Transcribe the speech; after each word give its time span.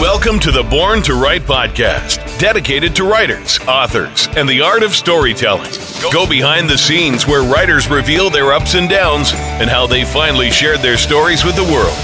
Welcome 0.00 0.40
to 0.40 0.50
the 0.50 0.62
Born 0.62 1.02
to 1.02 1.12
Write 1.12 1.42
podcast, 1.42 2.38
dedicated 2.38 2.96
to 2.96 3.04
writers, 3.04 3.58
authors, 3.68 4.28
and 4.28 4.48
the 4.48 4.62
art 4.62 4.82
of 4.82 4.94
storytelling. 4.94 5.70
Go 6.10 6.26
behind 6.26 6.70
the 6.70 6.78
scenes 6.78 7.26
where 7.26 7.42
writers 7.42 7.86
reveal 7.90 8.30
their 8.30 8.54
ups 8.54 8.72
and 8.72 8.88
downs 8.88 9.34
and 9.34 9.68
how 9.68 9.86
they 9.86 10.06
finally 10.06 10.50
shared 10.50 10.80
their 10.80 10.96
stories 10.96 11.44
with 11.44 11.54
the 11.54 11.64
world. 11.64 11.94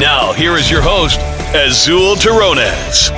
Now, 0.00 0.32
here 0.32 0.52
is 0.52 0.70
your 0.70 0.80
host, 0.80 1.20
Azul 1.54 2.14
Terronez. 2.16 3.10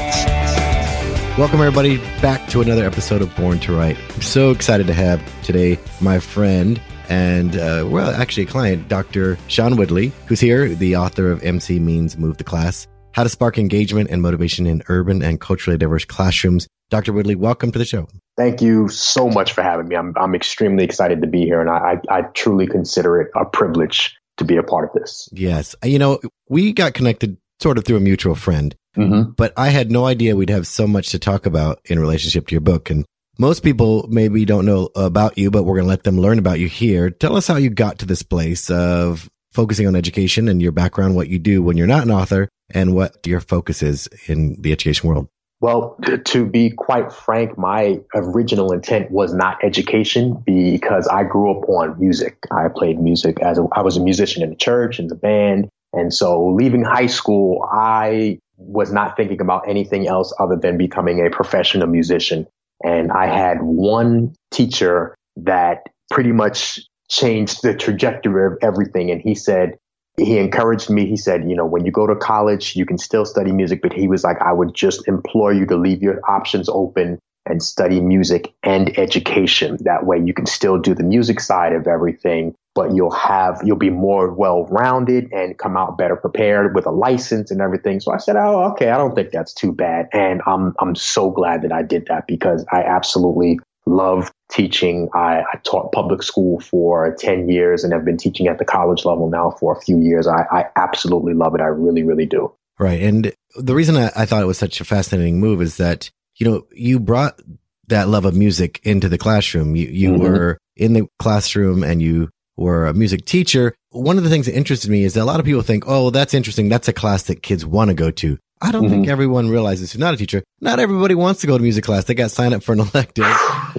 Welcome, 1.38 1.60
everybody, 1.60 1.98
back 2.20 2.48
to 2.48 2.60
another 2.60 2.84
episode 2.84 3.22
of 3.22 3.32
Born 3.36 3.60
to 3.60 3.72
Write. 3.76 3.98
I'm 4.16 4.22
so 4.22 4.50
excited 4.50 4.88
to 4.88 4.94
have 4.94 5.22
today 5.44 5.78
my 6.00 6.18
friend 6.18 6.82
and, 7.08 7.56
uh, 7.56 7.86
well, 7.88 8.10
actually, 8.20 8.42
a 8.42 8.46
client, 8.46 8.88
Dr. 8.88 9.38
Sean 9.46 9.76
Woodley, 9.76 10.10
who's 10.26 10.40
here, 10.40 10.68
the 10.74 10.96
author 10.96 11.30
of 11.30 11.40
MC 11.44 11.78
Means 11.78 12.18
Move 12.18 12.38
the 12.38 12.44
Class 12.44 12.88
How 13.18 13.24
to 13.24 13.28
Spark 13.28 13.58
Engagement 13.58 14.10
and 14.10 14.22
Motivation 14.22 14.64
in 14.64 14.84
Urban 14.86 15.24
and 15.24 15.40
Culturally 15.40 15.76
Diverse 15.76 16.04
Classrooms. 16.04 16.68
Dr. 16.88 17.12
Woodley, 17.12 17.34
welcome 17.34 17.72
to 17.72 17.78
the 17.80 17.84
show. 17.84 18.06
Thank 18.36 18.62
you 18.62 18.86
so 18.86 19.28
much 19.28 19.54
for 19.54 19.60
having 19.60 19.88
me. 19.88 19.96
I'm, 19.96 20.12
I'm 20.16 20.36
extremely 20.36 20.84
excited 20.84 21.20
to 21.22 21.26
be 21.26 21.44
here, 21.44 21.60
and 21.60 21.68
I, 21.68 22.00
I, 22.10 22.18
I 22.18 22.22
truly 22.34 22.68
consider 22.68 23.20
it 23.20 23.32
a 23.34 23.44
privilege 23.44 24.16
to 24.36 24.44
be 24.44 24.56
a 24.56 24.62
part 24.62 24.88
of 24.88 25.02
this. 25.02 25.28
Yes. 25.32 25.74
You 25.82 25.98
know, 25.98 26.20
we 26.48 26.72
got 26.72 26.94
connected 26.94 27.38
sort 27.58 27.76
of 27.76 27.84
through 27.84 27.96
a 27.96 28.00
mutual 28.00 28.36
friend. 28.36 28.72
Mm-hmm. 28.96 29.32
but 29.32 29.52
I 29.56 29.70
had 29.70 29.90
no 29.90 30.06
idea 30.06 30.36
we'd 30.36 30.50
have 30.50 30.68
so 30.68 30.86
much 30.86 31.10
to 31.10 31.18
talk 31.18 31.44
about 31.44 31.80
in 31.86 31.98
relationship 31.98 32.46
to 32.46 32.54
your 32.54 32.60
book. 32.60 32.88
And 32.88 33.04
most 33.36 33.64
people 33.64 34.06
maybe 34.08 34.44
don't 34.44 34.64
know 34.64 34.90
about 34.94 35.38
you, 35.38 35.50
but 35.50 35.64
we're 35.64 35.74
going 35.74 35.86
to 35.86 35.90
let 35.90 36.04
them 36.04 36.20
learn 36.20 36.38
about 36.38 36.60
you 36.60 36.68
here. 36.68 37.10
Tell 37.10 37.34
us 37.34 37.48
how 37.48 37.56
you 37.56 37.68
got 37.68 37.98
to 37.98 38.06
this 38.06 38.22
place 38.22 38.70
of 38.70 39.28
focusing 39.58 39.88
on 39.88 39.96
education 39.96 40.46
and 40.46 40.62
your 40.62 40.70
background, 40.70 41.16
what 41.16 41.26
you 41.26 41.36
do 41.36 41.60
when 41.60 41.76
you're 41.76 41.88
not 41.88 42.04
an 42.04 42.12
author 42.12 42.48
and 42.70 42.94
what 42.94 43.26
your 43.26 43.40
focus 43.40 43.82
is 43.82 44.08
in 44.28 44.54
the 44.60 44.70
education 44.70 45.08
world. 45.08 45.26
Well, 45.60 45.98
to 46.26 46.46
be 46.46 46.70
quite 46.70 47.12
frank, 47.12 47.58
my 47.58 47.98
original 48.14 48.70
intent 48.70 49.10
was 49.10 49.34
not 49.34 49.64
education 49.64 50.40
because 50.46 51.08
I 51.08 51.24
grew 51.24 51.50
up 51.50 51.68
on 51.68 51.98
music. 51.98 52.38
I 52.52 52.68
played 52.68 53.00
music 53.00 53.40
as 53.40 53.58
a, 53.58 53.66
I 53.72 53.82
was 53.82 53.96
a 53.96 54.00
musician 54.00 54.44
in 54.44 54.50
the 54.50 54.54
church, 54.54 55.00
in 55.00 55.08
the 55.08 55.16
band. 55.16 55.68
And 55.92 56.14
so 56.14 56.50
leaving 56.50 56.84
high 56.84 57.08
school, 57.08 57.68
I 57.68 58.38
was 58.56 58.92
not 58.92 59.16
thinking 59.16 59.40
about 59.40 59.68
anything 59.68 60.06
else 60.06 60.32
other 60.38 60.54
than 60.54 60.78
becoming 60.78 61.26
a 61.26 61.30
professional 61.30 61.88
musician. 61.88 62.46
And 62.84 63.10
I 63.10 63.26
had 63.26 63.60
one 63.60 64.36
teacher 64.52 65.16
that 65.38 65.88
pretty 66.12 66.30
much 66.30 66.80
changed 67.08 67.62
the 67.62 67.74
trajectory 67.74 68.46
of 68.46 68.58
everything. 68.62 69.10
And 69.10 69.20
he 69.20 69.34
said, 69.34 69.78
he 70.18 70.38
encouraged 70.38 70.90
me. 70.90 71.06
He 71.06 71.16
said, 71.16 71.48
you 71.48 71.56
know, 71.56 71.66
when 71.66 71.84
you 71.84 71.92
go 71.92 72.06
to 72.06 72.16
college, 72.16 72.74
you 72.76 72.84
can 72.84 72.98
still 72.98 73.24
study 73.24 73.52
music, 73.52 73.80
but 73.82 73.92
he 73.92 74.08
was 74.08 74.24
like, 74.24 74.40
I 74.40 74.52
would 74.52 74.74
just 74.74 75.06
implore 75.06 75.52
you 75.52 75.64
to 75.66 75.76
leave 75.76 76.02
your 76.02 76.20
options 76.28 76.68
open 76.68 77.18
and 77.46 77.62
study 77.62 78.00
music 78.00 78.52
and 78.62 78.96
education. 78.98 79.78
That 79.80 80.04
way 80.04 80.18
you 80.18 80.34
can 80.34 80.46
still 80.46 80.78
do 80.78 80.94
the 80.94 81.02
music 81.02 81.40
side 81.40 81.72
of 81.72 81.86
everything, 81.86 82.54
but 82.74 82.94
you'll 82.94 83.12
have, 83.12 83.60
you'll 83.64 83.76
be 83.76 83.90
more 83.90 84.32
well 84.32 84.66
rounded 84.66 85.32
and 85.32 85.56
come 85.56 85.76
out 85.76 85.96
better 85.96 86.16
prepared 86.16 86.74
with 86.74 86.84
a 86.84 86.90
license 86.90 87.50
and 87.50 87.60
everything. 87.62 88.00
So 88.00 88.12
I 88.12 88.18
said, 88.18 88.36
Oh, 88.36 88.64
okay. 88.72 88.90
I 88.90 88.98
don't 88.98 89.14
think 89.14 89.30
that's 89.30 89.54
too 89.54 89.72
bad. 89.72 90.08
And 90.12 90.42
I'm, 90.46 90.74
I'm 90.78 90.94
so 90.94 91.30
glad 91.30 91.62
that 91.62 91.72
I 91.72 91.82
did 91.82 92.06
that 92.08 92.26
because 92.26 92.66
I 92.70 92.82
absolutely 92.82 93.60
love 93.88 94.30
teaching. 94.50 95.08
I, 95.14 95.42
I 95.52 95.56
taught 95.64 95.92
public 95.92 96.22
school 96.22 96.60
for 96.60 97.14
10 97.18 97.48
years 97.48 97.84
and 97.84 97.92
have 97.92 98.04
been 98.04 98.16
teaching 98.16 98.46
at 98.48 98.58
the 98.58 98.64
college 98.64 99.04
level 99.04 99.28
now 99.28 99.50
for 99.58 99.76
a 99.76 99.80
few 99.80 99.98
years. 99.98 100.26
I, 100.26 100.44
I 100.50 100.64
absolutely 100.76 101.34
love 101.34 101.54
it. 101.54 101.60
I 101.60 101.66
really, 101.66 102.02
really 102.02 102.26
do. 102.26 102.52
Right. 102.78 103.02
And 103.02 103.32
the 103.56 103.74
reason 103.74 103.96
I, 103.96 104.10
I 104.14 104.26
thought 104.26 104.42
it 104.42 104.46
was 104.46 104.58
such 104.58 104.80
a 104.80 104.84
fascinating 104.84 105.40
move 105.40 105.60
is 105.60 105.76
that, 105.78 106.10
you 106.36 106.48
know, 106.48 106.66
you 106.72 107.00
brought 107.00 107.40
that 107.88 108.08
love 108.08 108.24
of 108.24 108.34
music 108.34 108.80
into 108.84 109.08
the 109.08 109.18
classroom. 109.18 109.74
You, 109.74 109.86
you 109.88 110.10
Mhm. 110.12 110.20
were 110.20 110.58
in 110.76 110.92
the 110.92 111.08
classroom 111.18 111.82
and 111.82 112.00
you 112.00 112.28
were 112.56 112.86
a 112.86 112.94
music 112.94 113.24
teacher. 113.24 113.74
One 113.90 114.18
of 114.18 114.24
the 114.24 114.30
things 114.30 114.46
that 114.46 114.54
interested 114.56 114.90
me 114.90 115.04
is 115.04 115.14
that 115.14 115.22
a 115.22 115.24
lot 115.24 115.40
of 115.40 115.46
people 115.46 115.62
think, 115.62 115.84
oh, 115.86 116.10
that's 116.10 116.34
interesting. 116.34 116.68
That's 116.68 116.88
a 116.88 116.92
class 116.92 117.24
that 117.24 117.42
kids 117.42 117.64
want 117.64 117.88
to 117.88 117.94
go 117.94 118.10
to. 118.10 118.38
I 118.60 118.72
don't 118.72 118.88
think 118.88 119.06
Mhm. 119.06 119.10
everyone 119.10 119.48
realizes 119.50 119.92
who's 119.92 120.00
not 120.00 120.14
a 120.14 120.16
teacher. 120.16 120.42
Not 120.60 120.78
everybody 120.80 121.14
wants 121.14 121.40
to 121.42 121.46
go 121.46 121.56
to 121.56 121.62
music 121.62 121.84
class. 121.84 122.04
They 122.04 122.14
got 122.14 122.30
signed 122.30 122.54
up 122.54 122.62
for 122.62 122.72
an 122.72 122.80
elective 122.94 123.26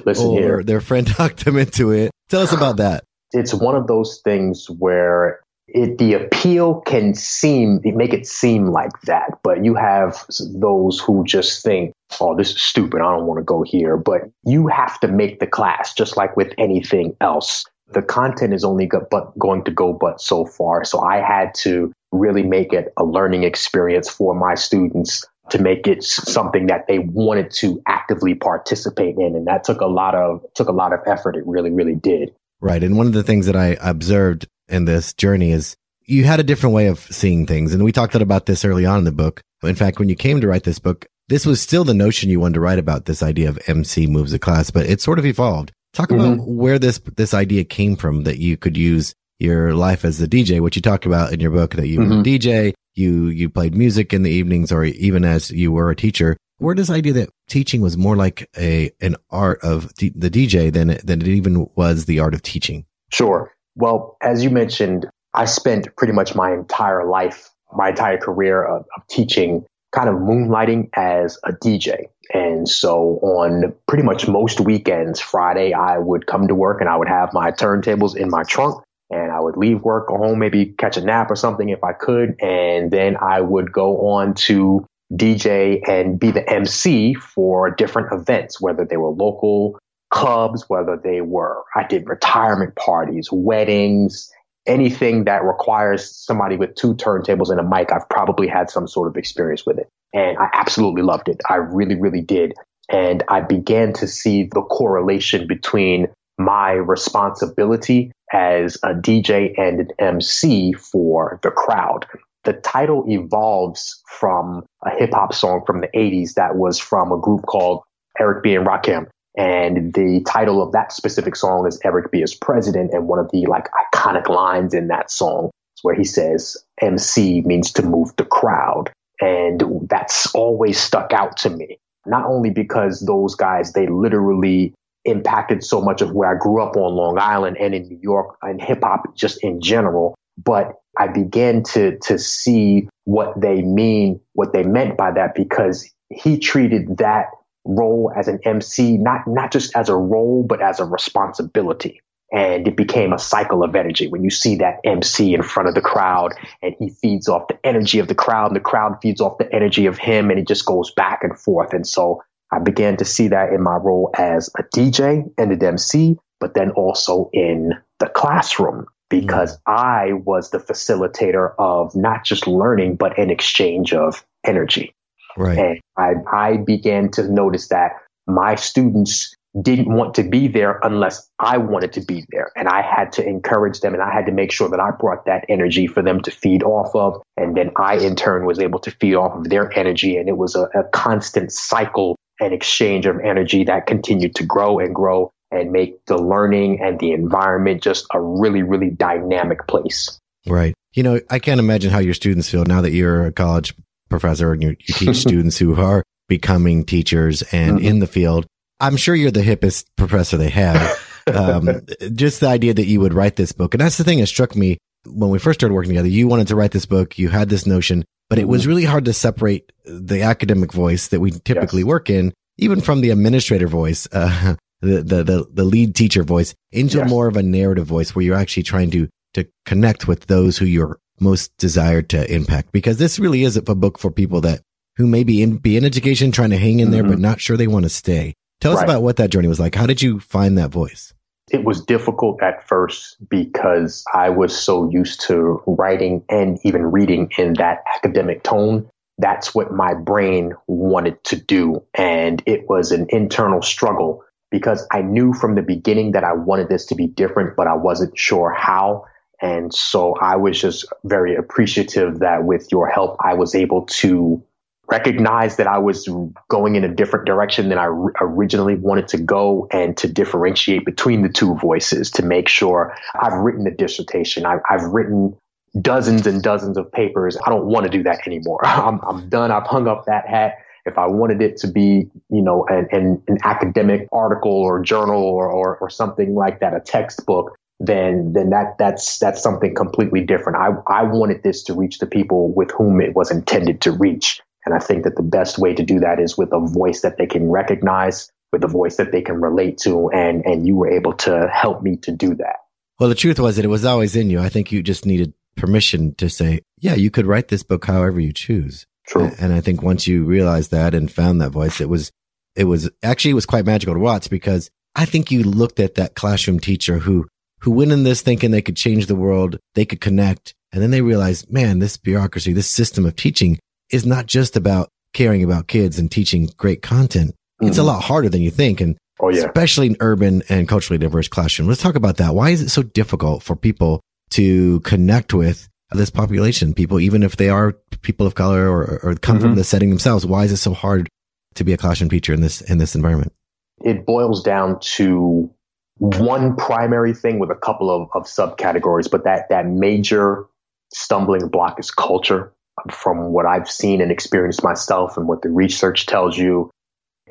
Listen 0.06 0.28
or 0.28 0.40
here. 0.40 0.64
their 0.64 0.82
friend 0.82 1.06
talked 1.18 1.44
them 1.46 1.58
into 1.58 1.92
it. 1.92 2.12
Tell 2.30 2.42
us 2.42 2.54
about 2.54 2.78
that. 2.78 3.04
it's 3.34 3.54
one 3.54 3.76
of 3.76 3.88
those 3.88 4.22
things 4.24 4.68
where 4.70 5.40
it 5.68 6.00
the 6.00 6.14
appeal 6.14 6.82
can 6.82 7.14
seem 7.14 7.80
make 7.84 8.12
it 8.12 8.26
seem 8.26 8.70
like 8.72 8.90
that 9.06 9.38
but 9.44 9.64
you 9.64 9.76
have 9.76 10.26
those 10.56 11.00
who 11.00 11.24
just 11.26 11.62
think 11.64 11.92
oh 12.22 12.36
this 12.36 12.50
is 12.56 12.60
stupid 12.62 13.02
i 13.02 13.12
don't 13.16 13.28
want 13.28 13.38
to 13.38 13.44
go 13.44 13.62
here 13.62 13.96
but 13.96 14.22
you 14.46 14.66
have 14.66 15.00
to 15.00 15.08
make 15.08 15.40
the 15.40 15.46
class 15.46 15.94
just 15.94 16.18
like 16.18 16.36
with 16.36 16.52
anything 16.58 17.16
else 17.22 17.66
the 17.92 18.02
content 18.04 18.52
is 18.54 18.64
only 18.64 18.86
go, 18.88 19.06
but 19.12 19.38
going 19.38 19.64
to 19.64 19.70
go 19.70 19.94
but 19.94 20.20
so 20.20 20.44
far 20.44 20.84
so 20.84 21.00
i 21.02 21.18
had 21.18 21.54
to 21.54 21.92
really 22.12 22.44
make 22.44 22.74
it 22.74 22.94
a 22.98 23.04
learning 23.04 23.44
experience 23.44 24.10
for 24.10 24.34
my 24.34 24.56
students 24.56 25.26
to 25.50 25.62
make 25.62 25.88
it 25.88 26.04
something 26.04 26.68
that 26.68 26.88
they 26.88 27.00
wanted 27.00 27.50
to 27.52 27.82
actively 27.88 28.36
participate 28.36 29.16
in 29.18 29.36
and 29.36 29.48
that 29.48 29.64
took 29.64 29.82
a 29.82 29.88
lot 29.88 30.14
of 30.16 30.44
took 30.54 30.70
a 30.70 30.74
lot 30.74 30.94
of 30.94 31.00
effort 31.08 31.36
it 31.36 31.46
really 31.46 31.72
really 31.72 31.96
did 31.96 32.32
Right. 32.62 32.84
And 32.84 32.98
one 32.98 33.08
of 33.08 33.14
the 33.14 33.24
things 33.24 33.46
that 33.46 33.56
I 33.56 33.78
observed 33.82 34.48
in 34.68 34.86
this 34.86 35.14
journey 35.14 35.52
is 35.52 35.76
you 36.06 36.24
had 36.24 36.40
a 36.40 36.44
different 36.44 36.76
way 36.76 36.88
of 36.88 37.00
seeing 37.00 37.46
things. 37.46 37.74
And 37.74 37.84
we 37.84 37.92
talked 37.92 38.16
about 38.16 38.46
this 38.46 38.66
early 38.66 38.86
on 38.86 39.00
in 39.00 39.04
the 39.06 39.12
book. 39.12 39.42
In 39.64 39.76
fact, 39.76 40.00
when 40.00 40.10
you 40.10 40.16
came 40.16 40.42
to 40.42 40.48
write 40.48 40.64
this 40.64 40.80
book, 40.80 41.06
this 41.28 41.46
was 41.46 41.62
still 41.62 41.84
the 41.84 41.94
notion 41.94 42.30
you 42.30 42.40
wanted 42.40 42.56
to 42.56 42.60
write 42.60 42.80
about 42.80 43.06
this 43.06 43.22
idea 43.22 43.50
of 43.50 43.60
MC 43.68 44.08
moves 44.08 44.34
a 44.34 44.40
class, 44.40 44.72
but 44.72 44.88
it 44.88 45.00
sort 45.00 45.20
of 45.20 45.26
evolved. 45.26 45.72
Talk 45.94 46.10
mm-hmm. 46.10 46.34
about 46.34 46.48
where 46.48 46.80
this, 46.80 47.00
this 47.16 47.34
idea 47.34 47.64
came 47.64 47.96
from 47.96 48.24
that 48.24 48.40
you 48.40 48.58
could 48.58 48.78
use 48.78 49.14
your 49.40 49.74
life 49.74 50.06
as 50.06 50.22
a 50.22 50.28
DJ, 50.28 50.60
which 50.60 50.76
you 50.76 50.82
talk 50.82 51.06
about 51.06 51.32
in 51.34 51.40
your 51.40 51.52
book 51.52 51.76
that 51.76 51.88
you 51.88 52.00
were 52.00 52.06
a 52.06 52.10
Mhm. 52.10 52.24
DJ, 52.24 52.74
you, 52.96 53.28
you 53.28 53.50
played 53.50 53.74
music 53.76 54.14
in 54.14 54.24
the 54.24 54.30
evenings 54.32 54.72
or 54.72 54.84
even 54.84 55.24
as 55.24 55.50
you 55.52 55.72
were 55.72 55.90
a 55.90 55.96
teacher. 55.96 56.36
Where 56.58 56.76
does 56.76 56.88
the 56.88 56.96
idea 56.96 57.14
that 57.14 57.30
teaching 57.48 57.80
was 57.82 57.98
more 57.98 58.18
like 58.18 58.50
a, 58.58 58.92
an 59.00 59.16
art 59.32 59.60
of 59.64 59.94
the 59.96 60.12
DJ 60.30 60.72
than, 60.72 60.90
it- 60.90 61.08
than 61.08 61.22
it 61.22 61.28
even 61.28 61.68
was 61.76 62.06
the 62.06 62.20
art 62.20 62.34
of 62.34 62.42
teaching? 62.42 62.86
Sure. 63.12 63.52
Well, 63.76 64.18
as 64.22 64.44
you 64.44 64.50
mentioned, 64.50 65.08
I 65.34 65.46
spent 65.46 65.96
pretty 65.96 66.12
much 66.14 66.36
my 66.36 66.52
entire 66.52 67.06
life, 67.08 67.50
my 67.74 67.90
entire 67.90 68.18
career 68.18 68.62
of, 68.64 68.82
of 68.98 69.08
teaching, 69.08 69.66
kind 69.96 70.10
of 70.10 70.16
moonlighting 70.16 70.90
as 70.96 71.38
a 71.46 71.54
DJ. 71.54 72.08
And 72.34 72.68
so 72.68 73.20
on 73.24 73.74
pretty 73.88 74.04
much 74.04 74.28
most 74.28 74.60
weekends, 74.60 75.20
Friday, 75.22 75.74
I 75.74 75.98
would 75.98 76.28
come 76.28 76.48
to 76.50 76.56
work 76.56 76.82
and 76.82 76.90
I 76.90 76.98
would 76.98 77.08
have 77.08 77.34
my 77.34 77.52
turntables 77.52 78.16
in 78.18 78.30
my 78.30 78.44
trunk 78.44 78.84
and 79.10 79.32
I 79.32 79.40
would 79.40 79.58
leave 79.58 79.82
work, 79.82 80.10
go 80.10 80.18
home, 80.18 80.40
maybe 80.40 80.68
catch 80.68 80.98
a 80.98 81.02
nap 81.02 81.32
or 81.32 81.36
something 81.36 81.70
if 81.70 81.84
I 81.84 81.94
could. 81.94 82.36
And 82.42 82.92
then 82.92 83.18
I 83.18 83.42
would 83.42 83.72
go 83.72 84.10
on 84.10 84.36
to 84.36 84.86
DJ 85.12 85.88
and 85.88 86.20
be 86.20 86.32
the 86.32 86.48
MC 86.48 87.16
for 87.16 87.72
different 87.72 88.14
events, 88.14 88.62
whether 88.62 88.86
they 88.86 88.98
were 88.98 89.10
local 89.10 89.80
clubs, 90.12 90.66
whether 90.68 91.00
they 91.02 91.22
were, 91.22 91.64
I 91.76 91.86
did 91.88 92.08
retirement 92.08 92.76
parties, 92.76 93.30
weddings, 93.32 94.32
anything 94.66 95.24
that 95.26 95.44
requires 95.44 96.16
somebody 96.16 96.58
with 96.58 96.76
two 96.76 96.94
turntables 96.96 97.50
and 97.50 97.60
a 97.60 97.64
mic. 97.64 97.92
I've 97.92 98.10
probably 98.10 98.48
had 98.48 98.70
some 98.70 98.88
sort 98.88 99.08
of 99.08 99.18
experience 99.18 99.66
with 99.66 99.80
it. 99.80 99.88
And 100.14 100.38
I 100.38 100.50
absolutely 100.54 101.02
loved 101.02 101.30
it. 101.30 101.42
I 101.50 101.56
really, 101.56 101.96
really 101.96 102.22
did. 102.22 102.54
And 102.90 103.24
I 103.28 103.42
began 103.42 103.94
to 103.94 104.08
see 104.08 104.44
the 104.44 104.62
correlation 104.62 105.48
between 105.48 106.08
my 106.40 106.72
responsibility 106.72 108.12
as 108.32 108.78
a 108.84 108.94
DJ 108.94 109.54
and 109.58 109.80
an 109.80 109.90
MC 110.00 110.74
for 110.74 111.40
the 111.44 111.52
crowd. 111.52 112.06
The 112.44 112.54
title 112.54 113.06
evolves 113.08 114.02
from 114.08 114.66
a 114.84 114.92
hip 114.92 115.12
hop 115.14 115.34
song 115.34 115.64
from 115.66 115.82
the 115.82 115.88
80s 115.88 116.36
that 116.36 116.56
was 116.56 116.80
from 116.80 117.12
a 117.12 117.18
group 117.18 117.46
called 117.46 117.84
Eric 118.20 118.44
B. 118.44 118.56
and 118.56 118.66
Rakim. 118.66 119.08
And 119.38 119.94
the 119.94 120.22
title 120.28 120.62
of 120.62 120.72
that 120.72 120.92
specific 120.92 121.36
song 121.36 121.68
is 121.68 121.80
Eric 121.84 122.12
B. 122.12 122.22
is 122.22 122.34
President. 122.34 122.94
And 122.94 123.08
one 123.08 123.20
of 123.20 123.30
the 123.32 123.46
like 123.46 123.68
iconic 123.94 124.28
lines 124.28 124.74
in 124.74 124.88
that 124.88 125.12
song 125.12 125.52
is 125.78 125.84
where 125.84 125.96
he 125.96 126.04
says, 126.04 126.58
MC 126.82 127.42
means 127.42 127.74
to 127.74 127.84
move 127.84 128.16
the 128.18 128.26
crowd. 128.26 128.92
And 129.22 129.88
that's 129.90 130.34
always 130.34 130.80
stuck 130.80 131.14
out 131.14 131.38
to 131.38 131.50
me. 131.50 131.78
Not 132.06 132.26
only 132.26 132.50
because 132.50 133.02
those 133.02 133.36
guys, 133.36 133.74
they 133.74 133.88
literally 133.88 134.74
impacted 135.06 135.64
so 135.64 135.82
much 135.82 136.02
of 136.02 136.12
where 136.12 136.30
I 136.30 136.38
grew 136.38 136.62
up 136.62 136.76
on 136.76 136.96
Long 136.96 137.18
Island 137.20 137.58
and 137.60 137.74
in 137.74 137.84
New 137.88 138.00
York 138.02 138.38
and 138.42 138.62
hip 138.62 138.84
hop 138.84 139.16
just 139.16 139.44
in 139.44 139.62
general, 139.62 140.16
but 140.38 140.74
I 140.98 141.08
began 141.08 141.64
to 141.74 141.98
to 142.00 142.18
see 142.20 142.90
what 143.06 143.40
they 143.40 143.62
mean, 143.62 144.20
what 144.34 144.54
they 144.54 144.64
meant 144.64 144.98
by 144.98 145.12
that 145.12 145.36
because 145.36 145.90
he 146.10 146.38
treated 146.40 146.98
that 146.98 147.28
role 147.66 148.12
as 148.16 148.28
an 148.28 148.40
MC 148.44 148.98
not 148.98 149.22
not 149.28 149.52
just 149.52 149.76
as 149.76 149.90
a 149.90 149.96
role 149.96 150.44
but 150.48 150.62
as 150.62 150.80
a 150.80 150.86
responsibility. 150.86 152.02
and 152.32 152.68
it 152.68 152.76
became 152.76 153.12
a 153.14 153.20
cycle 153.20 153.64
of 153.64 153.76
energy 153.76 154.08
when 154.08 154.24
you 154.24 154.30
see 154.30 154.58
that 154.58 154.80
MC 154.84 155.34
in 155.34 155.42
front 155.42 155.68
of 155.68 155.76
the 155.76 155.82
crowd 155.82 156.34
and 156.62 156.76
he 156.80 156.90
feeds 156.90 157.28
off 157.28 157.48
the 157.48 157.58
energy 157.64 158.00
of 158.00 158.08
the 158.08 158.16
crowd 158.16 158.48
and 158.48 158.56
the 158.56 158.60
crowd 158.62 158.98
feeds 159.02 159.22
off 159.22 159.38
the 159.40 159.52
energy 159.54 159.88
of 159.88 159.98
him 159.98 160.30
and 160.30 160.40
it 160.40 160.48
just 160.48 160.66
goes 160.66 160.92
back 160.92 161.24
and 161.24 161.38
forth. 161.40 161.74
And 161.74 161.88
so 161.88 162.22
I 162.52 162.60
began 162.60 162.98
to 162.98 163.06
see 163.06 163.28
that 163.30 163.54
in 163.54 163.62
my 163.62 163.76
role 163.76 164.12
as 164.18 164.50
a 164.58 164.64
DJ 164.64 165.32
and 165.38 165.52
an 165.52 165.64
MC, 165.64 166.18
but 166.40 166.54
then 166.54 166.72
also 166.72 167.30
in 167.34 167.74
the 168.00 168.08
classroom 168.08 168.86
because 169.10 169.58
mm. 169.58 169.62
I 169.68 170.14
was 170.14 170.52
the 170.52 170.60
facilitator 170.60 171.54
of 171.58 171.96
not 171.96 172.24
just 172.24 172.48
learning, 172.48 172.96
but 172.96 173.18
an 173.18 173.30
exchange 173.30 173.94
of 173.94 174.26
energy. 174.44 174.94
Right. 175.38 175.58
And 175.58 175.80
I, 175.98 176.14
I 176.32 176.58
began 176.58 177.12
to 177.12 177.28
notice 177.28 177.70
that 177.70 177.94
my 178.28 178.56
students 178.56 179.34
didn't 179.60 179.92
want 179.92 180.14
to 180.14 180.24
be 180.24 180.48
there 180.48 180.80
unless 180.84 181.28
I 181.40 181.58
wanted 181.58 181.94
to 181.94 182.02
be 182.02 182.24
there. 182.30 182.52
And 182.56 182.68
I 182.68 182.82
had 182.84 183.12
to 183.14 183.28
encourage 183.28 183.80
them 183.80 183.94
and 183.94 184.04
I 184.04 184.14
had 184.14 184.28
to 184.28 184.32
make 184.32 184.52
sure 184.52 184.70
that 184.70 184.80
I 184.80 184.92
brought 184.92 185.26
that 185.26 185.44
energy 185.50 185.88
for 185.88 186.04
them 186.04 186.22
to 186.22 186.32
feed 186.32 186.62
off 186.62 186.94
of. 186.94 187.22
And 187.36 187.58
then 187.58 187.72
I, 187.76 187.96
in 187.96 188.16
turn, 188.16 188.46
was 188.46 188.60
able 188.60 188.80
to 188.80 188.92
feed 188.92 189.16
off 189.16 189.36
of 189.36 189.50
their 189.50 189.76
energy. 189.78 190.18
And 190.18 190.30
it 190.30 190.38
was 190.38 190.56
a, 190.56 190.64
a 190.76 190.84
constant 190.92 191.52
cycle 191.52 192.16
and 192.40 192.54
exchange 192.54 193.06
of 193.06 193.20
energy 193.20 193.64
that 193.66 193.88
continued 193.88 194.36
to 194.36 194.46
grow 194.46 194.80
and 194.80 194.94
grow 194.94 195.32
and 195.52 195.72
make 195.72 196.06
the 196.06 196.18
learning 196.18 196.82
and 196.82 197.00
the 197.00 197.12
environment 197.12 197.82
just 197.82 198.06
a 198.14 198.22
really, 198.22 198.62
really 198.62 198.90
dynamic 198.90 199.68
place. 199.68 200.20
Right. 200.46 200.74
You 200.94 201.04
know, 201.04 201.20
I 201.30 201.40
can't 201.40 201.60
imagine 201.60 201.92
how 201.92 202.00
your 202.00 202.14
students 202.14 202.50
feel 202.50 202.66
now 202.66 202.82
that 202.82 202.92
you're 202.92 203.26
a 203.26 203.32
college 203.32 203.74
professor 204.10 204.54
and 204.54 204.62
you, 204.62 204.70
you 204.70 204.94
teach 204.94 205.18
students 205.28 205.58
who 205.58 205.76
are 205.76 206.04
becoming 206.28 206.86
teachers 206.86 207.42
and 207.52 207.78
mm-hmm. 207.78 207.88
in 207.88 208.00
the 208.00 208.08
field. 208.08 208.46
I'm 208.80 208.96
sure 208.96 209.16
you're 209.16 209.32
the 209.32 209.42
hippest 209.42 209.86
professor 209.96 210.38
they 210.38 210.50
have. 210.50 211.06
Um, 211.28 211.86
just 212.16 212.40
the 212.40 212.48
idea 212.48 212.74
that 212.74 212.88
you 212.88 213.02
would 213.02 213.14
write 213.14 213.36
this 213.36 213.52
book. 213.52 213.76
And 213.76 213.82
that's 213.82 213.98
the 213.98 214.04
thing 214.04 214.20
that 214.20 214.26
struck 214.26 214.56
me 214.56 214.80
when 215.06 215.30
we 215.30 215.40
first 215.40 215.60
started 215.60 215.74
working 215.74 215.92
together. 215.92 216.08
You 216.08 216.28
wanted 216.28 216.48
to 216.50 216.56
write 216.56 216.72
this 216.72 216.86
book. 216.86 217.18
You 217.18 217.30
had 217.30 217.50
this 217.50 217.66
notion, 217.66 218.06
but 218.30 218.40
it 218.40 218.48
was 218.48 218.62
mm-hmm. 218.62 218.70
really 218.70 218.86
hard 218.86 219.06
to 219.06 219.14
separate 219.14 219.72
the 219.86 220.22
academic 220.22 220.74
voice 220.74 221.08
that 221.08 221.20
we 221.20 221.32
typically 221.32 221.82
yes. 221.82 221.88
work 221.88 222.10
in, 222.10 222.34
even 222.58 222.82
from 222.82 223.02
the 223.02 223.10
administrator 223.10 223.68
voice, 223.68 224.08
uh, 224.12 224.56
the, 224.82 225.02
the, 225.02 225.24
the, 225.24 225.48
the, 225.52 225.64
lead 225.64 225.96
teacher 225.96 226.24
voice 226.24 226.56
into 226.72 226.98
yes. 227.00 227.10
more 227.10 227.28
of 227.28 227.36
a 227.36 227.44
narrative 227.44 227.86
voice 227.86 228.16
where 228.16 228.24
you're 228.24 228.36
actually 228.36 228.64
trying 228.64 228.92
to, 228.92 229.10
to 229.34 229.48
connect 229.66 230.08
with 230.08 230.28
those 230.28 230.58
who 230.58 230.66
you're 230.66 231.00
most 231.20 231.56
desired 231.58 232.10
to 232.10 232.34
impact. 232.34 232.72
Because 232.72 232.98
this 232.98 233.20
really 233.20 233.44
is 233.44 233.58
a 233.58 233.62
book 233.62 234.00
for 234.00 234.12
people 234.12 234.42
that 234.42 234.62
who 234.96 235.08
may 235.08 235.24
be 235.24 235.42
in, 235.42 235.58
be 235.58 235.78
in 235.78 235.86
education, 235.86 236.32
trying 236.32 236.50
to 236.50 236.58
hang 236.58 236.80
in 236.80 236.92
there, 236.92 237.04
mm-hmm. 237.04 237.12
but 237.12 237.20
not 237.20 237.40
sure 237.40 237.58
they 237.58 237.68
want 237.68 237.84
to 237.84 237.90
stay. 237.90 238.34
Tell 238.60 238.74
us 238.74 238.80
right. 238.80 238.86
about 238.86 239.02
what 239.02 239.16
that 239.18 239.30
journey 239.30 239.48
was 239.48 239.60
like. 239.60 239.76
How 239.76 239.86
did 239.86 240.02
you 240.02 240.20
find 240.20 240.58
that 240.58 240.72
voice? 240.72 241.14
It 241.52 241.64
was 241.64 241.84
difficult 241.84 242.42
at 242.42 242.68
first 242.68 243.18
because 243.30 244.04
I 244.14 244.30
was 244.30 244.58
so 244.58 244.90
used 244.90 245.22
to 245.28 245.62
writing 245.66 246.24
and 246.30 246.60
even 246.64 246.92
reading 246.92 247.32
in 247.38 247.54
that 247.54 247.84
academic 247.96 248.44
tone. 248.44 248.90
That's 249.18 249.54
what 249.54 249.72
my 249.72 249.94
brain 249.94 250.54
wanted 250.68 251.24
to 251.26 251.36
do. 251.36 251.84
And 251.94 252.42
it 252.46 252.70
was 252.70 252.92
an 252.92 253.08
internal 253.10 253.62
struggle 253.62 254.24
because 254.52 254.88
I 254.92 255.02
knew 255.02 255.34
from 255.34 255.56
the 255.56 255.62
beginning 255.62 256.14
that 256.14 256.24
I 256.24 256.34
wanted 256.34 256.70
this 256.70 256.86
to 256.88 256.96
be 256.96 257.08
different, 257.08 257.56
but 257.56 257.68
I 257.68 257.76
wasn't 257.76 258.18
sure 258.18 258.52
how. 258.52 259.06
And 259.42 259.74
so 259.74 260.16
I 260.16 260.36
was 260.36 260.60
just 260.60 260.86
very 261.04 261.36
appreciative 261.36 262.20
that 262.20 262.44
with 262.44 262.72
your 262.72 262.88
help, 262.88 263.18
I 263.24 263.36
was 263.36 263.56
able 263.56 263.86
to 263.86 264.44
recognized 264.92 265.58
that 265.58 265.68
I 265.68 265.78
was 265.78 266.08
going 266.50 266.76
in 266.76 266.84
a 266.84 266.88
different 266.88 267.26
direction 267.26 267.70
than 267.70 267.78
I 267.78 267.86
originally 268.22 268.76
wanted 268.76 269.08
to 269.10 269.18
go 269.18 269.68
and 269.72 269.96
to 269.98 270.08
differentiate 270.08 270.86
between 270.86 271.22
the 271.22 271.30
two 271.30 271.56
voices 271.56 272.12
to 272.12 272.24
make 272.24 272.48
sure 272.48 272.96
I've 273.20 273.34
written 273.34 273.68
a 273.68 273.72
dissertation. 273.72 274.46
I've, 274.46 274.62
I've 274.70 274.84
written 274.84 275.38
dozens 275.80 276.26
and 276.26 276.42
dozens 276.42 276.78
of 276.78 276.92
papers. 276.92 277.38
I 277.46 277.50
don't 277.50 277.66
want 277.66 277.86
to 277.86 277.92
do 277.92 278.04
that 278.04 278.26
anymore. 278.26 278.62
I'm, 278.66 279.00
I'm 279.08 279.30
done. 279.30 279.52
I've 279.52 279.68
hung 279.68 279.88
up 279.88 280.06
that 280.06 280.28
hat. 280.28 280.56
If 280.86 280.98
I 280.98 281.06
wanted 281.08 281.42
it 281.42 281.58
to 281.58 281.68
be, 281.68 282.10
you 282.30 282.42
know, 282.42 282.66
an, 282.68 282.88
an, 282.92 283.22
an 283.28 283.38
academic 283.44 284.08
article 284.12 284.52
or 284.52 284.82
journal 284.82 285.22
or, 285.22 285.48
or, 285.48 285.78
or 285.78 285.90
something 285.90 286.34
like 286.34 286.62
that, 286.62 286.74
a 286.74 286.80
textbook, 286.80 287.56
then 287.80 288.34
then 288.34 288.50
that 288.50 288.78
that's 288.78 289.20
that's 289.20 289.42
something 289.42 289.74
completely 289.74 290.22
different. 290.22 290.58
I 290.58 290.72
I 290.94 291.04
wanted 291.04 291.44
this 291.44 291.64
to 291.64 291.74
reach 291.74 292.00
the 292.00 292.08
people 292.08 292.52
with 292.54 292.72
whom 292.72 293.00
it 293.02 293.16
was 293.16 293.32
intended 293.32 293.82
to 293.82 293.92
reach. 293.92 294.42
And 294.70 294.76
I 294.80 294.86
think 294.86 295.04
that 295.04 295.16
the 295.16 295.24
best 295.24 295.58
way 295.58 295.74
to 295.74 295.82
do 295.82 296.00
that 296.00 296.20
is 296.20 296.38
with 296.38 296.54
a 296.54 296.60
voice 296.60 297.02
that 297.02 297.18
they 297.18 297.26
can 297.26 297.50
recognize, 297.50 298.32
with 298.52 298.64
a 298.64 298.68
voice 298.68 298.98
that 298.98 299.12
they 299.12 299.24
can 299.24 299.42
relate 299.42 299.80
to. 299.80 300.12
And, 300.12 300.46
and 300.46 300.68
you 300.68 300.76
were 300.76 300.92
able 300.92 301.14
to 301.14 301.50
help 301.52 301.82
me 301.82 301.98
to 302.04 302.12
do 302.12 302.36
that. 302.36 302.58
Well, 303.00 303.10
the 303.10 303.16
truth 303.16 303.40
was 303.40 303.56
that 303.56 303.66
it 303.66 303.70
was 303.70 303.84
always 303.84 304.16
in 304.16 304.30
you. 304.30 304.40
I 304.40 304.50
think 304.50 304.72
you 304.72 304.84
just 304.84 305.08
needed 305.08 305.34
permission 305.56 306.14
to 306.16 306.30
say, 306.30 306.60
yeah, 306.78 306.94
you 306.94 307.10
could 307.10 307.26
write 307.26 307.48
this 307.48 307.64
book 307.64 307.84
however 307.84 308.20
you 308.20 308.32
choose. 308.32 308.86
True. 309.08 309.32
And 309.40 309.54
I 309.54 309.60
think 309.60 309.82
once 309.82 310.06
you 310.06 310.24
realized 310.24 310.70
that 310.70 310.94
and 310.94 311.12
found 311.12 311.42
that 311.42 311.50
voice, 311.50 311.82
it 311.82 311.90
was, 311.90 312.12
it 312.56 312.66
was 312.66 312.92
actually, 313.02 313.32
it 313.32 313.36
was 313.36 313.48
quite 313.48 313.66
magical 313.66 313.96
to 313.96 314.00
watch 314.00 314.30
because 314.30 314.70
I 314.94 315.06
think 315.06 315.32
you 315.32 315.42
looked 315.42 315.80
at 315.80 315.96
that 315.96 316.14
classroom 316.14 316.60
teacher 316.60 317.00
who, 317.00 317.28
who 317.62 317.72
went 317.72 317.92
in 317.92 318.04
this 318.04 318.22
thinking 318.22 318.52
they 318.52 318.62
could 318.62 318.78
change 318.78 319.08
the 319.08 319.16
world, 319.16 319.58
they 319.74 319.86
could 319.86 320.00
connect. 320.00 320.54
And 320.72 320.80
then 320.84 320.92
they 320.92 321.02
realized, 321.02 321.52
man, 321.52 321.80
this 321.80 321.98
bureaucracy, 321.98 322.54
this 322.54 322.70
system 322.70 323.08
of 323.08 323.16
teaching 323.16 323.58
is 323.92 324.06
not 324.06 324.26
just 324.26 324.56
about 324.56 324.90
caring 325.14 325.44
about 325.44 325.68
kids 325.68 326.00
and 326.00 326.12
teaching 326.12 326.50
great 326.58 326.82
content. 326.82 327.32
Mm-hmm. 327.32 327.68
It's 327.68 327.78
a 327.78 327.82
mm-hmm. 327.82 327.88
lot 327.88 328.04
harder 328.04 328.30
than 328.30 328.42
you 328.42 328.52
think. 328.52 328.82
And 328.82 328.98
oh, 329.20 329.30
yeah. 329.30 329.46
especially 329.46 329.88
in 329.88 329.98
urban 330.00 330.44
and 330.50 330.68
culturally 330.68 330.98
diverse 330.98 331.28
classrooms. 331.28 331.70
Let's 331.70 331.82
talk 331.82 331.96
about 331.96 332.18
that. 332.18 332.36
Why 332.36 332.50
is 332.50 332.62
it 332.62 332.70
so 332.70 332.84
difficult 332.84 333.44
for 333.44 333.56
people 333.56 334.02
to 334.32 334.80
connect 334.82 335.34
with 335.34 335.68
this 335.92 336.10
population? 336.10 336.74
People, 336.74 337.00
even 337.00 337.24
if 337.24 337.38
they 337.38 337.50
are 337.50 337.74
people 338.02 338.28
of 338.28 338.36
color 338.36 338.70
or, 338.70 339.00
or 339.04 339.16
come 339.16 339.38
mm-hmm. 339.38 339.46
from 339.46 339.56
the 339.56 339.64
setting 339.64 339.90
themselves, 339.90 340.26
why 340.26 340.44
is 340.44 340.52
it 340.52 340.58
so 340.58 340.74
hard 340.74 341.10
to 341.56 341.64
be 341.64 341.74
a 341.74 341.78
classroom 341.78 342.10
teacher 342.10 342.34
in 342.34 342.42
this, 342.42 342.62
in 342.62 342.78
this 342.78 342.96
environment? 342.96 343.34
It 343.82 344.06
boils 344.06 344.44
down 344.44 344.80
to 344.82 345.50
one 345.98 346.56
primary 346.56 347.14
thing 347.14 347.40
with 347.40 347.50
a 347.50 347.56
couple 347.56 347.90
of, 347.90 348.10
of 348.14 348.24
subcategories, 348.24 349.10
but 349.10 349.24
that, 349.24 349.50
that 349.50 349.68
major 349.68 350.46
stumbling 350.94 351.48
block 351.50 351.80
is 351.80 351.92
culture 351.92 352.54
from 352.92 353.32
what 353.32 353.46
I've 353.46 353.70
seen 353.70 354.02
and 354.02 354.12
experienced 354.12 354.64
myself 354.64 355.18
and 355.18 355.28
what 355.28 355.42
the 355.42 355.50
research 355.50 356.06
tells 356.06 356.38
you. 356.38 356.70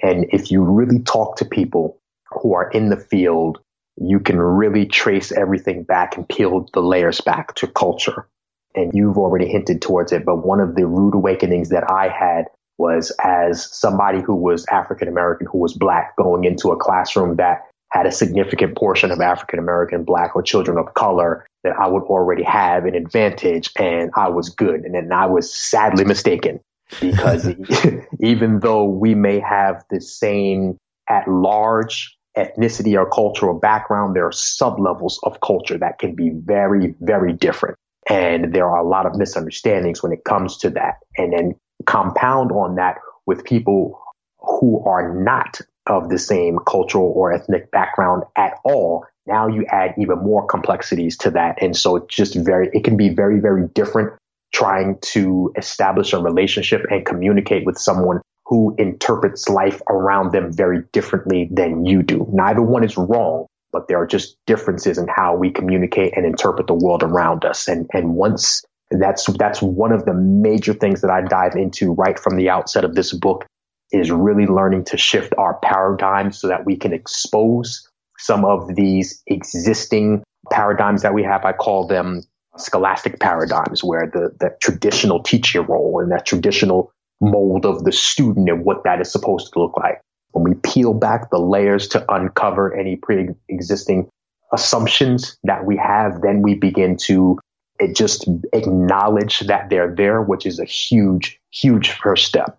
And 0.03 0.27
if 0.31 0.51
you 0.51 0.63
really 0.63 1.01
talk 1.01 1.37
to 1.37 1.45
people 1.45 1.99
who 2.31 2.55
are 2.55 2.71
in 2.71 2.91
the 2.91 2.97
field, 2.97 3.59
you 3.97 4.21
can 4.21 4.39
really 4.39 4.87
trace 4.87 5.33
everything 5.33 5.83
back 5.83 6.17
and 6.17 6.29
peel 6.29 6.69
the 6.73 6.81
layers 6.81 7.21
back 7.21 7.55
to 7.57 7.67
culture. 7.67 8.29
And 8.75 8.93
you've 8.95 9.19
already 9.19 9.49
hinted 9.49 9.83
towards 9.83 10.13
it, 10.13 10.25
but 10.25 10.47
one 10.47 10.61
of 10.61 10.77
the 10.77 10.87
rude 10.87 11.15
awakenings 11.15 11.71
that 11.71 11.91
I 11.91 12.09
had 12.09 12.45
was 12.77 13.11
as 13.23 13.69
somebody 13.77 14.21
who 14.21 14.37
was 14.37 14.65
African 14.67 15.09
American, 15.09 15.49
who 15.51 15.59
was 15.59 15.75
black, 15.75 16.17
going 16.17 16.45
into 16.45 16.71
a 16.71 16.77
classroom 16.77 17.37
that 17.37 17.63
had 17.91 18.07
a 18.07 18.13
significant 18.13 18.77
portion 18.77 19.11
of 19.11 19.21
African 19.21 19.59
American, 19.59 20.05
black, 20.05 20.37
or 20.37 20.43
children 20.43 20.79
of 20.79 20.95
color 20.95 21.47
that 21.69 21.79
I 21.79 21.87
would 21.87 22.05
already 22.05 22.43
have 22.45 22.85
an 22.87 22.95
advantage 22.95 23.71
and 23.79 24.11
I 24.17 24.29
was 24.29 24.49
good. 24.49 24.83
And 24.83 24.95
then 24.95 25.13
I 25.13 25.27
was 25.27 25.53
sadly 25.53 26.05
mistaken 26.05 26.61
because 27.01 27.47
even 28.21 28.61
though 28.61 28.85
we 28.85 29.15
may 29.15 29.41
have 29.41 29.85
the 29.91 30.01
same 30.01 30.79
at 31.09 31.29
large 31.29 32.17
ethnicity 32.37 32.99
or 32.99 33.09
cultural 33.09 33.59
background, 33.59 34.17
there 34.17 34.27
are 34.27 34.33
sub 34.33 34.79
levels 34.79 35.21
of 35.25 35.41
culture 35.41 35.77
that 35.79 35.99
can 35.99 36.15
be 36.15 36.31
very, 36.35 36.95
very 37.01 37.33
different. 37.33 37.77
And 38.09 38.55
there 38.55 38.67
are 38.67 38.79
a 38.79 38.89
lot 38.89 39.05
of 39.05 39.17
misunderstandings 39.17 40.03
when 40.03 40.13
it 40.13 40.25
comes 40.25 40.57
to 40.59 40.71
that. 40.71 40.95
And 41.19 41.33
then 41.33 41.55
compound 41.85 42.53
on 42.53 42.77
that 42.77 42.97
with 43.27 43.45
people 43.45 44.01
who 44.39 44.83
are 44.87 45.15
not 45.15 45.61
of 45.87 46.09
the 46.09 46.19
same 46.19 46.59
cultural 46.67 47.13
or 47.15 47.33
ethnic 47.33 47.71
background 47.71 48.23
at 48.37 48.55
all, 48.65 49.05
now 49.29 49.47
you 49.47 49.65
add 49.67 49.95
even 49.99 50.19
more 50.19 50.47
complexities 50.47 51.17
to 51.19 51.31
that. 51.33 51.63
And 51.63 51.77
so 51.77 51.97
it's 51.97 52.15
just 52.15 52.35
very, 52.35 52.71
it 52.73 52.85
can 52.85 52.97
be 52.97 53.11
very, 53.11 53.39
very 53.41 53.69
different 53.75 54.13
trying 54.53 54.99
to 55.03 55.53
establish 55.57 56.13
a 56.13 56.19
relationship 56.19 56.87
and 56.91 57.05
communicate 57.05 57.67
with 57.67 57.79
someone 57.79 58.21
who 58.47 58.75
interprets 58.79 59.49
life 59.49 59.83
around 59.91 60.33
them 60.33 60.51
very 60.53 60.83
differently 60.93 61.49
than 61.53 61.85
you 61.85 62.03
do. 62.03 62.27
Neither 62.33 62.63
one 62.63 62.83
is 62.83 62.97
wrong, 62.97 63.47
but 63.73 63.89
there 63.89 64.01
are 64.01 64.07
just 64.07 64.37
differences 64.47 64.97
in 64.97 65.07
how 65.07 65.37
we 65.37 65.51
communicate 65.51 66.17
and 66.17 66.25
interpret 66.25 66.67
the 66.67 66.75
world 66.75 67.03
around 67.03 67.45
us. 67.45 67.69
And, 67.69 67.87
and 67.93 68.15
once 68.15 68.65
that's, 68.91 69.27
that's 69.27 69.61
one 69.61 69.93
of 69.93 70.07
the 70.07 70.15
major 70.15 70.73
things 70.73 71.03
that 71.03 71.11
I 71.11 71.21
dive 71.21 71.57
into 71.57 71.93
right 71.93 72.19
from 72.19 72.37
the 72.37 72.49
outset 72.49 72.87
of 72.87 72.95
this 72.95 73.13
book 73.13 73.45
is 73.93 74.11
really 74.11 74.47
learning 74.47 74.85
to 74.85 74.97
shift 74.97 75.35
our 75.37 75.59
paradigm 75.63 76.33
so 76.33 76.49
that 76.49 76.65
we 76.65 76.77
can 76.77 76.95
expose 76.95 77.87
some 78.19 78.45
of 78.45 78.75
these 78.75 79.23
existing 79.27 80.23
paradigms 80.51 81.03
that 81.03 81.15
we 81.15 81.23
have. 81.23 81.45
I 81.45 81.53
call 81.53 81.87
them 81.87 82.23
scholastic 82.57 83.21
paradigms 83.21 83.85
where 83.85 84.11
the, 84.13 84.35
the 84.41 84.57
traditional 84.61 85.23
teacher 85.23 85.63
role 85.63 86.01
and 86.01 86.11
that 86.13 86.27
traditional 86.27 86.93
mold 87.21 87.65
of 87.65 87.85
the 87.85 87.93
student 87.93 88.49
and 88.49 88.65
what 88.65 88.85
that 88.85 89.01
is 89.01 89.11
supposed 89.11 89.53
to 89.53 89.61
look 89.61 89.77
like. 89.77 90.01
When 90.33 90.45
we 90.45 90.55
peel 90.55 90.95
back 90.95 91.31
the 91.31 91.39
layers 91.39 91.89
to 91.89 92.05
uncover 92.13 92.75
any 92.75 92.97
pre-existing 92.97 94.09
assumptions 94.53 95.37
that 95.45 95.65
we 95.65 95.77
have, 95.77 96.21
then 96.21 96.43
we 96.43 96.55
begin 96.55 96.97
to 97.05 97.39
it 97.79 97.95
just 97.95 98.29
acknowledge 98.53 99.41
that 99.41 99.71
they're 99.71 99.95
there, 99.95 100.21
which 100.21 100.47
is 100.47 100.59
a 100.59 100.65
huge, 100.65 101.39
huge 101.51 101.91
first 101.91 102.27
step. 102.27 102.59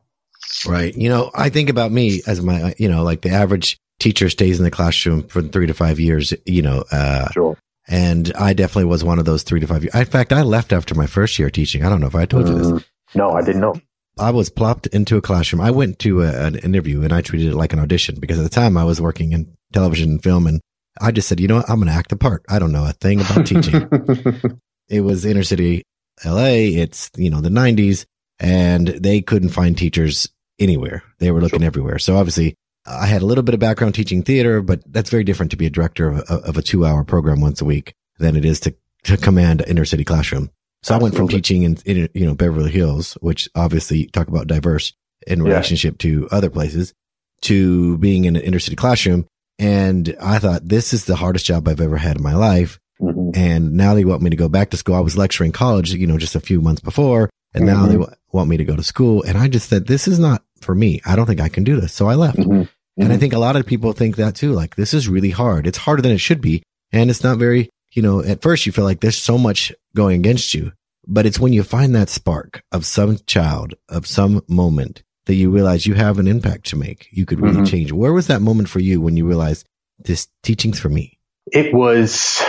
Right. 0.66 0.96
You 0.96 1.10
know, 1.10 1.30
I 1.36 1.50
think 1.50 1.70
about 1.70 1.92
me 1.92 2.22
as 2.26 2.42
my, 2.42 2.74
you 2.78 2.88
know, 2.88 3.04
like 3.04 3.22
the 3.22 3.32
average 3.32 3.78
teacher 4.00 4.30
stays 4.30 4.58
in 4.58 4.64
the 4.64 4.72
classroom 4.72 5.24
for 5.24 5.42
three 5.42 5.68
to 5.68 5.74
five 5.74 6.00
years, 6.00 6.34
you 6.46 6.62
know, 6.62 6.84
uh, 6.92 7.30
sure. 7.32 7.58
and 7.88 8.32
I 8.36 8.54
definitely 8.54 8.86
was 8.86 9.04
one 9.04 9.20
of 9.20 9.26
those 9.26 9.44
three 9.44 9.60
to 9.60 9.68
five 9.68 9.84
years. 9.84 9.94
In 9.94 10.06
fact, 10.06 10.34
I 10.34 10.42
left 10.42 10.74
after 10.74 10.96
my 10.96 11.06
first 11.06 11.38
year 11.38 11.50
teaching. 11.50 11.84
I 11.84 11.90
don't 11.90 12.02
know 12.02 12.08
if 12.08 12.16
I 12.16 12.26
told 12.26 12.46
mm, 12.46 12.50
you 12.50 12.58
this. 12.58 12.68
Mm-hmm. 12.68 13.20
No, 13.20 13.32
I 13.32 13.42
didn't 13.42 13.62
know. 13.62 13.80
I 14.18 14.32
was 14.32 14.50
plopped 14.50 14.88
into 14.88 15.18
a 15.18 15.22
classroom. 15.22 15.62
I 15.62 15.72
went 15.72 16.00
to 16.00 16.24
a, 16.24 16.46
an 16.46 16.56
interview 16.58 17.04
and 17.04 17.14
I 17.14 17.22
treated 17.22 17.48
it 17.48 17.56
like 17.56 17.74
an 17.74 17.80
audition 17.80 18.20
because 18.20 18.38
at 18.38 18.44
the 18.44 18.50
time 18.50 18.78
I 18.78 18.84
was 18.84 19.00
working 19.00 19.32
in 19.32 19.56
television 19.72 20.12
and 20.12 20.24
film 20.24 20.46
and 20.46 20.62
I 21.00 21.12
just 21.12 21.30
said, 21.30 21.40
you 21.40 21.48
know 21.48 21.58
what? 21.58 21.70
I'm 21.70 21.78
going 21.78 21.88
to 21.88 21.94
act 21.94 22.10
the 22.10 22.18
part. 22.18 22.44
I 22.50 22.60
don't 22.60 22.74
know 22.74 22.86
a 22.86 22.92
thing 22.92 23.22
about 23.22 23.46
teaching. 23.46 23.88
it 24.90 25.02
was 25.02 25.24
inner 25.26 25.44
city 25.44 25.84
LA. 26.26 26.68
It's, 26.76 27.10
you 27.16 27.30
know, 27.30 27.40
the 27.40 27.50
nineties 27.50 28.06
and 28.40 28.88
they 28.88 29.22
couldn't 29.22 29.50
find 29.50 29.78
teachers 29.78 30.28
anywhere. 30.60 31.04
They 31.20 31.32
were 31.32 31.42
looking 31.42 31.62
sure. 31.62 31.68
everywhere. 31.68 32.00
So 32.00 32.18
obviously 32.18 32.56
I 32.86 33.06
had 33.06 33.22
a 33.22 33.26
little 33.26 33.44
bit 33.44 33.54
of 33.54 33.60
background 33.60 33.96
teaching 33.96 34.24
theater, 34.24 34.62
but 34.62 34.82
that's 34.92 35.10
very 35.10 35.24
different 35.24 35.52
to 35.52 35.58
be 35.58 35.66
a 35.66 35.70
director 35.70 36.10
of 36.10 36.18
a, 36.30 36.34
of 36.48 36.58
a 36.58 36.62
two 36.62 36.86
hour 36.86 37.04
program 37.04 37.42
once 37.42 37.62
a 37.62 37.66
week 37.66 37.94
than 38.20 38.36
it 38.36 38.46
is 38.46 38.60
to, 38.62 38.76
to 39.04 39.18
command 39.18 39.64
inner 39.68 39.86
city 39.86 40.04
classroom. 40.04 40.50
So 40.82 40.96
Absolutely. 40.96 41.00
I 41.00 41.04
went 41.04 41.16
from 41.16 41.28
teaching 41.28 41.64
in, 41.64 41.78
in, 41.86 42.10
you 42.14 42.26
know, 42.26 42.36
Beverly 42.36 42.72
Hills, 42.72 43.14
which 43.22 43.50
obviously 43.54 44.06
talk 44.08 44.28
about 44.28 44.48
diverse 44.48 44.94
in 45.28 45.44
relationship 45.44 45.96
yeah. 45.96 46.12
to 46.12 46.30
other 46.32 46.50
places 46.50 46.94
to 47.42 47.98
being 47.98 48.26
in 48.26 48.36
an 48.36 48.42
inner 48.42 48.60
city 48.60 48.76
classroom. 48.76 49.28
And 49.58 50.16
I 50.22 50.40
thought 50.40 50.68
this 50.68 50.94
is 50.94 51.06
the 51.06 51.18
hardest 51.18 51.46
job 51.46 51.68
I've 51.68 51.82
ever 51.82 51.98
had 51.98 52.18
in 52.18 52.24
my 52.24 52.36
life. 52.36 52.80
Mm-hmm. 53.02 53.32
And 53.36 53.74
now 53.74 53.94
they 53.94 54.06
want 54.06 54.22
me 54.22 54.30
to 54.30 54.36
go 54.36 54.50
back 54.50 54.70
to 54.70 54.78
school. 54.78 54.96
I 54.96 55.02
was 55.02 55.18
lecturing 55.18 55.52
college, 55.52 55.94
you 55.94 56.08
know, 56.08 56.18
just 56.18 56.36
a 56.36 56.42
few 56.42 56.62
months 56.62 56.82
before. 56.82 57.30
And 57.54 57.66
mm-hmm. 57.66 57.74
now 57.74 57.88
they 57.88 57.94
w- 57.94 58.14
want 58.32 58.50
me 58.50 58.58
to 58.58 58.66
go 58.66 58.76
to 58.76 58.84
school. 58.84 59.24
And 59.24 59.38
I 59.38 59.48
just 59.48 59.70
said, 59.70 59.88
this 59.88 60.08
is 60.08 60.20
not 60.20 60.44
for 60.64 60.76
me. 60.76 61.02
I 61.06 61.16
don't 61.16 61.26
think 61.26 61.42
I 61.42 61.50
can 61.50 61.64
do 61.64 61.80
this. 61.80 61.94
So 61.94 62.08
I 62.08 62.16
left. 62.16 62.38
Mm-hmm. 62.38 62.52
And 62.52 62.68
I 62.98 63.04
mm-hmm. 63.04 63.20
think 63.20 63.34
a 63.34 63.40
lot 63.40 63.56
of 63.56 63.66
people 63.66 63.94
think 63.94 64.18
that 64.18 64.36
too. 64.36 64.52
Like 64.52 64.76
this 64.76 64.94
is 64.94 65.08
really 65.08 65.30
hard. 65.30 65.68
It's 65.68 65.78
harder 65.78 66.02
than 66.02 66.12
it 66.12 66.20
should 66.20 66.42
be. 66.42 66.64
And 66.92 67.10
it's 67.10 67.24
not 67.24 67.38
very, 67.38 67.70
you 67.92 68.02
know, 68.02 68.22
at 68.24 68.42
first 68.42 68.66
you 68.66 68.72
feel 68.72 68.84
like 68.84 69.00
there's 69.00 69.18
so 69.18 69.38
much 69.38 69.72
going 69.96 70.20
against 70.20 70.54
you, 70.54 70.74
but 71.08 71.26
it's 71.26 71.40
when 71.40 71.54
you 71.54 71.64
find 71.64 71.96
that 71.96 72.10
spark 72.10 72.62
of 72.72 72.86
some 72.86 73.18
child 73.26 73.76
of 73.88 74.06
some 74.06 74.42
moment 74.48 75.04
that 75.26 75.36
you 75.36 75.50
realize 75.50 75.86
you 75.86 75.94
have 75.94 76.20
an 76.20 76.28
impact 76.28 76.66
to 76.68 76.76
make. 76.76 77.08
You 77.12 77.26
could 77.26 77.40
really 77.40 77.58
mm-hmm. 77.58 77.66
change. 77.66 77.92
Where 77.92 78.14
was 78.14 78.28
that 78.28 78.42
moment 78.42 78.68
for 78.68 78.80
you 78.80 79.00
when 79.00 79.16
you 79.16 79.28
realized 79.28 79.66
this 80.00 80.28
teaching's 80.44 80.80
for 80.80 80.90
me? 80.90 81.20
It 81.52 81.74
was 81.74 82.44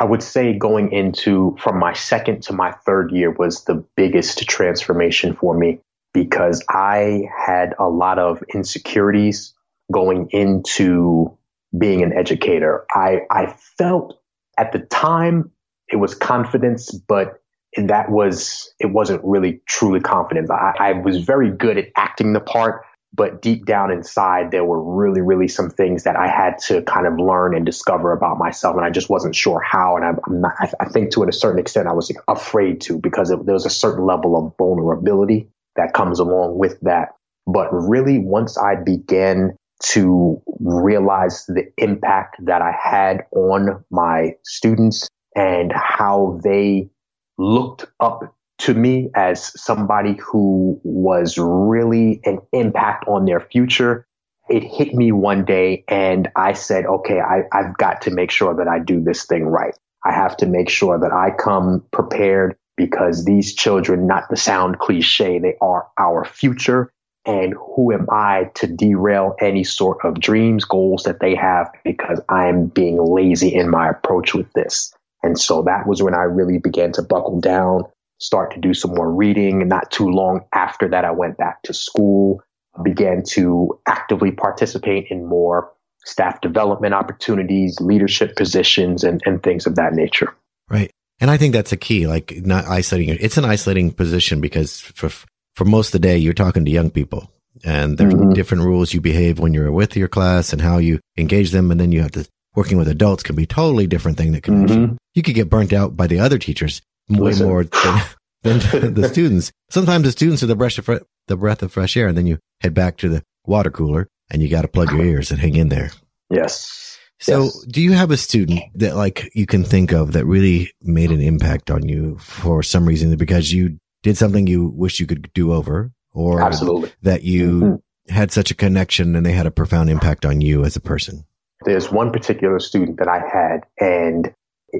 I 0.00 0.04
would 0.04 0.22
say 0.22 0.56
going 0.56 0.92
into 0.92 1.56
from 1.60 1.78
my 1.78 1.92
second 1.92 2.42
to 2.44 2.52
my 2.52 2.72
third 2.72 3.10
year 3.10 3.30
was 3.30 3.64
the 3.64 3.84
biggest 3.96 4.46
transformation 4.48 5.34
for 5.34 5.54
me 5.54 5.80
because 6.22 6.64
I 6.68 7.22
had 7.46 7.74
a 7.78 7.88
lot 7.88 8.18
of 8.18 8.42
insecurities 8.52 9.54
going 9.92 10.28
into 10.30 11.38
being 11.76 12.02
an 12.02 12.12
educator. 12.12 12.84
I, 12.90 13.20
I 13.30 13.54
felt 13.78 14.20
at 14.58 14.72
the 14.72 14.80
time 14.80 15.52
it 15.88 15.96
was 15.96 16.16
confidence, 16.16 16.90
but 16.90 17.40
that 17.76 18.10
was, 18.10 18.74
it 18.80 18.86
wasn't 18.86 19.20
really 19.22 19.60
truly 19.66 20.00
confidence. 20.00 20.50
I, 20.50 20.74
I 20.78 20.92
was 20.92 21.18
very 21.18 21.50
good 21.50 21.78
at 21.78 21.86
acting 21.94 22.32
the 22.32 22.40
part, 22.40 22.84
but 23.14 23.40
deep 23.40 23.64
down 23.64 23.92
inside, 23.92 24.50
there 24.50 24.64
were 24.64 24.82
really, 24.82 25.20
really 25.20 25.46
some 25.46 25.70
things 25.70 26.02
that 26.02 26.16
I 26.16 26.26
had 26.26 26.58
to 26.66 26.82
kind 26.82 27.06
of 27.06 27.20
learn 27.20 27.54
and 27.54 27.64
discover 27.64 28.12
about 28.12 28.38
myself. 28.38 28.76
And 28.76 28.84
I 28.84 28.90
just 28.90 29.08
wasn't 29.08 29.36
sure 29.36 29.60
how. 29.60 29.96
And 29.96 30.04
I'm, 30.04 30.40
not, 30.40 30.54
I 30.80 30.86
think 30.86 31.12
to 31.12 31.22
a 31.22 31.32
certain 31.32 31.60
extent, 31.60 31.86
I 31.86 31.92
was 31.92 32.12
afraid 32.26 32.80
to 32.82 32.98
because 32.98 33.30
it, 33.30 33.46
there 33.46 33.54
was 33.54 33.66
a 33.66 33.70
certain 33.70 34.04
level 34.04 34.36
of 34.36 34.56
vulnerability 34.58 35.48
that 35.78 35.94
comes 35.94 36.20
along 36.20 36.58
with 36.58 36.78
that. 36.82 37.14
But 37.46 37.68
really, 37.72 38.18
once 38.18 38.58
I 38.58 38.74
began 38.74 39.56
to 39.84 40.42
realize 40.60 41.46
the 41.46 41.72
impact 41.78 42.36
that 42.44 42.60
I 42.60 42.72
had 42.72 43.24
on 43.32 43.84
my 43.90 44.32
students 44.44 45.08
and 45.34 45.72
how 45.72 46.40
they 46.42 46.90
looked 47.38 47.86
up 48.00 48.34
to 48.58 48.74
me 48.74 49.08
as 49.14 49.52
somebody 49.60 50.16
who 50.20 50.80
was 50.82 51.38
really 51.38 52.20
an 52.24 52.40
impact 52.52 53.06
on 53.06 53.24
their 53.24 53.40
future. 53.40 54.04
It 54.48 54.64
hit 54.64 54.94
me 54.94 55.12
one 55.12 55.44
day 55.44 55.84
and 55.86 56.28
I 56.34 56.54
said, 56.54 56.86
okay, 56.86 57.20
I, 57.20 57.42
I've 57.52 57.76
got 57.76 58.02
to 58.02 58.10
make 58.10 58.32
sure 58.32 58.56
that 58.56 58.66
I 58.66 58.80
do 58.80 59.00
this 59.00 59.26
thing 59.26 59.44
right. 59.44 59.76
I 60.04 60.12
have 60.12 60.36
to 60.38 60.46
make 60.46 60.70
sure 60.70 60.98
that 60.98 61.12
I 61.12 61.30
come 61.30 61.84
prepared 61.92 62.56
because 62.78 63.24
these 63.24 63.54
children, 63.54 64.06
not 64.06 64.30
to 64.30 64.36
sound 64.36 64.78
cliche, 64.78 65.38
they 65.38 65.56
are 65.60 65.88
our 65.98 66.24
future. 66.24 66.90
And 67.26 67.52
who 67.52 67.92
am 67.92 68.06
I 68.10 68.50
to 68.54 68.66
derail 68.66 69.34
any 69.38 69.64
sort 69.64 69.98
of 70.02 70.18
dreams, 70.18 70.64
goals 70.64 71.02
that 71.02 71.20
they 71.20 71.34
have 71.34 71.70
because 71.84 72.22
I'm 72.30 72.68
being 72.68 72.96
lazy 72.96 73.54
in 73.54 73.68
my 73.68 73.90
approach 73.90 74.32
with 74.32 74.50
this. 74.54 74.94
And 75.22 75.38
so 75.38 75.62
that 75.64 75.86
was 75.86 76.02
when 76.02 76.14
I 76.14 76.22
really 76.22 76.58
began 76.58 76.92
to 76.92 77.02
buckle 77.02 77.40
down, 77.40 77.82
start 78.18 78.54
to 78.54 78.60
do 78.60 78.72
some 78.72 78.94
more 78.94 79.12
reading. 79.12 79.60
And 79.60 79.68
not 79.68 79.90
too 79.90 80.08
long 80.08 80.46
after 80.54 80.88
that, 80.88 81.04
I 81.04 81.10
went 81.10 81.36
back 81.36 81.62
to 81.64 81.74
school, 81.74 82.40
began 82.82 83.24
to 83.30 83.78
actively 83.86 84.30
participate 84.30 85.08
in 85.10 85.26
more 85.26 85.70
staff 86.06 86.40
development 86.40 86.94
opportunities, 86.94 87.78
leadership 87.80 88.36
positions, 88.36 89.04
and, 89.04 89.20
and 89.26 89.42
things 89.42 89.66
of 89.66 89.74
that 89.74 89.92
nature. 89.92 90.32
Right. 90.70 90.92
And 91.20 91.30
I 91.30 91.36
think 91.36 91.52
that's 91.52 91.72
a 91.72 91.76
key, 91.76 92.06
like 92.06 92.34
not 92.44 92.66
isolating. 92.66 93.16
It's 93.20 93.36
an 93.36 93.44
isolating 93.44 93.92
position 93.92 94.40
because 94.40 94.80
for, 94.80 95.10
for 95.54 95.64
most 95.64 95.88
of 95.88 95.92
the 95.92 96.06
day, 96.06 96.18
you're 96.18 96.34
talking 96.34 96.64
to 96.64 96.70
young 96.70 96.90
people 96.90 97.30
and 97.64 97.98
there's 97.98 98.14
mm-hmm. 98.14 98.32
different 98.32 98.64
rules 98.64 98.94
you 98.94 99.00
behave 99.00 99.38
when 99.38 99.54
you're 99.54 99.72
with 99.72 99.96
your 99.96 100.08
class 100.08 100.52
and 100.52 100.62
how 100.62 100.78
you 100.78 101.00
engage 101.16 101.50
them. 101.50 101.70
And 101.70 101.80
then 101.80 101.92
you 101.92 102.02
have 102.02 102.12
to 102.12 102.28
working 102.54 102.78
with 102.78 102.88
adults 102.88 103.22
can 103.22 103.36
be 103.36 103.46
totally 103.46 103.86
different 103.86 104.18
thing 104.18 104.32
that 104.32 104.42
can, 104.42 104.66
mm-hmm. 104.66 104.94
you 105.14 105.22
could 105.22 105.34
get 105.34 105.50
burnt 105.50 105.72
out 105.72 105.96
by 105.96 106.06
the 106.06 106.20
other 106.20 106.38
teachers 106.38 106.82
way 107.08 107.30
Listen. 107.30 107.46
more 107.46 107.64
than, 107.64 108.02
than 108.42 108.58
the 108.94 109.08
students. 109.08 109.52
Sometimes 109.70 110.04
the 110.04 110.12
students 110.12 110.42
are 110.42 110.46
the 110.46 110.56
breath 110.56 110.78
of, 110.78 111.04
the 111.26 111.36
breath 111.36 111.62
of 111.62 111.72
fresh 111.72 111.96
air 111.96 112.08
and 112.08 112.16
then 112.16 112.26
you 112.26 112.38
head 112.60 112.74
back 112.74 112.96
to 112.98 113.08
the 113.08 113.22
water 113.44 113.70
cooler 113.70 114.08
and 114.30 114.42
you 114.42 114.48
got 114.48 114.62
to 114.62 114.68
plug 114.68 114.90
your 114.90 115.04
ears 115.04 115.30
and 115.30 115.40
hang 115.40 115.56
in 115.56 115.68
there. 115.68 115.90
Yes. 116.30 116.97
So 117.20 117.44
yes. 117.44 117.64
do 117.64 117.80
you 117.80 117.92
have 117.92 118.10
a 118.10 118.16
student 118.16 118.60
that 118.76 118.96
like 118.96 119.30
you 119.34 119.46
can 119.46 119.64
think 119.64 119.92
of 119.92 120.12
that 120.12 120.24
really 120.24 120.70
made 120.82 121.10
an 121.10 121.20
impact 121.20 121.70
on 121.70 121.88
you 121.88 122.16
for 122.18 122.62
some 122.62 122.86
reason 122.86 123.14
because 123.16 123.52
you 123.52 123.78
did 124.02 124.16
something 124.16 124.46
you 124.46 124.68
wish 124.68 125.00
you 125.00 125.06
could 125.06 125.32
do 125.34 125.52
over 125.52 125.90
or 126.12 126.40
Absolutely. 126.40 126.92
that 127.02 127.22
you 127.22 127.50
mm-hmm. 127.60 128.14
had 128.14 128.30
such 128.30 128.50
a 128.50 128.54
connection 128.54 129.16
and 129.16 129.26
they 129.26 129.32
had 129.32 129.46
a 129.46 129.50
profound 129.50 129.90
impact 129.90 130.24
on 130.24 130.40
you 130.40 130.64
as 130.64 130.76
a 130.76 130.80
person? 130.80 131.24
There's 131.64 131.90
one 131.90 132.12
particular 132.12 132.60
student 132.60 132.98
that 132.98 133.08
I 133.08 133.18
had 133.18 133.66
and 133.80 134.32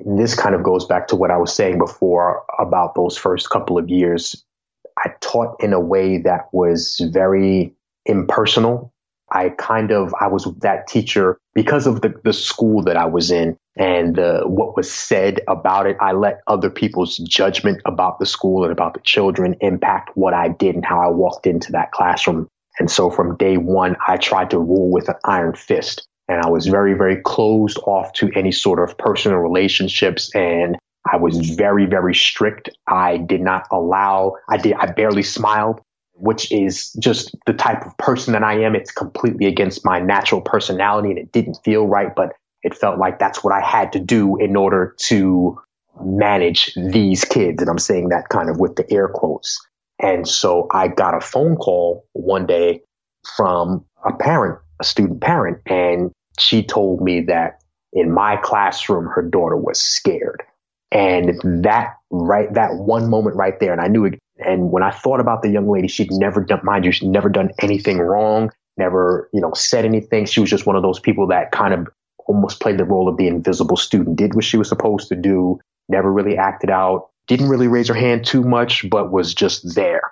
this 0.04 0.35
kind 0.35 0.54
of 0.54 0.62
goes 0.62 0.85
back 0.87 1.09
to 1.09 1.16
what 1.16 1.30
I 1.30 1.38
was 1.38 1.52
saying 1.52 1.78
before 1.78 2.45
about 2.59 2.95
those 2.95 3.16
first 3.16 3.50
couple 3.50 3.78
of 3.78 3.88
years. 3.88 4.45
I 4.97 5.11
taught 5.21 5.62
in 5.62 5.73
a 5.73 5.80
way 5.80 6.18
that 6.18 6.49
was 6.52 7.00
very 7.12 7.75
impersonal 8.04 8.92
I 9.32 9.50
kind 9.50 9.90
of, 9.90 10.14
I 10.20 10.26
was 10.26 10.44
that 10.61 10.87
teacher 10.87 11.38
because 11.54 11.87
of 11.87 12.00
the, 12.00 12.14
the 12.25 12.32
school 12.32 12.82
that 12.85 12.97
I 12.97 13.06
was 13.06 13.30
in 13.30 13.56
and 13.76 14.16
the, 14.16 14.42
what 14.44 14.76
was 14.76 14.90
said 14.90 15.40
about 15.49 15.87
it. 15.87 15.97
I 16.00 16.12
let 16.12 16.40
other 16.47 16.70
people's 16.70 17.18
judgment 17.18 17.80
about 17.85 18.18
the 18.18 18.26
school 18.26 18.64
and 18.64 18.73
about 18.73 18.94
the 18.94 19.00
children 19.00 19.56
impact 19.61 20.11
what 20.14 20.35
I 20.35 20.49
did 20.49 20.75
and 20.75 20.85
how 20.85 21.00
I 21.00 21.08
walked 21.08 21.47
into 21.47 21.73
that 21.73 21.92
classroom. 21.92 22.49
And 22.78 22.90
so 22.90 23.11
from 23.11 23.37
day 23.37 23.56
one, 23.56 23.97
I 24.06 24.16
tried 24.16 24.50
to 24.50 24.58
rule 24.58 24.90
with 24.90 25.08
an 25.08 25.16
iron 25.25 25.54
fist 25.54 26.06
and 26.28 26.40
I 26.42 26.49
was 26.49 26.66
very, 26.66 26.94
very 26.94 27.20
closed 27.23 27.78
off 27.87 28.12
to 28.14 28.30
any 28.35 28.52
sort 28.52 28.78
of 28.78 28.97
personal 28.99 29.38
relationships 29.38 30.35
and 30.35 30.76
I 31.11 31.16
was 31.16 31.38
very, 31.50 31.87
very 31.87 32.14
strict. 32.14 32.68
I 32.87 33.16
did 33.16 33.40
not 33.40 33.66
allow, 33.73 34.35
I 34.49 34.58
did, 34.58 34.75
I 34.75 34.87
barely 34.92 35.23
smiled 35.23 35.80
which 36.18 36.50
is 36.52 36.92
just 36.94 37.34
the 37.46 37.52
type 37.52 37.87
of 37.87 37.96
person 37.96 38.32
that 38.32 38.42
I 38.42 38.62
am. 38.62 38.75
It's 38.75 38.90
completely 38.90 39.46
against 39.46 39.84
my 39.84 40.00
natural 40.00 40.40
personality 40.40 41.10
and 41.10 41.18
it 41.18 41.32
didn't 41.32 41.58
feel 41.64 41.87
right, 41.87 42.14
but 42.14 42.32
it 42.62 42.76
felt 42.76 42.98
like 42.98 43.18
that's 43.18 43.42
what 43.44 43.54
I 43.54 43.60
had 43.60 43.92
to 43.92 44.00
do 44.00 44.37
in 44.37 44.56
order 44.56 44.94
to 45.06 45.60
manage 46.00 46.72
these 46.75 47.25
kids. 47.25 47.62
And 47.62 47.70
I'm 47.70 47.78
saying 47.78 48.08
that 48.08 48.28
kind 48.28 48.50
of 48.50 48.58
with 48.58 48.76
the 48.76 48.90
air 48.92 49.08
quotes. 49.08 49.64
And 50.00 50.26
so 50.28 50.68
I 50.70 50.88
got 50.88 51.16
a 51.16 51.20
phone 51.20 51.56
call 51.56 52.04
one 52.12 52.46
day 52.46 52.82
from 53.37 53.84
a 54.04 54.12
parent, 54.12 54.60
a 54.80 54.84
student 54.84 55.20
parent, 55.20 55.58
and 55.66 56.12
she 56.38 56.62
told 56.62 57.00
me 57.00 57.22
that 57.22 57.62
in 57.92 58.12
my 58.12 58.37
classroom, 58.37 59.06
her 59.06 59.22
daughter 59.22 59.56
was 59.56 59.80
scared. 59.80 60.42
And 60.90 61.64
that 61.64 61.96
right, 62.10 62.52
that 62.54 62.75
one 62.75 63.10
moment 63.10 63.37
right 63.37 63.58
there, 63.60 63.72
and 63.72 63.80
I 63.80 63.88
knew 63.88 64.04
it 64.06 64.18
and 64.38 64.71
when 64.71 64.83
I 64.83 64.90
thought 64.90 65.21
about 65.21 65.42
the 65.42 65.50
young 65.50 65.68
lady, 65.68 65.88
she'd 65.88 66.12
never 66.12 66.42
done, 66.42 66.61
mind 66.62 66.85
you, 66.85 66.92
she'd 66.92 67.09
never 67.09 67.28
done 67.28 67.50
anything 67.61 67.99
wrong, 67.99 68.50
never, 68.76 69.28
you 69.33 69.40
know, 69.40 69.52
said 69.52 69.85
anything. 69.85 70.26
She 70.26 70.40
was 70.40 70.50
just 70.50 70.66
one 70.66 70.76
of 70.76 70.83
those 70.83 71.00
people 71.00 71.26
that 71.28 71.52
kind 71.52 71.75
of 71.75 71.88
almost 72.26 72.61
played 72.61 72.78
the 72.78 72.85
role 72.85 73.09
of 73.09 73.16
the 73.16 73.26
invisible 73.26 73.76
student, 73.76 74.16
did 74.16 74.35
what 74.35 74.45
she 74.45 74.57
was 74.57 74.68
supposed 74.68 75.09
to 75.09 75.16
do, 75.16 75.59
never 75.88 76.12
really 76.12 76.37
acted 76.37 76.71
out, 76.71 77.09
didn't 77.26 77.49
really 77.49 77.68
raise 77.68 77.88
her 77.88 77.95
hand 77.95 78.25
too 78.25 78.42
much, 78.42 78.88
but 78.88 79.11
was 79.11 79.35
just 79.35 79.75
there 79.75 80.02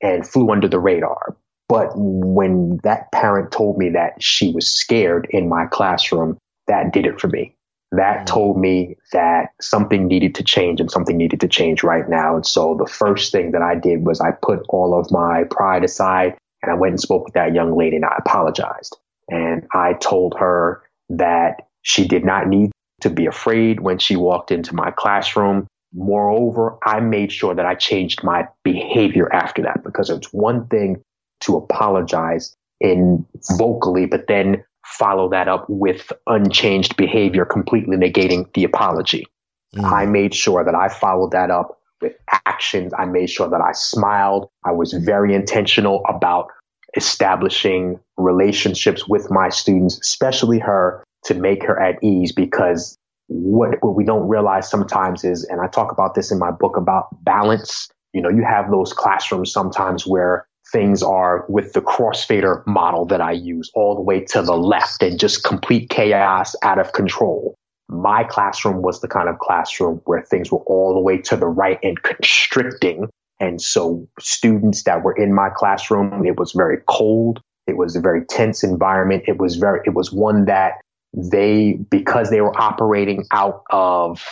and 0.00 0.26
flew 0.26 0.50
under 0.50 0.68
the 0.68 0.78
radar. 0.78 1.36
But 1.68 1.92
when 1.94 2.78
that 2.84 3.10
parent 3.12 3.50
told 3.50 3.78
me 3.78 3.90
that 3.90 4.22
she 4.22 4.52
was 4.52 4.66
scared 4.66 5.26
in 5.30 5.48
my 5.48 5.66
classroom, 5.66 6.38
that 6.68 6.92
did 6.92 7.06
it 7.06 7.20
for 7.20 7.28
me. 7.28 7.56
That 7.96 8.18
mm-hmm. 8.18 8.24
told 8.26 8.58
me 8.58 8.96
that 9.12 9.50
something 9.60 10.06
needed 10.06 10.34
to 10.36 10.44
change 10.44 10.80
and 10.80 10.90
something 10.90 11.16
needed 11.16 11.40
to 11.40 11.48
change 11.48 11.82
right 11.82 12.08
now. 12.08 12.36
And 12.36 12.46
so 12.46 12.74
the 12.74 12.86
first 12.86 13.32
thing 13.32 13.52
that 13.52 13.62
I 13.62 13.74
did 13.74 14.06
was 14.06 14.20
I 14.20 14.32
put 14.32 14.64
all 14.68 14.98
of 14.98 15.10
my 15.10 15.44
pride 15.44 15.84
aside 15.84 16.36
and 16.62 16.72
I 16.72 16.74
went 16.74 16.92
and 16.92 17.00
spoke 17.00 17.24
with 17.24 17.34
that 17.34 17.54
young 17.54 17.76
lady 17.76 17.96
and 17.96 18.04
I 18.04 18.16
apologized. 18.18 18.96
And 19.28 19.66
I 19.72 19.94
told 19.94 20.34
her 20.38 20.82
that 21.10 21.68
she 21.82 22.06
did 22.06 22.24
not 22.24 22.48
need 22.48 22.70
to 23.02 23.10
be 23.10 23.26
afraid 23.26 23.80
when 23.80 23.98
she 23.98 24.16
walked 24.16 24.50
into 24.50 24.74
my 24.74 24.90
classroom. 24.90 25.66
Moreover, 25.92 26.78
I 26.84 27.00
made 27.00 27.30
sure 27.30 27.54
that 27.54 27.66
I 27.66 27.74
changed 27.74 28.24
my 28.24 28.48
behavior 28.64 29.32
after 29.32 29.62
that 29.62 29.84
because 29.84 30.10
it's 30.10 30.32
one 30.32 30.66
thing 30.66 31.02
to 31.40 31.56
apologize 31.56 32.56
in 32.80 33.26
vocally, 33.58 34.06
but 34.06 34.26
then 34.26 34.64
follow 34.84 35.28
that 35.30 35.48
up 35.48 35.66
with 35.68 36.12
unchanged 36.26 36.96
behavior, 36.96 37.44
completely 37.44 37.96
negating 37.96 38.52
the 38.54 38.64
apology. 38.64 39.26
Mm. 39.74 39.84
I 39.84 40.06
made 40.06 40.34
sure 40.34 40.64
that 40.64 40.74
I 40.74 40.88
followed 40.88 41.32
that 41.32 41.50
up 41.50 41.80
with 42.00 42.12
actions. 42.46 42.92
I 42.96 43.06
made 43.06 43.30
sure 43.30 43.48
that 43.48 43.60
I 43.60 43.72
smiled. 43.72 44.48
I 44.64 44.72
was 44.72 44.92
very 44.92 45.34
intentional 45.34 46.02
about 46.08 46.48
establishing 46.96 47.98
relationships 48.16 49.08
with 49.08 49.30
my 49.30 49.48
students, 49.48 49.98
especially 50.00 50.58
her, 50.60 51.02
to 51.24 51.34
make 51.34 51.64
her 51.64 51.80
at 51.80 52.02
ease 52.02 52.32
because 52.32 52.96
what, 53.28 53.82
what 53.82 53.96
we 53.96 54.04
don't 54.04 54.28
realize 54.28 54.70
sometimes 54.70 55.24
is, 55.24 55.44
and 55.44 55.60
I 55.60 55.66
talk 55.66 55.90
about 55.90 56.14
this 56.14 56.30
in 56.30 56.38
my 56.38 56.50
book 56.50 56.76
about 56.76 57.08
balance. 57.24 57.88
You 58.12 58.20
know, 58.20 58.28
you 58.28 58.44
have 58.44 58.70
those 58.70 58.92
classrooms 58.92 59.50
sometimes 59.50 60.06
where 60.06 60.46
things 60.74 61.04
are 61.04 61.46
with 61.48 61.72
the 61.72 61.80
crossfader 61.80 62.66
model 62.66 63.06
that 63.06 63.20
I 63.20 63.30
use 63.30 63.70
all 63.74 63.94
the 63.94 64.02
way 64.02 64.24
to 64.24 64.42
the 64.42 64.56
left 64.56 65.04
and 65.04 65.20
just 65.20 65.44
complete 65.44 65.88
chaos 65.88 66.56
out 66.62 66.80
of 66.80 66.92
control. 66.92 67.54
My 67.88 68.24
classroom 68.24 68.82
was 68.82 69.00
the 69.00 69.06
kind 69.06 69.28
of 69.28 69.38
classroom 69.38 70.00
where 70.04 70.22
things 70.22 70.50
were 70.50 70.64
all 70.66 70.92
the 70.92 71.00
way 71.00 71.18
to 71.18 71.36
the 71.36 71.46
right 71.46 71.78
and 71.84 72.02
constricting. 72.02 73.08
And 73.38 73.62
so 73.62 74.08
students 74.18 74.82
that 74.82 75.04
were 75.04 75.14
in 75.14 75.32
my 75.32 75.48
classroom, 75.54 76.26
it 76.26 76.40
was 76.40 76.50
very 76.50 76.78
cold. 76.88 77.40
It 77.68 77.76
was 77.76 77.94
a 77.94 78.00
very 78.00 78.24
tense 78.26 78.64
environment. 78.64 79.24
It 79.28 79.38
was 79.38 79.54
very, 79.54 79.80
it 79.86 79.94
was 79.94 80.12
one 80.12 80.46
that 80.46 80.80
they, 81.16 81.78
because 81.88 82.30
they 82.30 82.40
were 82.40 82.60
operating 82.60 83.26
out 83.30 83.62
of 83.70 84.26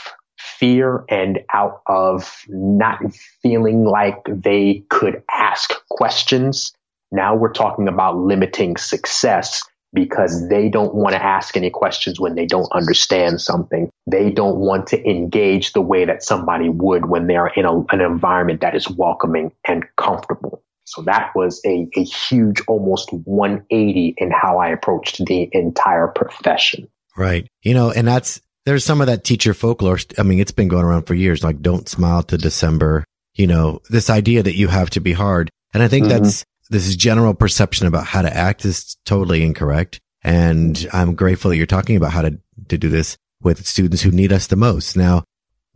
fear 0.59 1.05
and 1.09 1.41
out 1.53 1.83
of 1.87 2.45
not 2.49 3.01
feeling 3.43 3.85
like 3.85 4.19
they 4.27 4.85
could 4.91 5.23
ask 5.31 5.73
questions. 5.89 6.73
Now 7.11 7.35
we're 7.35 7.53
talking 7.53 7.89
about 7.89 8.17
limiting 8.17 8.77
success 8.77 9.63
because 9.93 10.49
they 10.49 10.69
don't 10.69 10.95
want 10.95 11.15
to 11.15 11.23
ask 11.23 11.57
any 11.57 11.71
questions 11.71 12.19
when 12.19 12.35
they 12.35 12.47
don't 12.47 12.71
understand 12.73 13.41
something. 13.41 13.91
They 14.07 14.31
don't 14.31 14.57
want 14.57 14.87
to 14.89 15.09
engage 15.09 15.75
the 15.75 15.83
way 15.83 16.05
that 16.07 16.23
somebody 16.23 16.69
would 16.69 17.07
when 17.07 17.27
they're 17.27 17.49
in 17.49 17.67
a, 17.67 17.81
an 17.93 18.01
environment 18.01 18.63
that 18.63 18.75
is 18.75 18.89
welcoming 18.89 19.53
and 19.67 19.85
comfortable. 19.97 20.63
So 20.85 21.03
that 21.03 21.31
was 21.35 21.61
a, 21.65 21.89
a 21.97 22.03
huge, 22.03 22.63
almost 22.67 23.13
180 23.13 24.15
in 24.17 24.31
how 24.31 24.59
I 24.59 24.69
approached 24.69 25.25
the 25.25 25.49
entire 25.53 26.09
profession. 26.09 26.89
Right. 27.17 27.47
You 27.63 27.75
know, 27.75 27.91
and 27.91 28.09
that's, 28.09 28.41
there's 28.65 28.85
some 28.85 29.01
of 29.01 29.07
that 29.09 29.25
teacher 29.25 29.55
folklore. 29.55 29.99
I 30.19 30.23
mean, 30.23 30.39
it's 30.39 30.53
been 30.53 30.69
going 30.69 30.85
around 30.85 31.05
for 31.05 31.15
years, 31.15 31.43
like 31.43 31.61
don't 31.61 31.89
smile 31.89 32.23
to 32.25 32.39
December, 32.39 33.05
you 33.35 33.47
know, 33.47 33.81
this 33.91 34.11
idea 34.11 34.43
that 34.43 34.57
you 34.57 34.69
have 34.69 34.91
to 34.91 35.01
be 35.01 35.13
hard. 35.13 35.51
And 35.75 35.83
I 35.83 35.89
think 35.89 36.07
mm-hmm. 36.07 36.23
that's, 36.23 36.45
this 36.71 36.87
is 36.87 36.97
general 36.97 37.35
perception 37.35 37.87
about 37.87 38.07
how 38.07 38.23
to 38.23 38.35
act 38.35 38.65
is 38.65 38.97
totally 39.05 39.43
incorrect. 39.43 40.01
And 40.23 40.87
I'm 40.93 41.15
grateful 41.15 41.51
that 41.51 41.57
you're 41.57 41.67
talking 41.67 41.97
about 41.97 42.13
how 42.13 42.23
to, 42.23 42.39
to 42.69 42.79
do 42.79 42.89
this 42.89 43.17
with 43.43 43.67
students 43.67 44.03
who 44.03 44.11
need 44.11 44.33
us 44.33 44.47
the 44.47 44.57
most. 44.57 44.97
Now, 44.97 45.25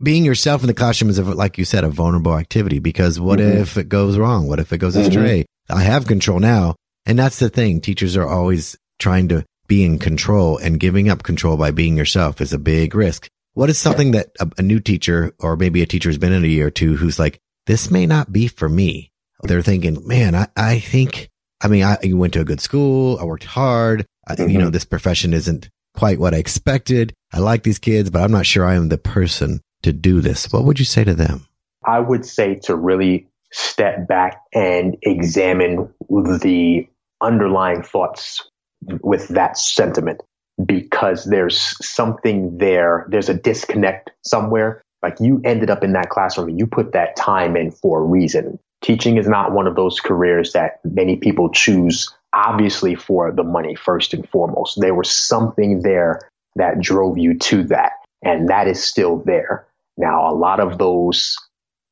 being 0.01 0.23
yourself 0.23 0.61
in 0.61 0.67
the 0.67 0.73
classroom 0.73 1.09
is, 1.09 1.19
like 1.19 1.57
you 1.57 1.65
said, 1.65 1.83
a 1.83 1.89
vulnerable 1.89 2.37
activity 2.37 2.79
because 2.79 3.19
what 3.19 3.39
mm-hmm. 3.39 3.57
if 3.57 3.77
it 3.77 3.89
goes 3.89 4.17
wrong? 4.17 4.47
What 4.47 4.59
if 4.59 4.71
it 4.71 4.77
goes 4.77 4.95
mm-hmm. 4.95 5.09
astray? 5.09 5.45
I 5.69 5.81
have 5.81 6.07
control 6.07 6.39
now. 6.39 6.75
And 7.05 7.17
that's 7.17 7.39
the 7.39 7.49
thing. 7.49 7.81
Teachers 7.81 8.15
are 8.15 8.27
always 8.27 8.77
trying 8.99 9.29
to 9.29 9.45
be 9.67 9.83
in 9.83 9.99
control 9.99 10.57
and 10.57 10.79
giving 10.79 11.09
up 11.09 11.23
control 11.23 11.57
by 11.57 11.71
being 11.71 11.97
yourself 11.97 12.41
is 12.41 12.53
a 12.53 12.59
big 12.59 12.95
risk. 12.95 13.29
What 13.53 13.69
is 13.69 13.79
something 13.79 14.11
that 14.11 14.29
a, 14.39 14.49
a 14.59 14.61
new 14.61 14.79
teacher 14.79 15.33
or 15.39 15.57
maybe 15.57 15.81
a 15.81 15.87
teacher 15.87 16.09
who's 16.09 16.17
been 16.17 16.33
in 16.33 16.43
a 16.43 16.47
year 16.47 16.67
or 16.67 16.71
two 16.71 16.95
who's 16.95 17.19
like, 17.19 17.39
this 17.65 17.91
may 17.91 18.05
not 18.05 18.31
be 18.31 18.47
for 18.47 18.69
me. 18.69 19.11
They're 19.43 19.61
thinking, 19.61 20.07
man, 20.07 20.35
I, 20.35 20.47
I 20.55 20.79
think, 20.79 21.29
I 21.61 21.67
mean, 21.67 21.83
I 21.83 21.97
you 22.03 22.17
went 22.17 22.33
to 22.33 22.41
a 22.41 22.45
good 22.45 22.61
school. 22.61 23.19
I 23.19 23.25
worked 23.25 23.43
hard. 23.43 24.05
I, 24.27 24.35
mm-hmm. 24.35 24.49
You 24.49 24.57
know, 24.59 24.69
this 24.69 24.85
profession 24.85 25.33
isn't 25.33 25.69
quite 25.95 26.19
what 26.19 26.33
I 26.33 26.37
expected. 26.37 27.13
I 27.33 27.39
like 27.39 27.63
these 27.63 27.79
kids, 27.79 28.09
but 28.09 28.21
I'm 28.21 28.31
not 28.31 28.45
sure 28.45 28.65
I 28.65 28.75
am 28.75 28.89
the 28.89 28.97
person 28.97 29.61
to 29.83 29.91
do 29.91 30.21
this. 30.21 30.51
What 30.51 30.63
would 30.63 30.79
you 30.79 30.85
say 30.85 31.03
to 31.03 31.13
them? 31.13 31.47
I 31.85 31.99
would 31.99 32.25
say 32.25 32.55
to 32.63 32.75
really 32.75 33.27
step 33.51 34.07
back 34.07 34.41
and 34.53 34.97
examine 35.01 35.93
the 36.09 36.87
underlying 37.21 37.81
thoughts 37.81 38.49
with 38.81 39.27
that 39.29 39.57
sentiment 39.57 40.21
because 40.63 41.25
there's 41.25 41.75
something 41.85 42.57
there. 42.57 43.05
There's 43.09 43.29
a 43.29 43.33
disconnect 43.33 44.11
somewhere. 44.23 44.81
Like 45.03 45.17
you 45.19 45.41
ended 45.43 45.69
up 45.69 45.83
in 45.83 45.93
that 45.93 46.09
classroom 46.09 46.49
and 46.49 46.59
you 46.59 46.67
put 46.67 46.93
that 46.93 47.15
time 47.15 47.55
in 47.55 47.71
for 47.71 48.01
a 48.01 48.03
reason. 48.03 48.59
Teaching 48.81 49.17
is 49.17 49.27
not 49.27 49.51
one 49.51 49.67
of 49.67 49.75
those 49.75 49.99
careers 49.99 50.53
that 50.53 50.79
many 50.83 51.17
people 51.17 51.49
choose, 51.51 52.11
obviously 52.33 52.95
for 52.95 53.31
the 53.31 53.43
money 53.43 53.75
first 53.75 54.13
and 54.13 54.27
foremost. 54.29 54.79
There 54.79 54.95
was 54.95 55.09
something 55.09 55.81
there 55.81 56.21
that 56.55 56.79
drove 56.79 57.17
you 57.17 57.37
to 57.37 57.63
that. 57.65 57.93
And 58.23 58.49
that 58.49 58.67
is 58.67 58.83
still 58.83 59.17
there. 59.25 59.67
Now, 59.97 60.31
a 60.31 60.33
lot 60.33 60.59
of 60.59 60.77
those 60.77 61.37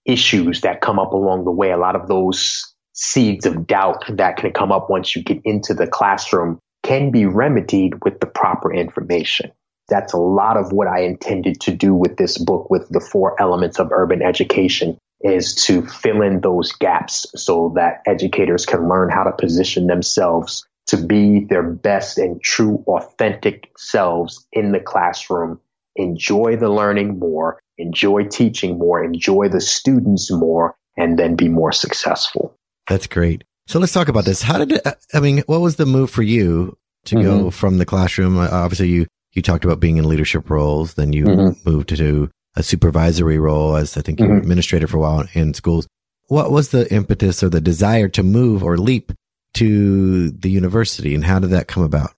issues 0.05 0.61
that 0.61 0.81
come 0.81 0.99
up 0.99 1.13
along 1.13 1.45
the 1.45 1.51
way, 1.51 1.71
a 1.71 1.77
lot 1.77 1.95
of 1.95 2.07
those 2.07 2.73
seeds 2.93 3.45
of 3.45 3.67
doubt 3.67 4.05
that 4.09 4.37
can 4.37 4.51
come 4.51 4.71
up 4.71 4.89
once 4.89 5.15
you 5.15 5.23
get 5.23 5.41
into 5.43 5.73
the 5.73 5.87
classroom 5.87 6.59
can 6.85 7.09
be 7.09 7.25
remedied 7.25 8.03
with 8.03 8.19
the 8.19 8.27
proper 8.27 8.71
information. 8.71 9.51
That's 9.89 10.13
a 10.13 10.17
lot 10.17 10.55
of 10.55 10.71
what 10.71 10.87
I 10.87 11.01
intended 11.01 11.59
to 11.61 11.71
do 11.71 11.95
with 11.95 12.15
this 12.15 12.37
book 12.37 12.69
with 12.69 12.87
the 12.89 12.99
four 12.99 13.39
elements 13.41 13.79
of 13.79 13.91
urban 13.91 14.21
education 14.21 14.97
is 15.21 15.55
to 15.65 15.81
fill 15.81 16.21
in 16.21 16.41
those 16.41 16.73
gaps 16.73 17.25
so 17.35 17.73
that 17.75 18.03
educators 18.05 18.67
can 18.67 18.87
learn 18.87 19.09
how 19.09 19.23
to 19.23 19.31
position 19.31 19.87
themselves 19.87 20.67
to 20.87 20.97
be 20.97 21.45
their 21.45 21.63
best 21.63 22.19
and 22.19 22.41
true 22.41 22.83
authentic 22.87 23.71
selves 23.75 24.45
in 24.51 24.71
the 24.71 24.79
classroom, 24.79 25.59
enjoy 25.95 26.55
the 26.55 26.69
learning 26.69 27.17
more, 27.17 27.59
enjoy 27.79 28.25
teaching 28.25 28.77
more, 28.77 29.03
enjoy 29.03 29.49
the 29.49 29.61
students 29.61 30.31
more, 30.31 30.75
and 30.95 31.17
then 31.17 31.35
be 31.35 31.49
more 31.49 31.71
successful. 31.71 32.55
That's 32.87 33.07
great. 33.07 33.43
So 33.67 33.79
let's 33.79 33.93
talk 33.93 34.07
about 34.07 34.25
this. 34.25 34.41
How 34.41 34.59
did 34.59 34.73
it, 34.73 34.87
I 35.13 35.19
mean, 35.19 35.43
what 35.47 35.61
was 35.61 35.77
the 35.77 35.85
move 35.85 36.11
for 36.11 36.21
you 36.21 36.77
to 37.05 37.15
mm-hmm. 37.15 37.25
go 37.25 37.51
from 37.51 37.77
the 37.77 37.85
classroom? 37.85 38.37
Uh, 38.37 38.47
obviously, 38.51 38.89
you, 38.89 39.07
you 39.33 39.41
talked 39.41 39.65
about 39.65 39.79
being 39.79 39.97
in 39.97 40.07
leadership 40.07 40.49
roles. 40.49 40.93
Then 40.93 41.13
you 41.13 41.25
mm-hmm. 41.25 41.69
moved 41.69 41.89
to 41.89 42.29
a 42.55 42.63
supervisory 42.63 43.39
role 43.39 43.75
as 43.75 43.97
I 43.97 44.01
think 44.01 44.19
you 44.19 44.27
were 44.27 44.33
mm-hmm. 44.33 44.43
administrator 44.43 44.87
for 44.87 44.97
a 44.97 45.01
while 45.01 45.25
in 45.33 45.53
schools. 45.53 45.87
What 46.27 46.51
was 46.51 46.69
the 46.69 46.91
impetus 46.93 47.43
or 47.43 47.49
the 47.49 47.61
desire 47.61 48.07
to 48.09 48.23
move 48.23 48.63
or 48.63 48.77
leap 48.77 49.11
to 49.55 50.29
the 50.31 50.49
university 50.49 51.15
and 51.15 51.23
how 51.23 51.39
did 51.39 51.51
that 51.51 51.67
come 51.67 51.83
about? 51.83 52.11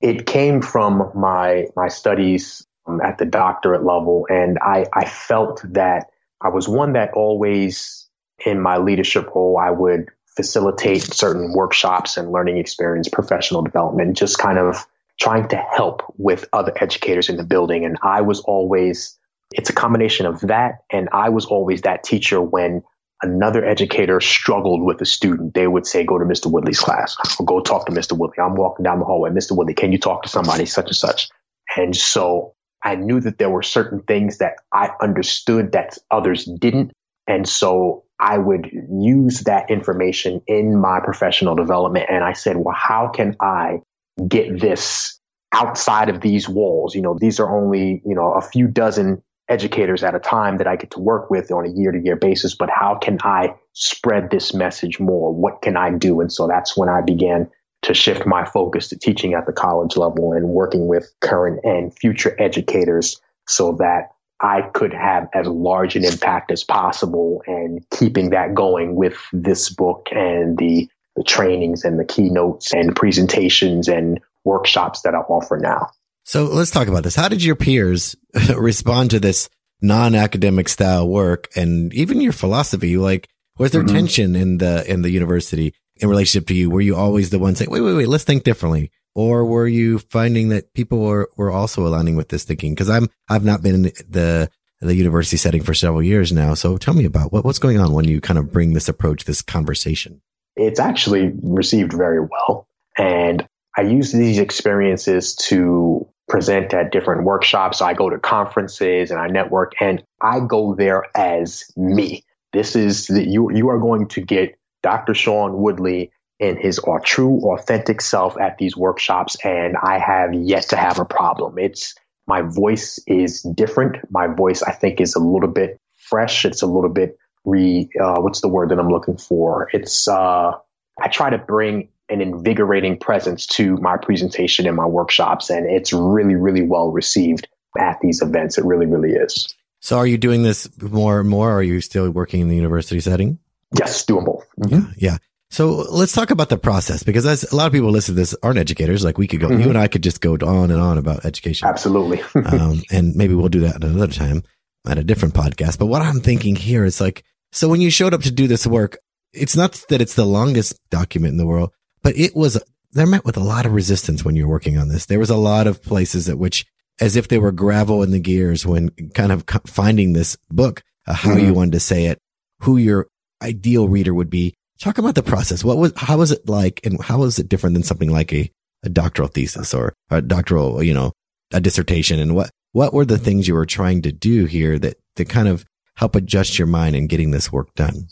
It 0.00 0.26
came 0.26 0.62
from 0.62 1.10
my, 1.14 1.66
my 1.76 1.88
studies 1.88 2.66
um, 2.86 3.00
at 3.00 3.18
the 3.18 3.24
doctorate 3.24 3.84
level. 3.84 4.26
And 4.28 4.58
I, 4.60 4.86
I 4.92 5.06
felt 5.06 5.62
that 5.72 6.06
I 6.40 6.48
was 6.48 6.68
one 6.68 6.92
that 6.94 7.12
always 7.14 8.08
in 8.44 8.60
my 8.60 8.78
leadership 8.78 9.34
role, 9.34 9.58
I 9.58 9.70
would 9.70 10.08
facilitate 10.36 11.02
certain 11.02 11.52
workshops 11.52 12.16
and 12.16 12.32
learning 12.32 12.58
experience, 12.58 13.08
professional 13.08 13.62
development, 13.62 14.16
just 14.16 14.38
kind 14.38 14.58
of 14.58 14.86
trying 15.20 15.48
to 15.48 15.56
help 15.56 16.02
with 16.18 16.46
other 16.52 16.72
educators 16.80 17.28
in 17.28 17.36
the 17.36 17.44
building. 17.44 17.84
And 17.84 17.98
I 18.02 18.22
was 18.22 18.40
always, 18.40 19.16
it's 19.52 19.70
a 19.70 19.72
combination 19.72 20.26
of 20.26 20.40
that. 20.40 20.82
And 20.90 21.08
I 21.12 21.28
was 21.28 21.46
always 21.46 21.82
that 21.82 22.02
teacher 22.02 22.40
when 22.40 22.82
another 23.22 23.64
educator 23.64 24.20
struggled 24.20 24.82
with 24.82 25.00
a 25.00 25.06
student. 25.06 25.54
They 25.54 25.66
would 25.66 25.86
say, 25.86 26.04
go 26.04 26.18
to 26.18 26.24
Mr. 26.24 26.50
Woodley's 26.50 26.80
class 26.80 27.16
or 27.38 27.46
go 27.46 27.60
talk 27.60 27.86
to 27.86 27.92
Mr. 27.92 28.18
Woodley. 28.18 28.42
I'm 28.42 28.56
walking 28.56 28.82
down 28.82 28.98
the 28.98 29.04
hallway. 29.04 29.30
Mr. 29.30 29.56
Woodley, 29.56 29.74
can 29.74 29.92
you 29.92 29.98
talk 29.98 30.24
to 30.24 30.28
somebody 30.28 30.66
such 30.66 30.86
and 30.86 30.96
such? 30.96 31.28
And 31.76 31.96
so 31.96 32.54
I 32.82 32.96
knew 32.96 33.20
that 33.20 33.38
there 33.38 33.50
were 33.50 33.62
certain 33.62 34.00
things 34.00 34.38
that 34.38 34.56
I 34.72 34.90
understood 35.00 35.72
that 35.72 35.96
others 36.10 36.44
didn't. 36.44 36.92
And 37.26 37.48
so 37.48 38.04
I 38.24 38.38
would 38.38 38.70
use 38.90 39.40
that 39.40 39.70
information 39.70 40.40
in 40.46 40.80
my 40.80 41.00
professional 41.00 41.54
development. 41.54 42.06
And 42.08 42.24
I 42.24 42.32
said, 42.32 42.56
well, 42.56 42.74
how 42.74 43.08
can 43.08 43.36
I 43.40 43.80
get 44.28 44.60
this 44.60 45.20
outside 45.54 46.08
of 46.08 46.20
these 46.20 46.48
walls. 46.48 46.94
You 46.94 47.02
know, 47.02 47.16
these 47.18 47.40
are 47.40 47.56
only, 47.56 48.02
you 48.04 48.14
know, 48.14 48.32
a 48.32 48.42
few 48.42 48.66
dozen 48.66 49.22
educators 49.48 50.02
at 50.02 50.14
a 50.14 50.18
time 50.18 50.58
that 50.58 50.66
I 50.66 50.76
get 50.76 50.90
to 50.92 51.00
work 51.00 51.30
with 51.30 51.50
on 51.52 51.66
a 51.66 51.70
year 51.70 51.92
to 51.92 52.00
year 52.02 52.16
basis, 52.16 52.54
but 52.54 52.70
how 52.70 52.96
can 52.96 53.18
I 53.22 53.54
spread 53.72 54.30
this 54.30 54.54
message 54.54 54.98
more? 54.98 55.32
What 55.32 55.62
can 55.62 55.76
I 55.76 55.90
do? 55.90 56.20
And 56.20 56.32
so 56.32 56.48
that's 56.48 56.76
when 56.76 56.88
I 56.88 57.02
began 57.02 57.50
to 57.82 57.94
shift 57.94 58.26
my 58.26 58.44
focus 58.46 58.88
to 58.88 58.98
teaching 58.98 59.34
at 59.34 59.46
the 59.46 59.52
college 59.52 59.96
level 59.96 60.32
and 60.32 60.48
working 60.48 60.86
with 60.88 61.12
current 61.20 61.60
and 61.62 61.96
future 61.96 62.34
educators 62.38 63.20
so 63.46 63.72
that 63.72 64.13
I 64.44 64.60
could 64.74 64.92
have 64.92 65.30
as 65.32 65.46
large 65.46 65.96
an 65.96 66.04
impact 66.04 66.52
as 66.52 66.62
possible 66.62 67.42
and 67.46 67.82
keeping 67.88 68.28
that 68.30 68.54
going 68.54 68.94
with 68.94 69.16
this 69.32 69.70
book 69.70 70.08
and 70.12 70.58
the, 70.58 70.86
the 71.16 71.22
trainings 71.22 71.82
and 71.82 71.98
the 71.98 72.04
keynotes 72.04 72.74
and 72.74 72.94
presentations 72.94 73.88
and 73.88 74.20
workshops 74.44 75.00
that 75.00 75.14
I 75.14 75.18
offer 75.18 75.56
now. 75.56 75.88
So 76.24 76.44
let's 76.44 76.70
talk 76.70 76.88
about 76.88 77.04
this. 77.04 77.16
How 77.16 77.28
did 77.28 77.42
your 77.42 77.56
peers 77.56 78.16
respond 78.54 79.12
to 79.12 79.20
this 79.20 79.48
non-academic 79.80 80.68
style 80.68 81.08
work 81.08 81.48
and 81.56 81.94
even 81.94 82.20
your 82.20 82.32
philosophy? 82.34 82.98
Like, 82.98 83.30
was 83.56 83.70
there 83.70 83.82
mm-hmm. 83.82 83.96
tension 83.96 84.36
in 84.36 84.58
the, 84.58 84.84
in 84.86 85.00
the 85.00 85.10
university 85.10 85.72
in 85.96 86.10
relationship 86.10 86.48
to 86.48 86.54
you? 86.54 86.68
Were 86.68 86.82
you 86.82 86.96
always 86.96 87.30
the 87.30 87.38
one 87.38 87.54
saying, 87.54 87.70
wait, 87.70 87.80
wait, 87.80 87.94
wait, 87.94 88.08
let's 88.08 88.24
think 88.24 88.44
differently? 88.44 88.90
Or 89.14 89.44
were 89.44 89.68
you 89.68 89.98
finding 89.98 90.48
that 90.48 90.74
people 90.74 90.98
were, 90.98 91.30
were 91.36 91.50
also 91.50 91.86
aligning 91.86 92.16
with 92.16 92.28
this 92.28 92.44
thinking? 92.44 92.74
Cause 92.74 92.90
I'm, 92.90 93.08
I've 93.28 93.44
not 93.44 93.62
been 93.62 93.74
in 93.74 93.82
the, 93.82 94.50
the 94.80 94.94
university 94.94 95.36
setting 95.36 95.62
for 95.62 95.74
several 95.74 96.02
years 96.02 96.32
now. 96.32 96.54
So 96.54 96.76
tell 96.76 96.94
me 96.94 97.04
about 97.04 97.32
what, 97.32 97.44
what's 97.44 97.58
going 97.58 97.78
on 97.78 97.92
when 97.92 98.06
you 98.06 98.20
kind 98.20 98.38
of 98.38 98.52
bring 98.52 98.72
this 98.72 98.88
approach, 98.88 99.24
this 99.24 99.42
conversation. 99.42 100.20
It's 100.56 100.80
actually 100.80 101.32
received 101.42 101.92
very 101.92 102.20
well. 102.20 102.66
And 102.98 103.46
I 103.76 103.82
use 103.82 104.12
these 104.12 104.38
experiences 104.38 105.34
to 105.48 106.08
present 106.28 106.72
at 106.72 106.92
different 106.92 107.24
workshops. 107.24 107.82
I 107.82 107.94
go 107.94 108.08
to 108.08 108.18
conferences 108.18 109.10
and 109.10 109.20
I 109.20 109.28
network 109.28 109.72
and 109.80 110.02
I 110.20 110.40
go 110.40 110.74
there 110.74 111.04
as 111.14 111.64
me. 111.76 112.24
This 112.52 112.76
is 112.76 113.08
the, 113.08 113.26
you, 113.26 113.52
you 113.52 113.68
are 113.70 113.78
going 113.78 114.08
to 114.08 114.20
get 114.20 114.56
Dr. 114.82 115.14
Sean 115.14 115.58
Woodley 115.58 116.12
in 116.38 116.56
his 116.56 116.78
or 116.78 117.00
true 117.00 117.40
authentic 117.52 118.00
self 118.00 118.38
at 118.38 118.58
these 118.58 118.76
workshops. 118.76 119.36
And 119.44 119.76
I 119.76 119.98
have 119.98 120.34
yet 120.34 120.70
to 120.70 120.76
have 120.76 120.98
a 120.98 121.04
problem. 121.04 121.58
It's 121.58 121.94
my 122.26 122.42
voice 122.42 122.98
is 123.06 123.42
different. 123.42 123.98
My 124.10 124.26
voice, 124.26 124.62
I 124.62 124.72
think, 124.72 125.00
is 125.00 125.14
a 125.14 125.20
little 125.20 125.48
bit 125.48 125.80
fresh. 125.96 126.44
It's 126.44 126.62
a 126.62 126.66
little 126.66 126.90
bit 126.90 127.18
re, 127.44 127.88
uh, 128.00 128.20
what's 128.20 128.40
the 128.40 128.48
word 128.48 128.70
that 128.70 128.78
I'm 128.78 128.88
looking 128.88 129.18
for? 129.18 129.68
It's, 129.72 130.08
uh, 130.08 130.52
I 131.00 131.08
try 131.08 131.30
to 131.30 131.38
bring 131.38 131.88
an 132.08 132.20
invigorating 132.20 132.98
presence 132.98 133.46
to 133.46 133.76
my 133.76 133.96
presentation 133.96 134.66
and 134.66 134.76
my 134.76 134.86
workshops. 134.86 135.50
And 135.50 135.70
it's 135.70 135.92
really, 135.92 136.34
really 136.34 136.62
well 136.62 136.90
received 136.90 137.48
at 137.78 137.98
these 138.00 138.22
events. 138.22 138.58
It 138.58 138.64
really, 138.64 138.86
really 138.86 139.12
is. 139.12 139.54
So 139.80 139.98
are 139.98 140.06
you 140.06 140.16
doing 140.16 140.42
this 140.42 140.68
more 140.80 141.20
and 141.20 141.28
more? 141.28 141.50
Or 141.50 141.58
are 141.58 141.62
you 141.62 141.80
still 141.80 142.10
working 142.10 142.40
in 142.40 142.48
the 142.48 142.56
university 142.56 143.00
setting? 143.00 143.38
Yes, 143.78 144.04
doing 144.06 144.24
both. 144.24 144.46
Mm-hmm. 144.58 144.74
Yeah. 144.74 144.86
Yeah. 144.96 145.18
So 145.50 145.86
let's 145.88 146.12
talk 146.12 146.30
about 146.30 146.48
the 146.48 146.58
process 146.58 147.02
because 147.02 147.26
as 147.26 147.44
a 147.52 147.54
lot 147.54 147.66
of 147.66 147.72
people 147.72 147.90
listen 147.90 148.14
to 148.14 148.20
this 148.20 148.34
aren't 148.42 148.58
educators. 148.58 149.04
Like 149.04 149.18
we 149.18 149.28
could 149.28 149.40
go, 149.40 149.48
mm-hmm. 149.48 149.60
you 149.60 149.68
and 149.68 149.78
I 149.78 149.86
could 149.86 150.02
just 150.02 150.20
go 150.20 150.34
on 150.34 150.70
and 150.70 150.80
on 150.80 150.98
about 150.98 151.24
education. 151.24 151.68
Absolutely. 151.68 152.22
um, 152.46 152.82
and 152.90 153.14
maybe 153.14 153.34
we'll 153.34 153.48
do 153.48 153.60
that 153.60 153.82
another 153.84 154.12
time 154.12 154.42
at 154.86 154.98
a 154.98 155.04
different 155.04 155.34
podcast. 155.34 155.78
But 155.78 155.86
what 155.86 156.02
I'm 156.02 156.20
thinking 156.20 156.56
here 156.56 156.84
is 156.84 157.00
like, 157.00 157.24
so 157.52 157.68
when 157.68 157.80
you 157.80 157.90
showed 157.90 158.14
up 158.14 158.22
to 158.22 158.32
do 158.32 158.48
this 158.48 158.66
work, 158.66 158.98
it's 159.32 159.56
not 159.56 159.84
that 159.88 160.00
it's 160.00 160.14
the 160.14 160.24
longest 160.24 160.78
document 160.90 161.32
in 161.32 161.38
the 161.38 161.46
world, 161.46 161.70
but 162.02 162.16
it 162.16 162.34
was, 162.34 162.60
they're 162.92 163.06
met 163.06 163.24
with 163.24 163.36
a 163.36 163.40
lot 163.40 163.66
of 163.66 163.72
resistance 163.72 164.24
when 164.24 164.36
you're 164.36 164.48
working 164.48 164.78
on 164.78 164.88
this. 164.88 165.06
There 165.06 165.18
was 165.18 165.30
a 165.30 165.36
lot 165.36 165.66
of 165.66 165.82
places 165.82 166.28
at 166.28 166.38
which, 166.38 166.66
as 167.00 167.16
if 167.16 167.28
they 167.28 167.38
were 167.38 167.52
gravel 167.52 168.02
in 168.02 168.10
the 168.10 168.20
gears 168.20 168.64
when 168.64 168.90
kind 169.14 169.32
of 169.32 169.44
finding 169.66 170.12
this 170.12 170.36
book, 170.50 170.82
uh, 171.06 171.14
how 171.14 171.30
mm-hmm. 171.30 171.46
you 171.46 171.54
wanted 171.54 171.72
to 171.72 171.80
say 171.80 172.06
it, 172.06 172.20
who 172.60 172.76
your 172.76 173.08
ideal 173.42 173.88
reader 173.88 174.14
would 174.14 174.30
be. 174.30 174.54
Talk 174.80 174.98
about 174.98 175.14
the 175.14 175.22
process. 175.22 175.64
What 175.64 175.78
was, 175.78 175.92
how 175.96 176.18
was 176.18 176.32
it 176.32 176.48
like 176.48 176.80
and 176.84 177.02
how 177.02 177.18
was 177.18 177.38
it 177.38 177.48
different 177.48 177.74
than 177.74 177.82
something 177.82 178.10
like 178.10 178.32
a, 178.32 178.50
a 178.82 178.88
doctoral 178.88 179.28
thesis 179.28 179.72
or 179.72 179.94
a 180.10 180.20
doctoral, 180.20 180.82
you 180.82 180.94
know, 180.94 181.12
a 181.52 181.60
dissertation? 181.60 182.18
And 182.18 182.34
what, 182.34 182.50
what 182.72 182.92
were 182.92 183.04
the 183.04 183.18
things 183.18 183.46
you 183.46 183.54
were 183.54 183.66
trying 183.66 184.02
to 184.02 184.12
do 184.12 184.46
here 184.46 184.78
that, 184.78 184.96
to 185.16 185.24
kind 185.24 185.48
of 185.48 185.64
help 185.96 186.16
adjust 186.16 186.58
your 186.58 186.66
mind 186.66 186.96
in 186.96 187.06
getting 187.06 187.30
this 187.30 187.52
work 187.52 187.72
done? 187.74 188.08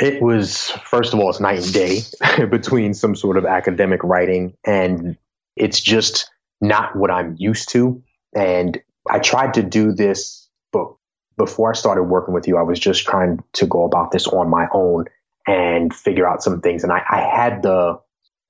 It 0.00 0.22
was, 0.22 0.70
first 0.70 1.12
of 1.12 1.20
all, 1.20 1.28
it's 1.28 1.40
night 1.40 1.62
and 1.62 1.72
day 1.72 2.00
between 2.50 2.94
some 2.94 3.14
sort 3.14 3.36
of 3.36 3.44
academic 3.44 4.02
writing, 4.02 4.54
and 4.66 5.18
it's 5.56 5.80
just 5.80 6.30
not 6.60 6.96
what 6.96 7.10
I'm 7.10 7.36
used 7.38 7.70
to. 7.72 8.02
And 8.34 8.80
I 9.08 9.18
tried 9.18 9.54
to 9.54 9.62
do 9.62 9.92
this 9.92 10.48
book 10.72 10.98
before 11.36 11.70
I 11.70 11.74
started 11.74 12.04
working 12.04 12.32
with 12.32 12.48
you. 12.48 12.56
I 12.56 12.62
was 12.62 12.78
just 12.78 13.04
trying 13.04 13.42
to 13.54 13.66
go 13.66 13.84
about 13.84 14.10
this 14.12 14.26
on 14.26 14.48
my 14.48 14.68
own 14.72 15.06
and 15.46 15.94
figure 15.94 16.28
out 16.28 16.42
some 16.42 16.60
things. 16.60 16.84
And 16.84 16.92
I, 16.92 17.02
I 17.08 17.20
had 17.20 17.62
the, 17.62 17.98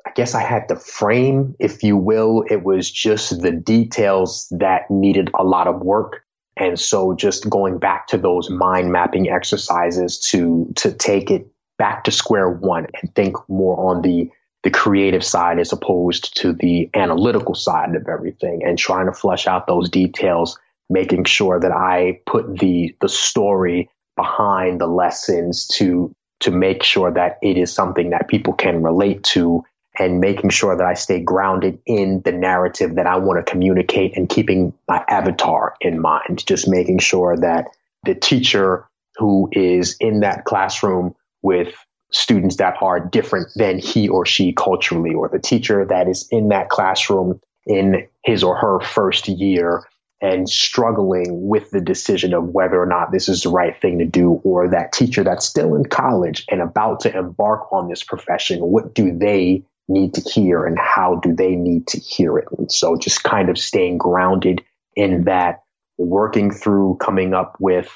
I 0.05 0.11
guess 0.14 0.35
I 0.35 0.42
had 0.42 0.68
the 0.68 0.76
frame, 0.76 1.55
if 1.59 1.83
you 1.83 1.96
will. 1.96 2.44
It 2.50 2.64
was 2.64 2.90
just 2.90 3.40
the 3.40 3.52
details 3.52 4.48
that 4.50 4.90
needed 4.90 5.31
a 5.35 5.44
lot 5.44 5.68
of 5.68 5.81
work. 5.81 6.24
And 6.57 6.78
so 6.78 7.14
just 7.14 7.48
going 7.48 7.78
back 7.78 8.09
to 8.09 8.18
those 8.18 8.50
mind 8.50 8.92
mapping 8.92 9.31
exercises 9.31 10.18
to, 10.31 10.70
to 10.76 10.92
take 10.92 11.31
it 11.31 11.46
back 11.78 12.05
to 12.05 12.11
square 12.11 12.50
one 12.50 12.87
and 13.00 13.14
think 13.14 13.37
more 13.48 13.90
on 13.90 14.02
the, 14.02 14.31
the 14.62 14.70
creative 14.70 15.24
side 15.24 15.59
as 15.59 15.72
opposed 15.72 16.37
to 16.37 16.52
the 16.52 16.90
analytical 16.94 17.55
side 17.55 17.94
of 17.96 18.07
everything 18.09 18.62
and 18.64 18.78
trying 18.78 19.07
to 19.07 19.12
flesh 19.12 19.46
out 19.46 19.66
those 19.66 19.88
details, 19.88 20.59
making 20.90 21.24
sure 21.24 21.59
that 21.59 21.72
I 21.72 22.20
put 22.26 22.59
the, 22.59 22.94
the 23.00 23.09
story 23.09 23.88
behind 24.16 24.81
the 24.81 24.87
lessons 24.87 25.66
to, 25.78 26.14
to 26.42 26.50
make 26.50 26.83
sure 26.83 27.11
that 27.12 27.38
it 27.42 27.57
is 27.57 27.72
something 27.72 28.11
that 28.11 28.28
people 28.28 28.52
can 28.52 28.83
relate 28.83 29.22
to 29.22 29.64
and 29.98 30.20
making 30.20 30.50
sure 30.50 30.76
that 30.76 30.87
I 30.87 30.94
stay 30.94 31.20
grounded 31.20 31.78
in 31.87 32.22
the 32.22 32.33
narrative 32.33 32.94
that 32.96 33.07
I 33.07 33.16
want 33.16 33.44
to 33.44 33.50
communicate 33.50 34.16
and 34.16 34.28
keeping 34.28 34.72
my 34.88 35.05
avatar 35.09 35.74
in 35.81 36.00
mind. 36.00 36.46
Just 36.46 36.68
making 36.68 36.98
sure 36.98 37.37
that 37.37 37.68
the 38.05 38.14
teacher 38.14 38.88
who 39.16 39.48
is 39.52 39.96
in 40.00 40.20
that 40.20 40.44
classroom 40.44 41.14
with 41.42 41.74
students 42.11 42.57
that 42.57 42.76
are 42.81 43.00
different 43.00 43.48
than 43.57 43.78
he 43.78 44.09
or 44.09 44.24
she 44.26 44.52
culturally, 44.52 45.14
or 45.14 45.28
the 45.28 45.38
teacher 45.38 45.85
that 45.85 46.09
is 46.09 46.26
in 46.31 46.48
that 46.48 46.68
classroom 46.68 47.40
in 47.66 48.07
his 48.24 48.42
or 48.42 48.57
her 48.57 48.81
first 48.81 49.28
year 49.28 49.85
and 50.23 50.49
struggling 50.49 51.49
with 51.49 51.71
the 51.71 51.81
decision 51.81 52.33
of 52.33 52.45
whether 52.45 52.81
or 52.81 52.87
not 52.87 53.11
this 53.11 53.29
is 53.29 53.43
the 53.43 53.51
right 53.51 53.79
thing 53.83 53.99
to 53.99 54.07
do, 54.07 54.41
or 54.45 54.69
that 54.69 54.93
teacher 54.93 55.25
that's 55.25 55.45
still 55.45 55.75
in 55.75 55.85
college 55.85 56.47
and 56.49 56.63
about 56.63 57.01
to 57.01 57.15
embark 57.15 57.71
on 57.73 57.89
this 57.89 58.05
profession, 58.05 58.61
what 58.61 58.95
do 58.95 59.19
they 59.19 59.65
need 59.89 60.15
to 60.15 60.21
hear 60.21 60.65
and 60.65 60.79
how 60.79 61.17
do 61.17 61.35
they 61.35 61.57
need 61.57 61.89
to 61.89 61.99
hear 61.99 62.39
it? 62.39 62.47
And 62.57 62.71
so 62.71 62.97
just 62.97 63.25
kind 63.25 63.51
of 63.51 63.59
staying 63.59 63.99
grounded 63.99 64.63
in 64.95 65.25
that, 65.25 65.65
working 65.99 66.53
through 66.53 66.99
coming 67.01 67.35
up 67.35 67.57
with 67.59 67.91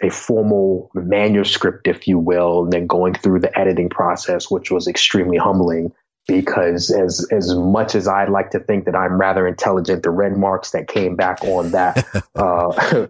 a 0.00 0.10
formal 0.10 0.90
manuscript, 0.94 1.88
if 1.88 2.06
you 2.06 2.20
will, 2.20 2.64
and 2.64 2.72
then 2.72 2.86
going 2.86 3.14
through 3.14 3.40
the 3.40 3.58
editing 3.58 3.88
process, 3.88 4.48
which 4.48 4.70
was 4.70 4.86
extremely 4.86 5.38
humbling 5.38 5.92
because 6.26 6.90
as 6.90 7.26
as 7.30 7.54
much 7.54 7.94
as 7.94 8.08
I'd 8.08 8.30
like 8.30 8.50
to 8.50 8.60
think 8.60 8.86
that 8.86 8.94
I'm 8.94 9.20
rather 9.20 9.46
intelligent, 9.46 10.02
the 10.02 10.10
red 10.10 10.36
marks 10.36 10.70
that 10.70 10.88
came 10.88 11.16
back 11.16 11.42
on 11.44 11.72
that 11.72 12.06
uh, 12.34 13.06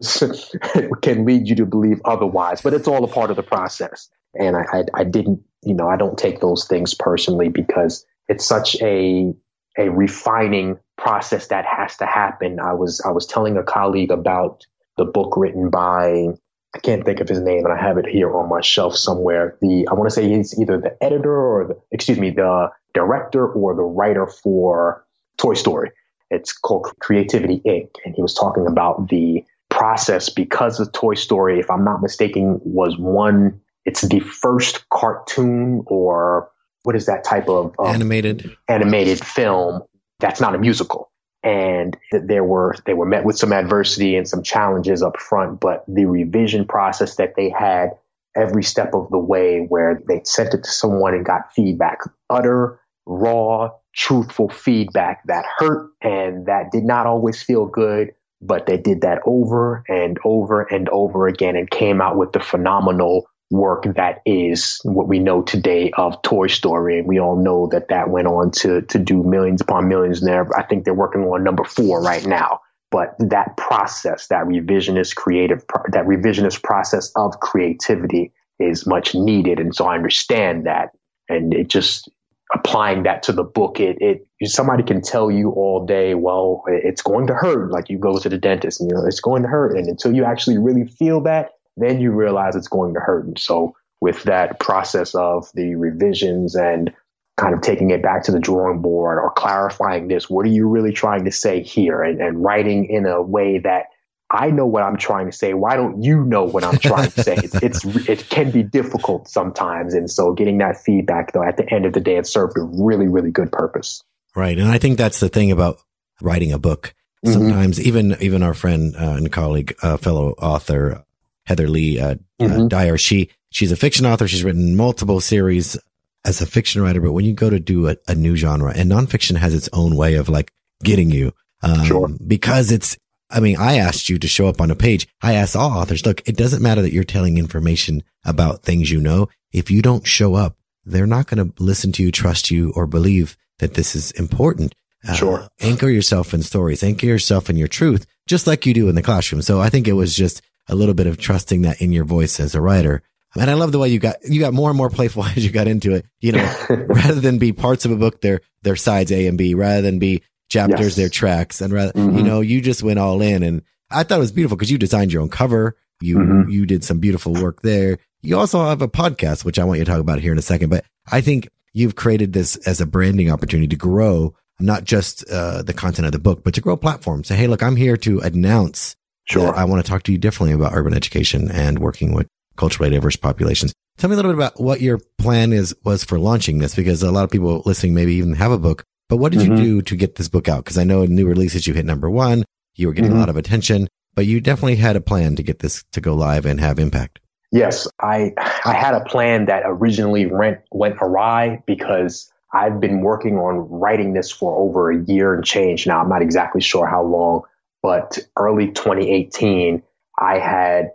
can 1.03 1.24
lead 1.24 1.48
you 1.48 1.57
to 1.57 1.66
believe 1.66 2.00
otherwise. 2.05 2.62
But 2.62 2.74
it's 2.74 2.88
all 2.88 3.05
a 3.05 3.09
part 3.09 3.31
of 3.31 3.37
the 3.37 3.42
process, 3.42 4.09
and 4.35 4.57
I, 4.57 4.64
I, 4.72 4.83
I 4.94 5.05
didn't, 5.05 5.42
you 5.62 5.74
know, 5.74 5.88
I 5.88 5.96
don't 5.96 6.18
take 6.18 6.40
those 6.40 6.66
things 6.66 6.94
personally 6.94 7.48
because 7.48 8.05
it's 8.29 8.44
such 8.44 8.81
a 8.83 9.33
a 9.77 9.88
refining 9.88 10.79
process 10.96 11.48
that 11.48 11.64
has 11.66 11.96
to 11.98 12.07
happen. 12.07 12.61
I 12.61 12.74
was 12.74 13.00
I 13.00 13.11
was 13.11 13.27
telling 13.27 13.57
a 13.57 13.62
colleague 13.62 14.11
about 14.11 14.66
the 14.96 15.05
book 15.05 15.37
written 15.37 15.70
by 15.70 16.29
I 16.74 16.78
can't 16.78 17.04
think 17.04 17.20
of 17.20 17.28
his 17.28 17.40
name, 17.40 17.64
and 17.64 17.72
I 17.72 17.80
have 17.80 17.98
it 17.98 18.06
here 18.06 18.37
on 18.37 18.48
my 18.48 18.60
shelf 18.60 18.96
somewhere. 18.96 19.56
The 19.60 19.87
I 19.88 19.94
want 19.94 20.10
to 20.10 20.14
say 20.14 20.28
he's 20.28 20.58
either 20.58 20.78
the 20.78 20.96
editor 21.02 21.34
or 21.34 21.66
the 21.68 21.80
excuse 21.92 22.18
me 22.18 22.30
the 22.30 22.70
director 22.94 23.46
or 23.46 23.74
the 23.74 23.82
writer 23.82 24.26
for 24.26 25.04
Toy 25.38 25.54
Story. 25.54 25.92
It's 26.30 26.52
called 26.52 26.92
Creativity 27.00 27.60
Inc. 27.64 27.90
And 28.04 28.14
he 28.14 28.22
was 28.22 28.34
talking 28.34 28.66
about 28.66 29.08
the 29.08 29.44
process 29.70 30.30
because 30.30 30.80
of 30.80 30.90
Toy 30.92 31.14
Story, 31.14 31.60
if 31.60 31.70
I'm 31.70 31.84
not 31.84 32.02
mistaken, 32.02 32.60
was 32.64 32.98
one. 32.98 33.60
It's 33.84 34.00
the 34.00 34.20
first 34.20 34.88
cartoon 34.88 35.84
or 35.87 36.50
what 36.82 36.96
is 36.96 37.06
that 37.06 37.24
type 37.24 37.48
of 37.48 37.74
um, 37.78 37.87
animated 37.87 38.56
animated 38.68 39.24
film 39.24 39.82
that's 40.20 40.40
not 40.40 40.54
a 40.54 40.58
musical 40.58 41.10
and 41.44 41.96
there 42.11 42.42
were 42.42 42.74
they 42.87 42.94
were 42.94 43.07
met 43.07 43.24
with 43.24 43.38
some 43.38 43.52
adversity 43.52 44.16
and 44.16 44.26
some 44.28 44.42
challenges 44.42 45.02
up 45.02 45.20
front 45.20 45.61
but 45.61 45.85
the 45.87 46.07
revision 46.07 46.64
process 46.64 47.16
that 47.16 47.35
they 47.37 47.50
had 47.50 47.90
every 48.35 48.64
step 48.64 48.94
of 48.94 49.09
the 49.11 49.18
way 49.18 49.66
where 49.68 50.02
they 50.09 50.20
sent 50.24 50.54
it 50.54 50.64
to 50.64 50.70
someone 50.70 51.14
and 51.14 51.24
got 51.24 51.52
feedback 51.54 51.98
utter 52.30 52.80
raw 53.07 53.70
truthful 53.94 54.48
feedback 54.48 55.22
that 55.26 55.44
hurt 55.59 55.90
and 56.02 56.46
that 56.46 56.70
did 56.72 56.85
not 56.85 57.07
always 57.07 57.42
feel 57.42 57.66
good, 57.66 58.12
but 58.40 58.66
they 58.66 58.76
did 58.76 59.02
that 59.02 59.20
over 59.24 59.85
and 59.88 60.18
over 60.24 60.62
and 60.62 60.88
over 60.88 61.28
again 61.28 61.57
and 61.57 61.70
came 61.70 62.00
out 62.00 62.16
with 62.16 62.33
the 62.33 62.40
phenomenal 62.40 63.26
work 63.54 63.84
that 63.94 64.20
is 64.26 64.80
what 64.84 65.08
we 65.08 65.18
know 65.18 65.42
today 65.42 65.90
of 65.96 66.20
Toy 66.22 66.48
Story. 66.48 66.98
And 66.98 67.08
we 67.08 67.20
all 67.20 67.36
know 67.36 67.68
that 67.72 67.88
that 67.88 68.10
went 68.10 68.26
on 68.26 68.50
to, 68.62 68.82
to 68.82 68.98
do 68.98 69.22
millions 69.22 69.60
upon 69.60 69.88
millions 69.88 70.20
there. 70.20 70.46
I 70.56 70.64
think 70.64 70.84
they're 70.84 70.94
working 70.94 71.22
on 71.22 71.44
number 71.44 71.64
four 71.64 72.02
right 72.02 72.26
now. 72.26 72.60
But 72.90 73.16
that 73.18 73.56
process, 73.56 74.28
that 74.28 74.44
revisionist 74.44 75.14
creative, 75.16 75.64
that 75.92 76.06
revisionist 76.06 76.62
process 76.62 77.10
of 77.16 77.40
creativity 77.40 78.32
is 78.58 78.86
much 78.86 79.14
needed. 79.14 79.58
And 79.58 79.74
so 79.74 79.86
I 79.86 79.94
understand 79.94 80.66
that. 80.66 80.90
And 81.28 81.54
it 81.54 81.68
just, 81.68 82.08
applying 82.54 83.02
that 83.04 83.22
to 83.24 83.32
the 83.32 83.42
book, 83.42 83.80
it, 83.80 83.96
it 84.00 84.28
somebody 84.48 84.82
can 84.82 85.00
tell 85.00 85.30
you 85.30 85.50
all 85.50 85.84
day, 85.86 86.14
well, 86.14 86.62
it's 86.68 87.02
going 87.02 87.26
to 87.26 87.34
hurt. 87.34 87.70
Like 87.70 87.88
you 87.88 87.98
go 87.98 88.18
to 88.18 88.28
the 88.28 88.38
dentist 88.38 88.80
and 88.80 88.90
you 88.90 88.96
know, 88.96 89.04
it's 89.06 89.20
going 89.20 89.42
to 89.42 89.48
hurt. 89.48 89.76
And 89.76 89.88
until 89.88 90.14
you 90.14 90.24
actually 90.24 90.58
really 90.58 90.86
feel 90.86 91.22
that, 91.22 91.52
then 91.76 92.00
you 92.00 92.12
realize 92.12 92.56
it's 92.56 92.68
going 92.68 92.94
to 92.94 93.00
hurt. 93.00 93.26
And 93.26 93.38
so 93.38 93.74
with 94.00 94.24
that 94.24 94.60
process 94.60 95.14
of 95.14 95.50
the 95.54 95.74
revisions 95.76 96.54
and 96.54 96.92
kind 97.37 97.54
of 97.54 97.62
taking 97.62 97.90
it 97.90 98.02
back 98.02 98.24
to 98.24 98.32
the 98.32 98.38
drawing 98.38 98.80
board 98.80 99.18
or 99.18 99.30
clarifying 99.30 100.08
this, 100.08 100.30
what 100.30 100.46
are 100.46 100.50
you 100.50 100.68
really 100.68 100.92
trying 100.92 101.24
to 101.24 101.32
say 101.32 101.62
here? 101.62 102.02
And, 102.02 102.20
and 102.20 102.42
writing 102.42 102.87
in 102.87 103.06
a 103.06 103.20
way 103.22 103.58
that 103.58 103.87
I 104.30 104.50
know 104.50 104.66
what 104.66 104.82
I'm 104.82 104.96
trying 104.96 105.26
to 105.30 105.37
say. 105.37 105.54
Why 105.54 105.76
don't 105.76 106.02
you 106.02 106.24
know 106.24 106.44
what 106.44 106.64
I'm 106.64 106.78
trying 106.78 107.10
to 107.10 107.22
say? 107.22 107.37
It's, 107.37 107.54
it's, 107.54 107.84
it 108.08 108.28
can 108.28 108.50
be 108.50 108.62
difficult 108.62 109.28
sometimes. 109.28 109.94
And 109.94 110.10
so 110.10 110.32
getting 110.32 110.58
that 110.58 110.80
feedback 110.80 111.32
though, 111.32 111.42
at 111.42 111.56
the 111.56 111.72
end 111.72 111.87
of 111.87 111.92
the 111.92 112.00
day, 112.00 112.16
it 112.16 112.26
served 112.26 112.56
a 112.56 112.62
really, 112.62 113.08
really 113.08 113.30
good 113.30 113.52
purpose. 113.52 114.02
Right. 114.37 114.58
And 114.58 114.68
I 114.68 114.78
think 114.78 114.98
that's 114.98 115.20
the 115.20 115.28
thing 115.28 115.50
about 115.50 115.78
writing 116.20 116.52
a 116.52 116.58
book. 116.58 116.94
Mm-hmm. 117.24 117.32
Sometimes 117.32 117.78
mm-hmm. 117.78 117.88
even, 117.88 118.16
even 118.20 118.42
our 118.42 118.54
friend 118.54 118.94
uh, 118.96 119.14
and 119.16 119.30
colleague, 119.30 119.74
uh, 119.82 119.96
fellow 119.96 120.32
author, 120.32 121.04
Heather 121.44 121.68
Lee 121.68 121.98
uh, 121.98 122.11
uh, 122.11 122.16
mm-hmm. 122.40 122.68
Dyer. 122.68 122.98
She 122.98 123.30
she's 123.50 123.72
a 123.72 123.76
fiction 123.76 124.07
author. 124.07 124.28
She's 124.28 124.44
written 124.44 124.76
multiple 124.76 125.20
series 125.20 125.76
as 126.24 126.40
a 126.40 126.46
fiction 126.46 126.83
writer. 126.83 127.00
But 127.00 127.12
when 127.12 127.24
you 127.24 127.35
go 127.35 127.50
to 127.50 127.61
do 127.61 127.88
a, 127.88 127.96
a 128.09 128.14
new 128.14 128.37
genre, 128.37 128.72
and 128.74 128.90
nonfiction 128.90 129.37
has 129.37 129.54
its 129.54 129.68
own 129.72 129.96
way 129.96 130.14
of 130.14 130.28
like 130.28 130.52
getting 130.83 131.11
you, 131.11 131.33
um, 131.62 131.85
sure. 131.85 132.09
because 132.26 132.70
it's. 132.70 132.96
I 133.30 133.40
mean, 133.40 133.57
I 133.57 133.78
asked 133.78 134.09
you 134.09 134.18
to 134.18 134.28
show 134.28 134.46
up 134.46 134.61
on 134.61 134.70
a 134.70 134.76
page. 134.76 135.09
I 135.20 135.33
asked 135.33 135.57
all 135.57 135.72
authors, 135.72 136.07
look, 136.07 136.22
it 136.28 136.37
doesn't 136.37 136.62
matter 136.62 136.83
that 136.83 136.92
you're 136.92 137.04
telling 137.04 137.37
information 137.37 138.04
about 138.24 138.62
things 138.62 138.90
you 138.90 139.00
know. 139.00 139.28
If 139.50 139.70
you 139.70 139.83
don't 139.83 140.07
show 140.07 140.35
up, 140.35 140.57
they're 140.85 141.07
not 141.07 141.26
going 141.26 141.50
to 141.50 141.62
listen 141.62 141.90
to 141.92 142.02
you, 142.02 142.12
trust 142.12 142.50
you, 142.50 142.72
or 142.76 142.87
believe 142.87 143.37
that 143.59 143.74
this 143.74 143.96
is 143.96 144.11
important. 144.12 144.74
Uh, 145.09 145.14
sure. 145.14 145.48
Anchor 145.61 145.88
yourself 145.88 146.35
in 146.35 146.42
stories, 146.42 146.85
anchor 146.85 147.07
yourself 147.07 147.50
in 147.50 147.57
your 147.57 147.66
truth, 147.66 148.07
just 148.26 148.46
like 148.46 148.66
you 148.66 148.74
do 148.74 148.88
in 148.88 148.94
the 148.94 149.02
classroom. 149.02 149.42
So 149.42 149.61
I 149.61 149.68
think 149.68 149.88
it 149.88 149.92
was 149.92 150.14
just 150.14 150.42
a 150.68 150.74
little 150.74 150.94
bit 150.94 151.07
of 151.07 151.18
trusting 151.18 151.62
that 151.62 151.81
in 151.81 151.92
your 151.92 152.05
voice 152.05 152.40
as 152.40 152.55
a 152.55 152.61
writer. 152.61 153.03
And 153.37 153.50
I 153.50 153.55
love 153.55 153.72
the 153.72 153.79
way 153.79 153.88
you 153.88 153.98
got, 153.98 154.16
you 154.24 154.40
got 154.40 154.55
more 154.55 154.70
and 154.70 154.77
more 154.77 154.90
playful 154.90 155.24
as 155.37 155.44
you 155.44 155.50
got 155.50 155.68
into 155.68 155.94
it. 155.94 156.07
You 156.20 156.33
know, 156.33 156.57
rather 156.70 157.20
than 157.20 157.38
be 157.38 157.53
parts 157.53 157.85
of 157.85 157.90
a 157.90 157.96
book, 157.96 158.20
they're, 158.20 158.40
they're 158.62 158.77
sides 158.77 159.12
A 159.12 159.27
and 159.27 159.38
B, 159.38 159.55
rather 159.55 159.83
than 159.83 159.98
be 159.98 160.22
chapters, 160.48 160.81
yes. 160.81 160.96
they're 160.96 161.09
tracks. 161.09 161.61
And 161.61 161.72
rather, 161.72 161.92
mm-hmm. 161.92 162.18
you 162.18 162.22
know, 162.22 162.40
you 162.40 162.61
just 162.61 162.83
went 162.83 162.98
all 162.98 163.20
in. 163.20 163.42
And 163.42 163.62
I 163.90 164.03
thought 164.03 164.16
it 164.16 164.20
was 164.20 164.33
beautiful 164.33 164.57
because 164.57 164.70
you 164.70 164.79
designed 164.79 165.12
your 165.12 165.22
own 165.22 165.31
cover. 165.31 165.77
You, 166.00 166.18
mm-hmm. 166.18 166.50
you 166.50 166.66
did 166.66 166.85
some 166.85 167.00
beautiful 167.00 167.33
work 167.33 167.62
there. 167.62 167.98
You 168.22 168.38
also 168.38 168.64
have 168.64 168.83
a 168.83 168.88
podcast, 168.88 169.44
which 169.44 169.59
I 169.59 169.64
want 169.64 169.79
you 169.79 169.85
to 169.85 169.90
talk 169.90 170.00
about 170.00 170.20
here 170.20 170.33
in 170.33 170.38
a 170.38 170.42
second. 170.42 170.70
But 170.70 170.85
I 171.11 171.20
think 171.20 171.48
you've 171.72 171.96
created 171.96 172.33
this 172.33 172.57
as 172.57 172.81
a 172.81 172.87
branding 172.87 173.31
opportunity 173.31 173.68
to 173.68 173.77
grow 173.77 174.35
not 174.61 174.85
just 174.85 175.29
uh, 175.31 175.62
the 175.62 175.72
content 175.72 176.07
of 176.07 176.12
the 176.12 176.18
book, 176.18 176.44
but 176.44 176.55
to 176.55 176.61
grow 176.61 176.74
a 176.74 176.79
platform. 176.79 177.24
Say, 177.24 177.37
hey, 177.37 177.46
look, 177.46 177.62
I'm 177.62 177.77
here 177.77 177.96
to 177.98 178.20
announce 178.20 178.96
Sure. 179.24 179.54
I 179.54 179.64
want 179.64 179.84
to 179.84 179.90
talk 179.90 180.02
to 180.04 180.12
you 180.12 180.18
differently 180.18 180.54
about 180.54 180.72
urban 180.74 180.94
education 180.94 181.50
and 181.50 181.78
working 181.78 182.14
with 182.14 182.26
culturally 182.56 182.90
diverse 182.90 183.16
populations. 183.16 183.72
Tell 183.96 184.10
me 184.10 184.14
a 184.14 184.16
little 184.16 184.32
bit 184.32 184.37
about 184.37 184.60
what 184.60 184.80
your 184.80 185.00
plan 185.18 185.52
is 185.52 185.74
was 185.84 186.04
for 186.04 186.18
launching 186.18 186.58
this, 186.58 186.74
because 186.74 187.02
a 187.02 187.12
lot 187.12 187.24
of 187.24 187.30
people 187.30 187.62
listening 187.64 187.94
maybe 187.94 188.14
even 188.14 188.34
have 188.34 188.52
a 188.52 188.58
book. 188.58 188.84
But 189.08 189.18
what 189.18 189.32
did 189.32 189.42
mm-hmm. 189.42 189.56
you 189.56 189.62
do 189.62 189.82
to 189.82 189.96
get 189.96 190.16
this 190.16 190.28
book 190.28 190.48
out? 190.48 190.64
Because 190.64 190.78
I 190.78 190.84
know 190.84 191.02
in 191.02 191.14
new 191.14 191.26
releases 191.26 191.66
you 191.66 191.74
hit 191.74 191.84
number 191.84 192.10
one, 192.10 192.44
you 192.74 192.87
were 192.87 192.92
getting 192.92 193.10
mm-hmm. 193.10 193.18
a 193.18 193.20
lot 193.20 193.28
of 193.28 193.37
attention, 193.37 193.88
but 194.14 194.26
you 194.26 194.40
definitely 194.40 194.76
had 194.76 194.96
a 194.96 195.00
plan 195.00 195.37
to 195.37 195.42
get 195.42 195.60
this 195.60 195.84
to 195.92 196.00
go 196.00 196.14
live 196.14 196.46
and 196.46 196.60
have 196.60 196.78
impact. 196.78 197.20
Yes, 197.52 197.87
I 198.00 198.32
I 198.64 198.74
had 198.74 198.94
a 198.94 199.04
plan 199.04 199.46
that 199.46 199.62
originally 199.64 200.26
went 200.26 200.58
went 200.72 200.96
awry 201.00 201.62
because 201.66 202.30
I've 202.52 202.80
been 202.80 203.00
working 203.00 203.37
on 203.38 203.68
writing 203.68 204.14
this 204.14 204.30
for 204.30 204.56
over 204.56 204.90
a 204.90 205.04
year 205.04 205.34
and 205.34 205.44
change 205.44 205.87
now. 205.87 206.00
I'm 206.00 206.08
not 206.08 206.22
exactly 206.22 206.60
sure 206.60 206.87
how 206.87 207.04
long, 207.04 207.42
but 207.84 208.18
early 208.38 208.68
2018, 208.68 209.82
I 210.18 210.38
had, 210.38 210.92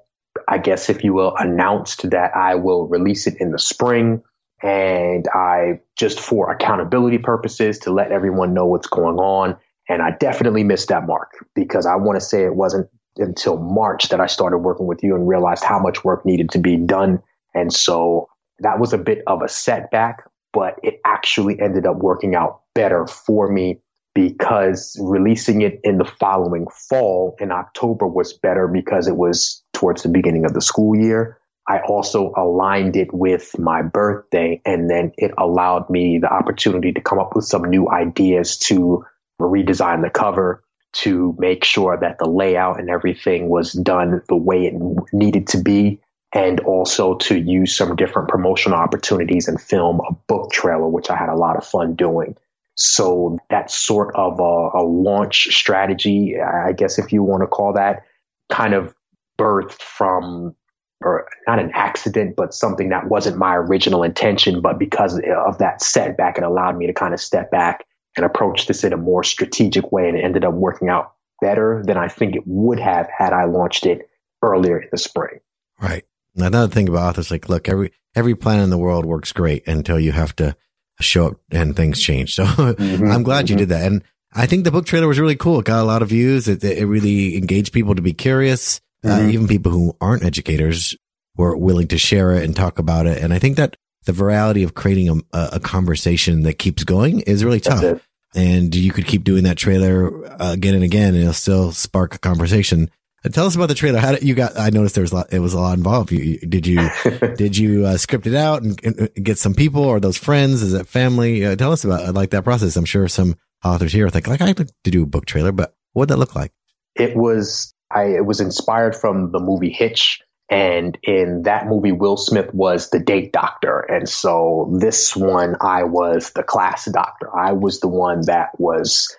I 0.48 0.58
guess, 0.58 0.90
if 0.90 1.04
you 1.04 1.14
will, 1.14 1.36
announced 1.38 2.10
that 2.10 2.36
I 2.36 2.56
will 2.56 2.88
release 2.88 3.28
it 3.28 3.36
in 3.40 3.52
the 3.52 3.60
spring. 3.60 4.24
And 4.64 5.28
I 5.32 5.82
just 5.96 6.20
for 6.20 6.52
accountability 6.52 7.20
purposes 7.20 7.78
to 7.80 7.94
let 7.94 8.12
everyone 8.12 8.56
know 8.56 8.66
what's 8.66 8.88
going 8.88 9.20
on. 9.20 9.58
And 9.88 10.02
I 10.02 10.18
definitely 10.20 10.64
missed 10.64 10.88
that 10.88 11.06
mark 11.06 11.34
because 11.54 11.86
I 11.86 11.96
want 11.96 12.20
to 12.20 12.26
say 12.26 12.44
it 12.44 12.56
wasn't 12.56 12.90
until 13.18 13.58
March 13.60 14.10
that 14.10 14.20
I 14.20 14.26
started 14.26 14.58
working 14.58 14.88
with 14.88 15.04
you 15.04 15.14
and 15.14 15.28
realized 15.28 15.64
how 15.64 15.78
much 15.78 16.04
work 16.04 16.26
needed 16.26 16.50
to 16.52 16.58
be 16.58 16.76
done. 16.76 17.22
And 17.54 17.72
so 17.72 18.30
that 18.62 18.80
was 18.80 18.94
a 18.94 18.98
bit 18.98 19.22
of 19.28 19.44
a 19.44 19.48
setback, 19.48 20.24
but 20.54 20.80
it 20.82 21.02
actually 21.06 21.60
ended 21.62 21.86
up 21.86 21.98
working 21.98 22.34
out 22.34 22.62
better 22.74 23.06
for 23.06 23.48
me 23.48 23.80
because 24.14 24.98
releasing 25.00 25.62
it 25.62 25.80
in 25.84 25.98
the 25.98 26.06
following 26.06 26.68
fall 26.90 27.36
in 27.40 27.52
October 27.52 28.08
was 28.08 28.34
better 28.34 28.68
because 28.68 29.08
it 29.08 29.16
was 29.16 29.64
towards 29.74 30.04
the 30.04 30.10
beginning 30.10 30.46
of 30.46 30.54
the 30.54 30.62
school 30.62 30.96
year. 30.96 31.40
I 31.68 31.80
also 31.82 32.34
aligned 32.36 32.96
it 32.96 33.14
with 33.14 33.58
my 33.60 33.84
birthday 33.84 34.62
and 34.66 34.90
then 34.90 35.12
it 35.18 35.32
allowed 35.38 35.90
me 35.90 36.18
the 36.18 36.32
opportunity 36.32 36.92
to 36.94 37.02
come 37.02 37.20
up 37.20 37.36
with 37.36 37.46
some 37.46 37.64
new 37.64 37.88
ideas 37.90 38.58
to 38.58 39.06
redesign 39.40 40.02
the 40.02 40.10
cover 40.10 40.64
to 40.92 41.36
make 41.38 41.64
sure 41.64 41.98
that 42.00 42.18
the 42.18 42.28
layout 42.28 42.80
and 42.80 42.90
everything 42.90 43.48
was 43.48 43.72
done 43.74 44.24
the 44.28 44.36
way 44.36 44.66
it 44.66 44.74
needed 45.14 45.48
to 45.48 45.62
be 45.62 46.02
and 46.34 46.60
also 46.62 47.16
to 47.16 47.38
use 47.38 47.76
some 47.76 47.96
different 47.96 48.30
promotional 48.30 48.78
opportunities 48.78 49.48
and 49.48 49.60
film 49.60 50.02
a 50.08 50.14
book 50.28 50.52
trailer, 50.52 50.88
which 50.88 51.10
I 51.10 51.16
had 51.16 51.30
a 51.30 51.36
lot 51.36 51.58
of 51.58 51.66
fun 51.66 51.96
doing. 51.96 52.36
So 52.82 53.38
that 53.50 53.70
sort 53.70 54.16
of 54.16 54.40
a, 54.40 54.70
a 54.78 54.84
launch 54.84 55.54
strategy, 55.54 56.38
I 56.40 56.72
guess 56.72 56.98
if 56.98 57.12
you 57.12 57.22
want 57.24 57.44
to 57.44 57.48
call 57.48 57.74
that, 57.74 58.06
kind 58.50 58.74
of 58.74 58.96
birthed 59.38 59.74
from 59.74 60.56
or 61.02 61.28
not 61.46 61.60
an 61.60 61.72
accident, 61.74 62.38
but 62.38 62.54
something 62.54 62.90
that 62.90 63.10
wasn't 63.10 63.38
my 63.38 63.56
original 63.56 64.04
intention. 64.04 64.62
But 64.62 64.80
because 64.80 65.20
of 65.20 65.58
that 65.58 65.82
setback, 65.82 66.38
it 66.38 66.44
allowed 66.46 66.78
me 66.78 66.88
to 66.88 66.94
kind 66.94 67.14
of 67.14 67.20
step 67.20 67.52
back 67.52 67.86
and 68.16 68.26
approach 68.26 68.66
this 68.66 68.86
in 68.86 68.94
a 68.94 68.98
more 68.98 69.26
strategic 69.26 69.92
way. 69.92 70.08
And 70.08 70.18
it 70.18 70.24
ended 70.24 70.46
up 70.46 70.54
working 70.54 70.88
out 70.88 71.14
better 71.42 71.84
than 71.86 71.98
I 71.98 72.08
think 72.08 72.38
it 72.38 72.44
would 72.46 72.80
have 72.80 73.10
had 73.10 73.34
I 73.34 73.44
launched 73.44 73.86
it 73.86 74.10
earlier 74.42 74.80
in 74.80 74.88
the 74.90 74.98
spring. 74.98 75.40
Right. 75.82 76.06
Another 76.34 76.74
thing 76.74 76.88
about 76.88 77.10
authors, 77.10 77.30
like, 77.30 77.50
look, 77.50 77.68
every, 77.68 77.92
every 78.16 78.36
plan 78.36 78.62
in 78.62 78.70
the 78.70 78.78
world 78.78 79.06
works 79.06 79.34
great 79.34 79.68
until 79.68 80.00
you 80.00 80.14
have 80.14 80.34
to 80.38 80.56
show 81.02 81.28
up 81.28 81.40
and 81.52 81.76
things 81.76 82.02
change. 82.02 82.36
So 82.40 82.46
mm-hmm, 82.46 83.12
I'm 83.12 83.24
glad 83.24 83.46
mm-hmm. 83.46 83.54
you 83.54 83.58
did 83.60 83.70
that. 83.70 83.86
And 83.86 84.04
I 84.34 84.46
think 84.46 84.64
the 84.64 84.72
book 84.72 84.86
trailer 84.86 85.08
was 85.08 85.20
really 85.20 85.36
cool. 85.36 85.60
It 85.60 85.66
got 85.66 85.82
a 85.82 85.86
lot 85.86 86.02
of 86.02 86.10
views. 86.10 86.48
It, 86.48 86.64
it 86.64 86.86
really 86.86 87.38
engaged 87.38 87.74
people 87.74 87.96
to 87.96 88.02
be 88.02 88.14
curious. 88.14 88.80
Uh, 89.04 89.10
mm-hmm. 89.10 89.26
Uh, 89.26 89.30
even 89.30 89.48
people 89.48 89.72
who 89.72 89.96
aren't 90.00 90.24
educators 90.24 90.96
were 91.36 91.56
willing 91.56 91.88
to 91.88 91.98
share 91.98 92.34
it 92.34 92.44
and 92.44 92.56
talk 92.56 92.80
about 92.80 93.08
it. 93.08 93.22
And 93.24 93.34
I 93.34 93.40
think 93.40 93.56
that 93.58 93.78
the 94.06 94.12
virality 94.12 94.64
of 94.64 94.74
creating 94.74 95.10
a, 95.10 95.50
a 95.54 95.60
conversation 95.60 96.44
that 96.44 96.60
keeps 96.60 96.84
going 96.84 97.22
is 97.22 97.44
really 97.44 97.60
tough. 97.60 98.02
And 98.36 98.76
you 98.76 98.92
could 98.92 99.08
keep 99.08 99.24
doing 99.24 99.44
that 99.46 99.58
trailer 99.58 100.26
uh, 100.40 100.54
again 100.54 100.76
and 100.76 100.84
again, 100.84 101.16
and 101.16 101.24
it'll 101.24 101.34
still 101.34 101.72
spark 101.72 102.14
a 102.14 102.20
conversation. 102.20 102.92
Tell 103.32 103.46
us 103.46 103.56
about 103.56 103.68
the 103.68 103.76
trailer. 103.76 104.00
How 104.00 104.14
did 104.14 104.24
you 104.24 104.34
got? 104.34 104.58
I 104.58 104.70
noticed 104.70 104.96
there 104.96 105.02
was 105.02 105.12
a 105.12 105.16
lot. 105.16 105.34
It 105.34 105.40
was 105.40 105.54
a 105.54 105.60
lot 105.60 105.78
involved. 105.78 106.12
You, 106.12 106.40
did 106.40 106.66
you 106.66 106.90
did 107.36 107.58
you 107.58 107.86
uh, 107.86 107.98
script 107.98 108.28
it 108.28 108.36
out 108.36 108.64
and, 108.64 108.82
and, 108.84 109.10
get 109.14 109.38
some 109.38 109.54
people 109.54 109.84
or 109.84 110.00
those 110.00 110.18
friends? 110.18 110.62
Is 110.62 110.74
it 110.74 110.88
family? 110.88 111.46
Uh, 111.46 111.56
tell 111.58 111.74
us 111.74 111.84
about 111.84 112.06
uh, 112.06 112.12
like 112.14 112.30
that 112.30 112.46
process. 112.46 112.78
I'm 112.78 112.86
sure 112.86 113.08
some 113.10 113.36
authors 113.64 113.92
here 113.92 114.10
think 114.10 114.28
like 114.28 114.42
I 114.42 114.46
like 114.46 114.58
to 114.58 114.92
do 114.92 115.04
a 115.04 115.08
book 115.08 115.26
trailer, 115.26 115.52
but 115.52 115.76
what 115.92 116.04
would 116.04 116.10
that 116.10 116.18
look 116.18 116.34
like? 116.34 116.54
It 116.96 117.16
was 117.16 117.74
I. 117.92 118.06
It 118.06 118.26
was 118.26 118.40
inspired 118.40 118.96
from 118.96 119.34
the 119.34 119.40
movie 119.40 119.72
Hitch, 119.72 120.22
and 120.50 120.98
in 121.04 121.44
that 121.44 121.68
movie, 121.68 121.92
Will 121.92 122.16
Smith 122.16 122.54
was 122.54 122.90
the 122.90 123.00
date 123.00 123.34
doctor, 123.34 123.80
and 123.80 124.08
so 124.08 124.74
this 124.80 125.14
one, 125.14 125.58
I 125.60 125.84
was 125.84 126.32
the 126.32 126.44
class 126.44 126.86
doctor. 126.86 127.30
I 127.36 127.52
was 127.52 127.82
the 127.82 127.90
one 127.90 128.22
that 128.28 128.58
was 128.58 129.14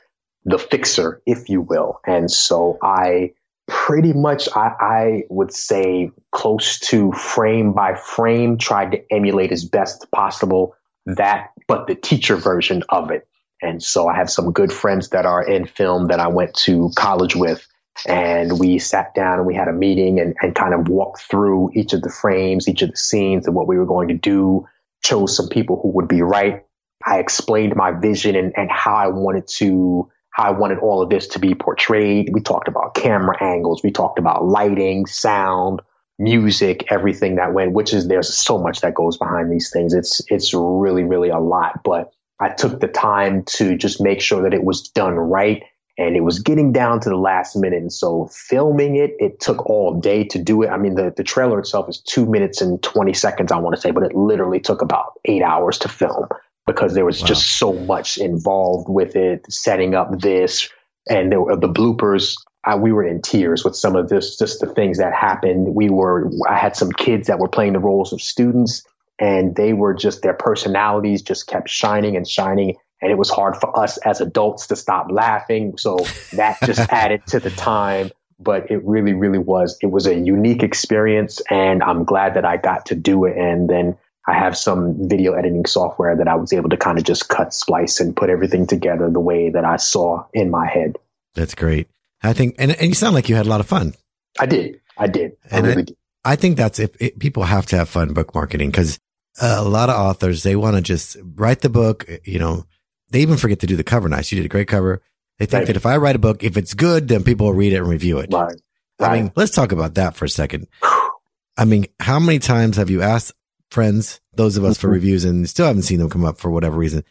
the 0.47 0.59
fixer, 0.59 1.21
if 1.27 1.51
you 1.51 1.61
will, 1.61 2.01
and 2.07 2.31
so 2.31 2.79
I 2.83 3.35
pretty 3.71 4.13
much 4.13 4.49
I, 4.55 4.75
I, 4.81 5.23
would 5.31 5.53
say 5.55 6.11
close 6.33 6.81
to 6.91 7.13
frame 7.13 7.73
by 7.73 7.95
frame 7.95 8.59
tried 8.59 8.93
to 8.93 9.05
emulate 9.13 9.53
as 9.53 9.65
best 9.65 10.11
possible 10.13 10.75
that 11.07 11.53
but 11.69 11.87
the 11.87 11.95
teacher 11.95 12.37
version 12.37 12.83
of 12.91 13.11
it 13.13 13.29
And 13.63 13.83
so 13.83 14.09
I 14.09 14.17
have 14.17 14.31
some 14.31 14.53
good 14.53 14.73
friends 14.73 15.11
that 15.11 15.27
are 15.27 15.43
in 15.43 15.67
film 15.67 16.09
that 16.09 16.21
I 16.21 16.29
went 16.29 16.55
to 16.67 16.91
college 16.97 17.37
with. 17.37 17.67
And 18.07 18.59
we 18.59 18.79
sat 18.79 19.15
down 19.15 19.39
and 19.39 19.47
we 19.47 19.55
had 19.55 19.69
a 19.69 19.73
meeting 19.73 20.21
and, 20.21 20.35
and 20.41 20.55
kind 20.55 20.73
of 20.75 20.89
walked 20.89 21.23
through 21.23 21.71
each 21.75 21.93
of 21.93 22.03
the 22.03 22.11
frames, 22.11 22.69
each 22.69 22.83
of 22.83 22.91
the 22.91 22.97
scenes 22.97 23.47
and 23.47 23.55
what 23.55 23.69
we 23.69 23.77
were 23.79 23.87
going 23.87 24.09
to 24.09 24.15
do, 24.15 24.67
chose 25.03 25.37
some 25.37 25.49
people 25.49 25.79
who 25.83 25.91
would 25.91 26.09
be 26.09 26.23
right. 26.23 26.65
I 27.05 27.19
explained 27.19 27.77
my 27.77 27.93
vision 27.93 28.37
and, 28.37 28.53
and 28.57 28.71
how 28.71 28.95
I 28.95 29.09
wanted 29.09 29.49
to, 29.59 30.11
how 30.33 30.45
I 30.45 30.51
wanted 30.51 30.79
all 30.79 31.03
of 31.03 31.11
this 31.11 31.29
to 31.29 31.39
be 31.39 31.55
portrayed. 31.55 32.31
We 32.33 32.41
talked 32.41 32.69
about 32.69 32.95
camera 32.95 33.43
angles. 33.43 33.83
We 33.83 33.91
talked 33.91 34.19
about 34.19 34.45
lighting, 34.45 35.07
sound, 35.07 35.81
music, 36.19 36.85
everything 36.91 37.37
that 37.37 37.53
went, 37.53 37.73
which 37.73 37.93
is 37.93 38.07
there's 38.07 38.33
so 38.35 38.59
much 38.59 38.83
that 38.83 38.95
goes 38.95 39.17
behind 39.17 39.51
these 39.51 39.71
things. 39.71 39.95
It's 39.95 40.21
it's 40.29 40.55
really, 40.55 41.03
really 41.03 41.31
a 41.31 41.39
lot. 41.39 41.83
But 41.83 42.13
I 42.39 42.51
took 42.51 42.81
the 42.81 42.89
time 42.89 43.45
to 43.45 43.77
just 43.77 44.01
make 44.01 44.21
sure 44.21 44.43
that 44.43 44.55
it 44.55 44.63
was 44.63 44.89
done 44.89 45.15
right. 45.15 45.63
And 45.99 46.17
it 46.17 46.23
was 46.23 46.39
getting 46.39 46.73
down 46.73 47.01
to 47.01 47.11
the 47.11 47.17
last 47.17 47.57
minute. 47.57 47.83
And 47.83 47.93
so 47.93 48.27
filming 48.33 48.97
it, 48.97 49.17
it 49.19 49.39
took 49.39 49.67
all 49.67 50.01
day 50.01 50.25
to 50.25 50.39
do 50.39 50.63
it. 50.63 50.69
I 50.69 50.79
mean, 50.79 50.95
the, 50.95 51.13
the 51.15 51.25
trailer 51.25 51.59
itself 51.59 51.91
is 51.91 52.01
two 52.01 52.25
minutes 52.25 52.63
and 52.63 52.83
20 52.83 53.13
seconds, 53.13 53.53
I 53.53 53.59
want 53.59 53.77
to 53.77 53.83
say, 53.83 53.91
but 53.91 54.05
it 54.05 54.15
literally 54.15 54.61
took 54.61 54.81
about 54.81 55.21
eight 55.27 55.43
hours 55.43 55.77
to 55.81 55.89
film 55.89 56.29
because 56.67 56.95
there 56.95 57.05
was 57.05 57.21
wow. 57.21 57.27
just 57.27 57.59
so 57.59 57.73
much 57.73 58.19
involved 58.19 58.89
with 58.89 59.17
it, 59.17 59.51
setting 59.53 59.95
up 59.95 60.21
this 60.21 60.69
and 61.09 61.33
there 61.33 61.41
were 61.41 61.57
the 61.57 61.69
bloopers 61.69 62.37
I, 62.65 62.77
we 62.77 62.93
were 62.93 63.07
in 63.07 63.23
tears 63.23 63.65
with 63.65 63.75
some 63.75 63.97
of 63.97 64.09
this, 64.09 64.37
just 64.37 64.61
the 64.61 64.67
things 64.67 64.99
that 64.99 65.15
happened. 65.15 65.75
We 65.75 65.89
were, 65.89 66.31
I 66.49 66.59
had 66.59 66.77
some 66.77 66.93
kids 66.93 67.29
that 67.29 67.39
were 67.39 67.49
playing 67.49 67.73
the 67.73 67.79
roles 67.79 68.13
of 68.13 68.21
students 68.21 68.85
and 69.19 69.57
they 69.57 69.73
were 69.73 69.95
just, 69.95 70.23
their 70.23 70.35
personalities 70.35 71.23
just 71.23 71.47
kept 71.47 71.71
shining 71.71 72.17
and 72.17 72.29
shining. 72.29 72.77
And 73.01 73.11
it 73.11 73.17
was 73.17 73.31
hard 73.31 73.57
for 73.57 73.79
us 73.79 73.97
as 73.99 74.21
adults 74.21 74.67
to 74.67 74.77
stop 74.77 75.11
laughing. 75.11 75.79
So 75.79 75.99
that 76.35 76.59
just 76.65 76.81
added 76.91 77.27
to 77.29 77.41
the 77.41 77.51
time. 77.51 78.11
But 78.39 78.71
it 78.71 78.83
really, 78.85 79.13
really 79.15 79.39
was, 79.39 79.79
it 79.83 79.91
was 79.91 80.07
a 80.07 80.15
unique 80.15 80.63
experience. 80.63 81.41
And 81.51 81.83
I'm 81.83 82.05
glad 82.05 82.35
that 82.35 82.45
I 82.45 82.57
got 82.59 82.87
to 82.87 82.95
do 82.95 83.25
it. 83.25 83.37
And 83.37 83.69
then 83.69 83.97
I 84.31 84.35
have 84.35 84.57
some 84.57 85.09
video 85.09 85.33
editing 85.33 85.67
software 85.67 86.17
that 86.17 86.29
I 86.29 86.37
was 86.37 86.53
able 86.53 86.71
to 86.71 86.77
kind 86.77 86.99
of 86.99 87.05
just 87.05 87.29
cut, 87.29 87.53
splice, 87.53 87.99
and 87.99 88.15
put 88.15 88.31
everything 88.31 88.65
together 88.65 89.11
the 89.11 89.19
way 89.19 89.51
that 89.51 89.65
I 89.65 89.77
saw 89.77 90.25
in 90.33 90.51
my 90.51 90.69
head. 90.69 90.99
That's 91.35 91.57
great. 91.57 91.89
I 92.23 92.33
think, 92.33 92.55
and, 92.59 92.71
and 92.71 92.89
you 92.89 92.95
sound 92.95 93.17
like 93.17 93.29
you 93.29 93.35
had 93.35 93.47
a 93.47 93.49
lot 93.49 93.59
of 93.59 93.67
fun. 93.67 93.95
I 94.39 94.47
did. 94.47 94.81
I 94.97 95.09
did. 95.09 95.33
I 95.51 95.57
and 95.57 95.67
really 95.67 95.83
I, 95.83 95.85
did. 95.85 95.97
I 96.25 96.37
think 96.37 96.57
that's 96.57 96.79
if 96.79 96.91
it, 97.03 97.19
people 97.19 97.43
have 97.43 97.67
to 97.67 97.77
have 97.77 97.89
fun 97.89 98.13
book 98.13 98.33
marketing 98.33 98.71
because 98.71 99.01
a 99.41 99.65
lot 99.65 99.91
of 99.91 99.97
authors, 99.99 100.45
they 100.45 100.55
want 100.55 100.77
to 100.77 100.83
just 100.83 101.17
write 101.35 101.63
the 101.63 101.69
book, 101.69 102.09
you 102.25 102.39
know, 102.39 102.67
they 103.11 103.23
even 103.23 103.37
forget 103.37 103.59
to 103.61 103.67
do 103.67 103.75
the 103.75 103.83
cover 103.83 104.09
nice. 104.09 104.31
You 104.31 104.37
did 104.37 104.45
a 104.45 104.49
great 104.49 104.69
cover. 104.69 105.03
They 105.41 105.47
think 105.47 105.63
right. 105.63 105.67
that 105.67 105.77
if 105.77 105.87
I 105.87 105.97
write 105.97 106.15
a 106.15 106.21
book, 106.21 106.45
if 106.45 106.57
it's 106.57 106.75
good, 106.75 107.09
then 107.09 107.25
people 107.25 107.47
will 107.47 107.55
read 107.55 107.73
it 107.73 107.79
and 107.79 107.89
review 107.89 108.19
it. 108.19 108.33
Right. 108.33 108.55
Right. 109.01 109.11
I 109.11 109.17
mean, 109.17 109.33
let's 109.35 109.51
talk 109.51 109.73
about 109.73 109.95
that 109.95 110.15
for 110.15 110.27
a 110.27 110.29
second. 110.29 110.69
I 111.57 111.65
mean, 111.65 111.87
how 111.99 112.21
many 112.21 112.39
times 112.39 112.77
have 112.77 112.91
you 112.91 113.03
asked 113.03 113.33
friends, 113.71 114.21
those 114.35 114.57
of 114.57 114.65
us 114.65 114.77
mm-hmm. 114.77 114.81
for 114.81 114.93
reviews 114.93 115.25
and 115.25 115.49
still 115.49 115.67
haven't 115.67 115.83
seen 115.83 115.99
them 115.99 116.11
come 116.11 116.25
up 116.25 116.39
for 116.39 116.51
whatever 116.51 116.77
reason? 116.77 117.05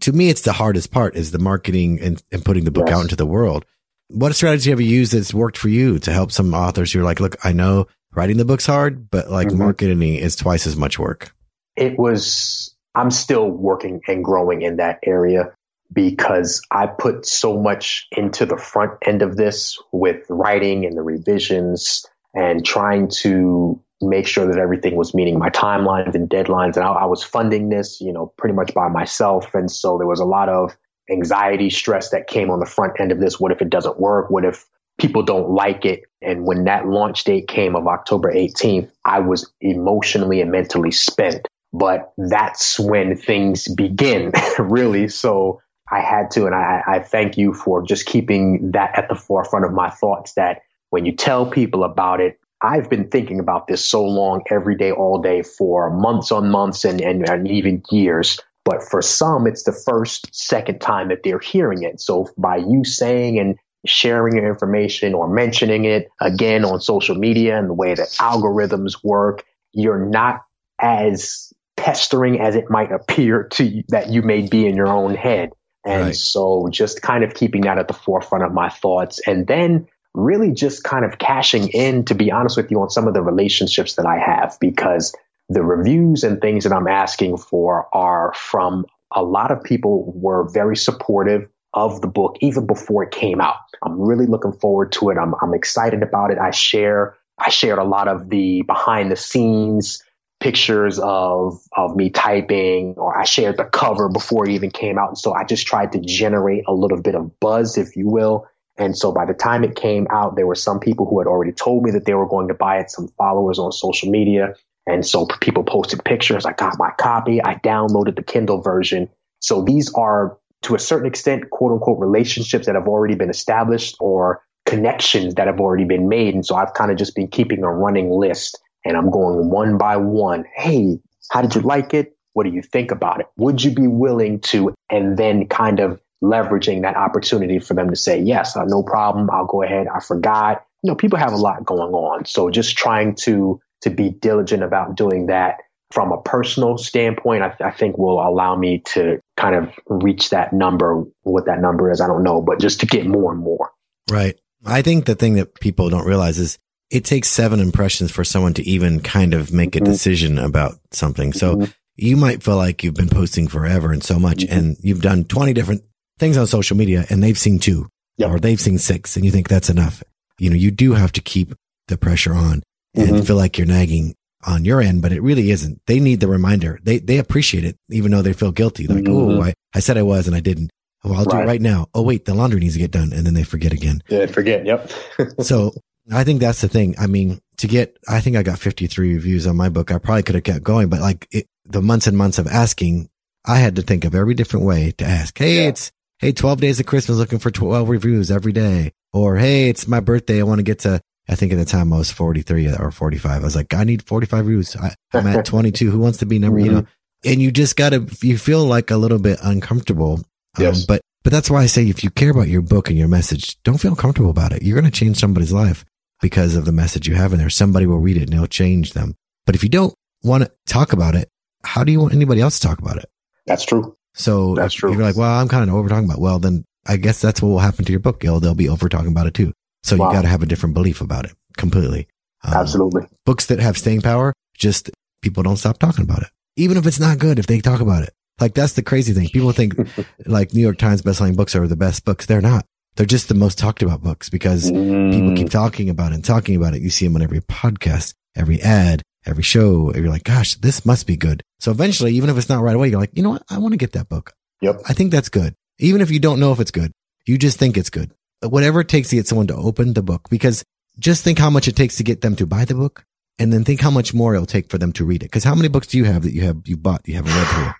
To 0.00 0.12
me, 0.12 0.28
it's 0.28 0.42
the 0.42 0.52
hardest 0.52 0.90
part 0.90 1.16
is 1.16 1.30
the 1.30 1.38
marketing 1.38 2.00
and, 2.00 2.22
and 2.30 2.44
putting 2.44 2.64
the 2.64 2.70
book 2.70 2.88
yes. 2.88 2.98
out 2.98 3.02
into 3.02 3.16
the 3.16 3.26
world. 3.26 3.64
What 4.08 4.34
strategy 4.34 4.70
have 4.70 4.80
you 4.80 4.86
used 4.86 5.12
that's 5.12 5.34
worked 5.34 5.58
for 5.58 5.68
you 5.68 5.98
to 6.00 6.12
help 6.12 6.30
some 6.30 6.54
authors 6.54 6.92
who 6.92 7.00
are 7.00 7.04
like, 7.04 7.18
look, 7.18 7.36
I 7.44 7.52
know 7.52 7.86
writing 8.14 8.36
the 8.36 8.44
book's 8.44 8.66
hard, 8.66 9.10
but 9.10 9.30
like 9.30 9.48
mm-hmm. 9.48 9.58
marketing 9.58 10.02
is 10.02 10.36
twice 10.36 10.66
as 10.66 10.76
much 10.76 10.98
work? 10.98 11.34
It 11.76 11.98
was, 11.98 12.74
I'm 12.94 13.10
still 13.10 13.50
working 13.50 14.00
and 14.06 14.24
growing 14.24 14.62
in 14.62 14.76
that 14.76 15.00
area 15.02 15.54
because 15.92 16.62
I 16.70 16.86
put 16.86 17.26
so 17.26 17.60
much 17.60 18.06
into 18.12 18.46
the 18.46 18.56
front 18.56 18.92
end 19.04 19.22
of 19.22 19.36
this 19.36 19.78
with 19.92 20.24
writing 20.28 20.84
and 20.84 20.96
the 20.96 21.02
revisions 21.02 22.06
and 22.34 22.64
trying 22.64 23.08
to 23.08 23.80
make 24.00 24.26
sure 24.26 24.46
that 24.46 24.58
everything 24.58 24.96
was 24.96 25.14
meeting 25.14 25.38
my 25.38 25.50
timelines 25.50 26.14
and 26.14 26.28
deadlines. 26.28 26.76
And 26.76 26.84
I, 26.84 26.88
I 26.88 27.04
was 27.06 27.22
funding 27.22 27.68
this, 27.68 28.00
you 28.00 28.12
know, 28.12 28.32
pretty 28.36 28.54
much 28.54 28.74
by 28.74 28.88
myself. 28.88 29.54
And 29.54 29.70
so 29.70 29.96
there 29.98 30.06
was 30.06 30.20
a 30.20 30.24
lot 30.24 30.48
of 30.48 30.76
anxiety, 31.10 31.70
stress 31.70 32.10
that 32.10 32.26
came 32.26 32.50
on 32.50 32.60
the 32.60 32.66
front 32.66 33.00
end 33.00 33.12
of 33.12 33.20
this. 33.20 33.40
What 33.40 33.52
if 33.52 33.62
it 33.62 33.70
doesn't 33.70 33.98
work? 33.98 34.30
What 34.30 34.44
if 34.44 34.66
people 34.98 35.22
don't 35.22 35.50
like 35.50 35.84
it? 35.84 36.02
And 36.20 36.44
when 36.44 36.64
that 36.64 36.86
launch 36.86 37.24
date 37.24 37.48
came 37.48 37.76
of 37.76 37.86
October 37.86 38.32
18th, 38.32 38.90
I 39.04 39.20
was 39.20 39.50
emotionally 39.60 40.40
and 40.40 40.50
mentally 40.50 40.90
spent. 40.90 41.46
But 41.72 42.12
that's 42.16 42.78
when 42.78 43.16
things 43.16 43.68
begin, 43.68 44.32
really. 44.58 45.08
So 45.08 45.60
I 45.90 46.00
had 46.00 46.30
to, 46.32 46.46
and 46.46 46.54
I, 46.54 46.82
I 46.86 46.98
thank 47.00 47.36
you 47.36 47.54
for 47.54 47.82
just 47.82 48.06
keeping 48.06 48.72
that 48.72 48.98
at 48.98 49.08
the 49.08 49.14
forefront 49.14 49.64
of 49.64 49.72
my 49.72 49.90
thoughts 49.90 50.32
that 50.34 50.62
when 50.90 51.04
you 51.04 51.12
tell 51.12 51.46
people 51.46 51.84
about 51.84 52.20
it, 52.20 52.38
I've 52.62 52.88
been 52.88 53.08
thinking 53.08 53.38
about 53.38 53.66
this 53.66 53.84
so 53.84 54.04
long, 54.04 54.42
every 54.50 54.76
day, 54.76 54.90
all 54.90 55.20
day 55.20 55.42
for 55.42 55.90
months 55.90 56.32
on 56.32 56.50
months 56.50 56.84
and, 56.84 57.00
and, 57.00 57.28
and 57.28 57.48
even 57.48 57.82
years. 57.90 58.40
But 58.64 58.82
for 58.82 59.02
some, 59.02 59.46
it's 59.46 59.62
the 59.62 59.72
first, 59.72 60.34
second 60.34 60.80
time 60.80 61.08
that 61.08 61.22
they're 61.22 61.38
hearing 61.38 61.82
it. 61.82 62.00
So 62.00 62.28
by 62.36 62.56
you 62.56 62.84
saying 62.84 63.38
and 63.38 63.56
sharing 63.86 64.36
your 64.36 64.48
information 64.48 65.14
or 65.14 65.28
mentioning 65.28 65.84
it 65.84 66.08
again 66.20 66.64
on 66.64 66.80
social 66.80 67.14
media 67.14 67.58
and 67.58 67.68
the 67.68 67.74
way 67.74 67.94
that 67.94 68.08
algorithms 68.18 69.04
work, 69.04 69.44
you're 69.72 70.04
not 70.04 70.42
as 70.80 71.52
pestering 71.76 72.40
as 72.40 72.56
it 72.56 72.70
might 72.70 72.90
appear 72.90 73.44
to 73.44 73.64
you, 73.64 73.84
that 73.88 74.08
you 74.08 74.22
may 74.22 74.42
be 74.42 74.66
in 74.66 74.74
your 74.74 74.88
own 74.88 75.14
head. 75.14 75.50
And 75.84 76.06
right. 76.06 76.16
so 76.16 76.68
just 76.70 77.00
kind 77.02 77.22
of 77.22 77.34
keeping 77.34 77.60
that 77.62 77.78
at 77.78 77.86
the 77.86 77.94
forefront 77.94 78.44
of 78.44 78.52
my 78.52 78.68
thoughts 78.68 79.20
and 79.26 79.46
then 79.46 79.86
really 80.16 80.52
just 80.52 80.82
kind 80.82 81.04
of 81.04 81.18
cashing 81.18 81.68
in, 81.68 82.04
to 82.06 82.14
be 82.14 82.32
honest 82.32 82.56
with 82.56 82.70
you, 82.70 82.80
on 82.80 82.90
some 82.90 83.06
of 83.06 83.14
the 83.14 83.22
relationships 83.22 83.94
that 83.94 84.06
I 84.06 84.18
have 84.18 84.56
because 84.60 85.14
the 85.48 85.62
reviews 85.62 86.24
and 86.24 86.40
things 86.40 86.64
that 86.64 86.72
I'm 86.72 86.88
asking 86.88 87.36
for 87.36 87.88
are 87.92 88.32
from 88.34 88.86
a 89.14 89.22
lot 89.22 89.52
of 89.52 89.62
people 89.62 90.12
were 90.16 90.48
very 90.50 90.76
supportive 90.76 91.48
of 91.74 92.00
the 92.00 92.08
book 92.08 92.36
even 92.40 92.66
before 92.66 93.04
it 93.04 93.10
came 93.10 93.40
out. 93.40 93.56
I'm 93.82 94.00
really 94.00 94.26
looking 94.26 94.52
forward 94.52 94.92
to 94.92 95.10
it. 95.10 95.18
I'm, 95.18 95.34
I'm 95.40 95.54
excited 95.54 96.02
about 96.02 96.30
it. 96.30 96.38
I 96.38 96.50
share, 96.50 97.14
I 97.38 97.50
shared 97.50 97.78
a 97.78 97.84
lot 97.84 98.08
of 98.08 98.30
the 98.30 98.62
behind 98.62 99.12
the 99.12 99.16
scenes 99.16 100.02
pictures 100.40 100.98
of, 100.98 101.60
of 101.76 101.96
me 101.96 102.10
typing 102.10 102.94
or 102.96 103.16
I 103.16 103.24
shared 103.24 103.56
the 103.56 103.64
cover 103.64 104.08
before 104.08 104.48
it 104.48 104.52
even 104.52 104.70
came 104.70 104.98
out. 104.98 105.08
And 105.08 105.18
so 105.18 105.32
I 105.32 105.44
just 105.44 105.66
tried 105.66 105.92
to 105.92 106.00
generate 106.00 106.64
a 106.66 106.74
little 106.74 107.00
bit 107.00 107.14
of 107.14 107.38
buzz, 107.40 107.78
if 107.78 107.96
you 107.96 108.08
will. 108.08 108.46
And 108.78 108.96
so 108.96 109.12
by 109.12 109.24
the 109.24 109.34
time 109.34 109.64
it 109.64 109.74
came 109.74 110.06
out, 110.10 110.36
there 110.36 110.46
were 110.46 110.54
some 110.54 110.80
people 110.80 111.06
who 111.06 111.18
had 111.18 111.26
already 111.26 111.52
told 111.52 111.82
me 111.82 111.90
that 111.92 112.04
they 112.04 112.14
were 112.14 112.28
going 112.28 112.48
to 112.48 112.54
buy 112.54 112.78
it, 112.78 112.90
some 112.90 113.08
followers 113.16 113.58
on 113.58 113.72
social 113.72 114.10
media. 114.10 114.54
And 114.86 115.04
so 115.04 115.26
people 115.40 115.64
posted 115.64 116.04
pictures. 116.04 116.46
I 116.46 116.52
got 116.52 116.78
my 116.78 116.90
copy. 116.98 117.42
I 117.42 117.54
downloaded 117.56 118.16
the 118.16 118.22
Kindle 118.22 118.60
version. 118.60 119.08
So 119.40 119.62
these 119.62 119.92
are 119.94 120.38
to 120.62 120.74
a 120.74 120.78
certain 120.78 121.06
extent, 121.06 121.50
quote 121.50 121.72
unquote, 121.72 121.98
relationships 121.98 122.66
that 122.66 122.74
have 122.74 122.88
already 122.88 123.14
been 123.14 123.30
established 123.30 123.96
or 124.00 124.42
connections 124.64 125.34
that 125.34 125.46
have 125.46 125.60
already 125.60 125.84
been 125.84 126.08
made. 126.08 126.34
And 126.34 126.44
so 126.44 126.56
I've 126.56 126.74
kind 126.74 126.90
of 126.90 126.96
just 126.96 127.14
been 127.14 127.28
keeping 127.28 127.62
a 127.62 127.70
running 127.70 128.10
list 128.10 128.58
and 128.84 128.96
I'm 128.96 129.10
going 129.10 129.50
one 129.50 129.78
by 129.78 129.96
one. 129.96 130.44
Hey, 130.54 131.00
how 131.30 131.42
did 131.42 131.54
you 131.54 131.60
like 131.62 131.94
it? 131.94 132.16
What 132.34 132.44
do 132.44 132.50
you 132.50 132.62
think 132.62 132.90
about 132.90 133.20
it? 133.20 133.26
Would 133.36 133.64
you 133.64 133.70
be 133.70 133.86
willing 133.86 134.40
to? 134.40 134.74
And 134.90 135.16
then 135.16 135.48
kind 135.48 135.80
of 135.80 136.00
leveraging 136.22 136.82
that 136.82 136.96
opportunity 136.96 137.58
for 137.58 137.74
them 137.74 137.90
to 137.90 137.96
say, 137.96 138.20
yes, 138.20 138.56
uh, 138.56 138.64
no 138.64 138.82
problem. 138.82 139.30
I'll 139.30 139.46
go 139.46 139.62
ahead. 139.62 139.86
I 139.88 140.00
forgot. 140.00 140.64
You 140.82 140.90
know, 140.90 140.96
people 140.96 141.18
have 141.18 141.32
a 141.32 141.36
lot 141.36 141.64
going 141.64 141.92
on. 141.92 142.24
So 142.26 142.50
just 142.50 142.76
trying 142.76 143.14
to 143.16 143.60
to 143.82 143.90
be 143.90 144.10
diligent 144.10 144.62
about 144.62 144.96
doing 144.96 145.26
that 145.26 145.58
from 145.92 146.12
a 146.12 146.20
personal 146.20 146.78
standpoint, 146.78 147.42
I, 147.42 147.54
I, 147.60 147.70
think 147.70 147.96
will 147.96 148.20
allow 148.20 148.56
me 148.56 148.82
to 148.94 149.20
kind 149.36 149.54
of 149.54 149.72
reach 149.86 150.30
that 150.30 150.52
number. 150.52 151.04
What 151.22 151.46
that 151.46 151.60
number 151.60 151.90
is, 151.90 152.00
I 152.00 152.06
don't 152.06 152.24
know, 152.24 152.40
but 152.40 152.58
just 152.58 152.80
to 152.80 152.86
get 152.86 153.06
more 153.06 153.32
and 153.32 153.40
more. 153.40 153.70
Right. 154.10 154.36
I 154.64 154.82
think 154.82 155.04
the 155.04 155.14
thing 155.14 155.34
that 155.34 155.54
people 155.60 155.88
don't 155.90 156.06
realize 156.06 156.38
is 156.38 156.58
it 156.90 157.04
takes 157.04 157.28
seven 157.28 157.60
impressions 157.60 158.10
for 158.10 158.24
someone 158.24 158.54
to 158.54 158.62
even 158.62 159.00
kind 159.00 159.34
of 159.34 159.52
make 159.52 159.76
a 159.76 159.78
mm-hmm. 159.78 159.92
decision 159.92 160.38
about 160.38 160.74
something. 160.90 161.32
So 161.32 161.56
mm-hmm. 161.56 161.70
you 161.96 162.16
might 162.16 162.42
feel 162.42 162.56
like 162.56 162.82
you've 162.82 162.94
been 162.94 163.08
posting 163.08 163.48
forever 163.48 163.92
and 163.92 164.02
so 164.02 164.18
much, 164.18 164.38
mm-hmm. 164.38 164.58
and 164.58 164.76
you've 164.80 165.02
done 165.02 165.24
20 165.24 165.52
different 165.52 165.82
things 166.18 166.36
on 166.36 166.46
social 166.46 166.76
media 166.76 167.04
and 167.10 167.22
they've 167.22 167.38
seen 167.38 167.58
two 167.58 167.88
yep. 168.16 168.30
or 168.30 168.38
they've 168.38 168.60
seen 168.60 168.78
six 168.78 169.16
and 169.16 169.24
you 169.24 169.30
think 169.30 169.48
that's 169.48 169.70
enough. 169.70 170.02
You 170.38 170.50
know, 170.50 170.56
you 170.56 170.70
do 170.70 170.92
have 170.92 171.12
to 171.12 171.20
keep 171.20 171.54
the 171.88 171.96
pressure 171.96 172.34
on 172.34 172.62
and 172.94 173.08
mm-hmm. 173.08 173.22
feel 173.22 173.36
like 173.36 173.58
you're 173.58 173.66
nagging 173.66 174.14
on 174.46 174.64
your 174.64 174.80
end, 174.80 175.02
but 175.02 175.12
it 175.12 175.22
really 175.22 175.50
isn't. 175.50 175.80
They 175.86 176.00
need 176.00 176.20
the 176.20 176.28
reminder. 176.28 176.78
They, 176.82 176.98
they 176.98 177.18
appreciate 177.18 177.64
it, 177.64 177.76
even 177.90 178.10
though 178.10 178.22
they 178.22 178.32
feel 178.32 178.52
guilty. 178.52 178.86
They're 178.86 178.96
like, 178.96 179.04
mm-hmm. 179.04 179.40
Oh, 179.40 179.42
I, 179.42 179.54
I 179.74 179.80
said 179.80 179.98
I 179.98 180.02
was 180.02 180.26
and 180.26 180.36
I 180.36 180.40
didn't. 180.40 180.70
Oh, 181.04 181.12
I'll 181.12 181.24
right. 181.24 181.30
do 181.30 181.38
it 181.38 181.46
right 181.46 181.60
now. 181.60 181.86
Oh, 181.94 182.02
wait, 182.02 182.24
the 182.24 182.34
laundry 182.34 182.60
needs 182.60 182.74
to 182.74 182.80
get 182.80 182.90
done. 182.90 183.12
And 183.12 183.26
then 183.26 183.34
they 183.34 183.44
forget 183.44 183.72
again. 183.72 184.02
Yeah, 184.08 184.26
forget. 184.26 184.64
Yep. 184.64 184.90
so 185.40 185.72
I 186.12 186.24
think 186.24 186.40
that's 186.40 186.60
the 186.60 186.68
thing. 186.68 186.94
I 186.98 187.06
mean, 187.06 187.40
to 187.58 187.66
get, 187.66 187.96
I 188.08 188.20
think 188.20 188.36
I 188.36 188.42
got 188.42 188.58
53 188.58 189.14
reviews 189.14 189.46
on 189.46 189.56
my 189.56 189.68
book. 189.68 189.90
I 189.90 189.98
probably 189.98 190.22
could 190.22 190.34
have 190.34 190.44
kept 190.44 190.62
going, 190.62 190.88
but 190.88 191.00
like 191.00 191.26
it, 191.30 191.46
the 191.64 191.82
months 191.82 192.06
and 192.06 192.16
months 192.16 192.38
of 192.38 192.46
asking, 192.46 193.08
I 193.44 193.56
had 193.58 193.76
to 193.76 193.82
think 193.82 194.04
of 194.04 194.14
every 194.14 194.34
different 194.34 194.66
way 194.66 194.92
to 194.98 195.04
ask, 195.04 195.36
Hey, 195.38 195.62
yeah. 195.62 195.68
it's, 195.68 195.92
Hey, 196.18 196.32
12 196.32 196.62
days 196.62 196.80
of 196.80 196.86
Christmas 196.86 197.18
looking 197.18 197.38
for 197.38 197.50
12 197.50 197.90
reviews 197.90 198.30
every 198.30 198.52
day. 198.52 198.92
Or, 199.12 199.36
Hey, 199.36 199.68
it's 199.68 199.86
my 199.86 200.00
birthday. 200.00 200.40
I 200.40 200.44
want 200.44 200.60
to 200.60 200.62
get 200.62 200.78
to, 200.80 201.00
I 201.28 201.34
think 201.34 201.52
at 201.52 201.58
the 201.58 201.66
time 201.66 201.92
I 201.92 201.98
was 201.98 202.10
43 202.10 202.72
or 202.72 202.90
45. 202.90 203.42
I 203.42 203.44
was 203.44 203.54
like, 203.54 203.74
I 203.74 203.84
need 203.84 204.02
45 204.02 204.46
reviews. 204.46 204.76
I, 204.76 204.94
am 205.12 205.26
at 205.26 205.44
22. 205.44 205.90
Who 205.90 205.98
wants 205.98 206.18
to 206.18 206.26
be 206.26 206.38
number, 206.38 206.58
mm-hmm. 206.58 206.66
you 206.66 206.72
know, 206.72 206.86
and 207.24 207.42
you 207.42 207.50
just 207.50 207.76
gotta, 207.76 208.06
you 208.22 208.38
feel 208.38 208.64
like 208.64 208.90
a 208.90 208.96
little 208.96 209.18
bit 209.18 209.38
uncomfortable. 209.42 210.14
Um, 210.56 210.64
yes. 210.64 210.86
but, 210.86 211.02
but 211.22 211.34
that's 211.34 211.50
why 211.50 211.62
I 211.62 211.66
say 211.66 211.86
if 211.86 212.02
you 212.02 212.08
care 212.08 212.30
about 212.30 212.48
your 212.48 212.62
book 212.62 212.88
and 212.88 212.98
your 212.98 213.08
message, 213.08 213.62
don't 213.62 213.78
feel 213.78 213.94
comfortable 213.94 214.30
about 214.30 214.52
it. 214.52 214.62
You're 214.62 214.80
going 214.80 214.90
to 214.90 214.98
change 214.98 215.18
somebody's 215.18 215.52
life 215.52 215.84
because 216.22 216.56
of 216.56 216.64
the 216.64 216.72
message 216.72 217.06
you 217.06 217.14
have 217.14 217.34
in 217.34 217.38
there. 217.38 217.50
Somebody 217.50 217.84
will 217.84 217.98
read 217.98 218.16
it 218.16 218.22
and 218.22 218.34
it'll 218.34 218.46
change 218.46 218.94
them. 218.94 219.16
But 219.44 219.54
if 219.54 219.62
you 219.62 219.68
don't 219.68 219.94
want 220.22 220.44
to 220.44 220.52
talk 220.66 220.94
about 220.94 221.14
it, 221.14 221.28
how 221.62 221.84
do 221.84 221.92
you 221.92 222.00
want 222.00 222.14
anybody 222.14 222.40
else 222.40 222.58
to 222.58 222.66
talk 222.66 222.78
about 222.78 222.96
it? 222.96 223.10
That's 223.46 223.64
true. 223.64 223.96
So 224.16 224.54
that's 224.54 224.74
true. 224.74 224.92
You're 224.92 225.02
like, 225.02 225.16
well, 225.16 225.38
I'm 225.38 225.48
kind 225.48 225.68
of 225.68 225.76
over 225.76 225.88
talking 225.88 226.06
about. 226.06 226.20
Well, 226.20 226.38
then 226.38 226.64
I 226.86 226.96
guess 226.96 227.20
that's 227.20 227.42
what 227.42 227.50
will 227.50 227.58
happen 227.58 227.84
to 227.84 227.92
your 227.92 228.00
book, 228.00 228.20
Gil. 228.20 228.40
They'll 228.40 228.54
be 228.54 228.68
over 228.68 228.88
talking 228.88 229.10
about 229.10 229.26
it 229.26 229.34
too. 229.34 229.52
So 229.82 229.96
wow. 229.96 230.08
you 230.08 230.16
got 230.16 230.22
to 230.22 230.28
have 230.28 230.42
a 230.42 230.46
different 230.46 230.74
belief 230.74 231.00
about 231.00 231.26
it 231.26 231.32
completely. 231.56 232.08
Um, 232.42 232.54
Absolutely. 232.54 233.02
Books 233.24 233.46
that 233.46 233.60
have 233.60 233.76
staying 233.78 234.02
power, 234.02 234.32
just 234.56 234.90
people 235.22 235.42
don't 235.42 235.56
stop 235.56 235.78
talking 235.78 236.04
about 236.04 236.22
it. 236.22 236.28
Even 236.56 236.76
if 236.76 236.86
it's 236.86 236.98
not 236.98 237.18
good, 237.18 237.38
if 237.38 237.46
they 237.46 237.60
talk 237.60 237.80
about 237.80 238.02
it. 238.02 238.12
Like 238.40 238.54
that's 238.54 238.74
the 238.74 238.82
crazy 238.82 239.12
thing. 239.12 239.28
People 239.28 239.52
think 239.52 239.74
like 240.26 240.54
New 240.54 240.60
York 240.60 240.78
Times 240.78 241.02
bestselling 241.02 241.36
books 241.36 241.54
are 241.54 241.66
the 241.66 241.76
best 241.76 242.04
books. 242.04 242.26
They're 242.26 242.40
not. 242.40 242.64
They're 242.96 243.06
just 243.06 243.28
the 243.28 243.34
most 243.34 243.58
talked 243.58 243.82
about 243.82 244.02
books 244.02 244.30
because 244.30 244.70
mm. 244.70 245.12
people 245.12 245.36
keep 245.36 245.50
talking 245.50 245.90
about 245.90 246.12
it 246.12 246.16
and 246.16 246.24
talking 246.24 246.56
about 246.56 246.74
it. 246.74 246.80
You 246.80 246.88
see 246.88 247.06
them 247.06 247.16
on 247.16 247.22
every 247.22 247.40
podcast, 247.40 248.14
every 248.34 248.60
ad, 248.62 249.02
every 249.26 249.42
show. 249.42 249.90
And 249.90 250.02
you're 250.02 250.12
like, 250.12 250.24
gosh, 250.24 250.54
this 250.56 250.86
must 250.86 251.06
be 251.06 251.16
good. 251.16 251.42
So 251.60 251.70
eventually, 251.70 252.14
even 252.14 252.30
if 252.30 252.38
it's 252.38 252.48
not 252.48 252.62
right 252.62 252.76
away, 252.76 252.88
you're 252.88 253.00
like, 253.00 253.10
you 253.14 253.22
know 253.22 253.30
what? 253.30 253.42
I 253.50 253.58
want 253.58 253.72
to 253.72 253.78
get 253.78 253.92
that 253.92 254.08
book. 254.08 254.32
Yep. 254.60 254.82
I 254.88 254.92
think 254.92 255.10
that's 255.10 255.28
good. 255.28 255.54
Even 255.78 256.00
if 256.00 256.10
you 256.10 256.18
don't 256.18 256.40
know 256.40 256.52
if 256.52 256.60
it's 256.60 256.70
good, 256.70 256.92
you 257.26 257.36
just 257.38 257.58
think 257.58 257.76
it's 257.76 257.90
good. 257.90 258.12
Whatever 258.42 258.80
it 258.80 258.88
takes 258.88 259.10
to 259.10 259.16
get 259.16 259.26
someone 259.26 259.46
to 259.48 259.56
open 259.56 259.94
the 259.94 260.02
book, 260.02 260.28
because 260.30 260.64
just 260.98 261.24
think 261.24 261.38
how 261.38 261.50
much 261.50 261.68
it 261.68 261.76
takes 261.76 261.96
to 261.96 262.02
get 262.02 262.20
them 262.20 262.36
to 262.36 262.46
buy 262.46 262.64
the 262.64 262.74
book 262.74 263.04
and 263.38 263.52
then 263.52 263.64
think 263.64 263.80
how 263.80 263.90
much 263.90 264.14
more 264.14 264.34
it'll 264.34 264.46
take 264.46 264.70
for 264.70 264.78
them 264.78 264.92
to 264.92 265.04
read 265.04 265.22
it. 265.22 265.30
Cause 265.30 265.44
how 265.44 265.54
many 265.54 265.68
books 265.68 265.88
do 265.88 265.98
you 265.98 266.04
have 266.04 266.22
that 266.22 266.32
you 266.32 266.42
have, 266.42 266.62
you 266.64 266.76
bought, 266.76 267.06
you 267.06 267.16
haven't 267.16 267.34
read 267.34 267.46
through? 267.48 267.72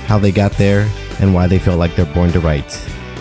how 0.06 0.20
they 0.20 0.34
got 0.34 0.52
there, 0.58 0.89
and 1.22 1.34
why 1.34 1.48
they 1.48 1.58
feel 1.58 1.78
like 1.78 1.95
they're 1.95 2.06
born 2.14 2.34
to 2.34 2.41
write. 2.41 2.68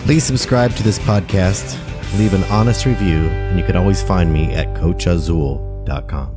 Please 0.03 0.25
subscribe 0.25 0.75
to 0.75 0.83
this 0.83 0.99
podcast, 0.99 1.79
leave 2.19 2.33
an 2.33 2.43
honest 2.51 2.85
review, 2.85 3.29
and 3.29 3.57
you 3.57 3.65
can 3.65 3.77
always 3.77 4.03
find 4.03 4.33
me 4.33 4.51
at 4.53 4.67
coachazul.com. 4.75 6.36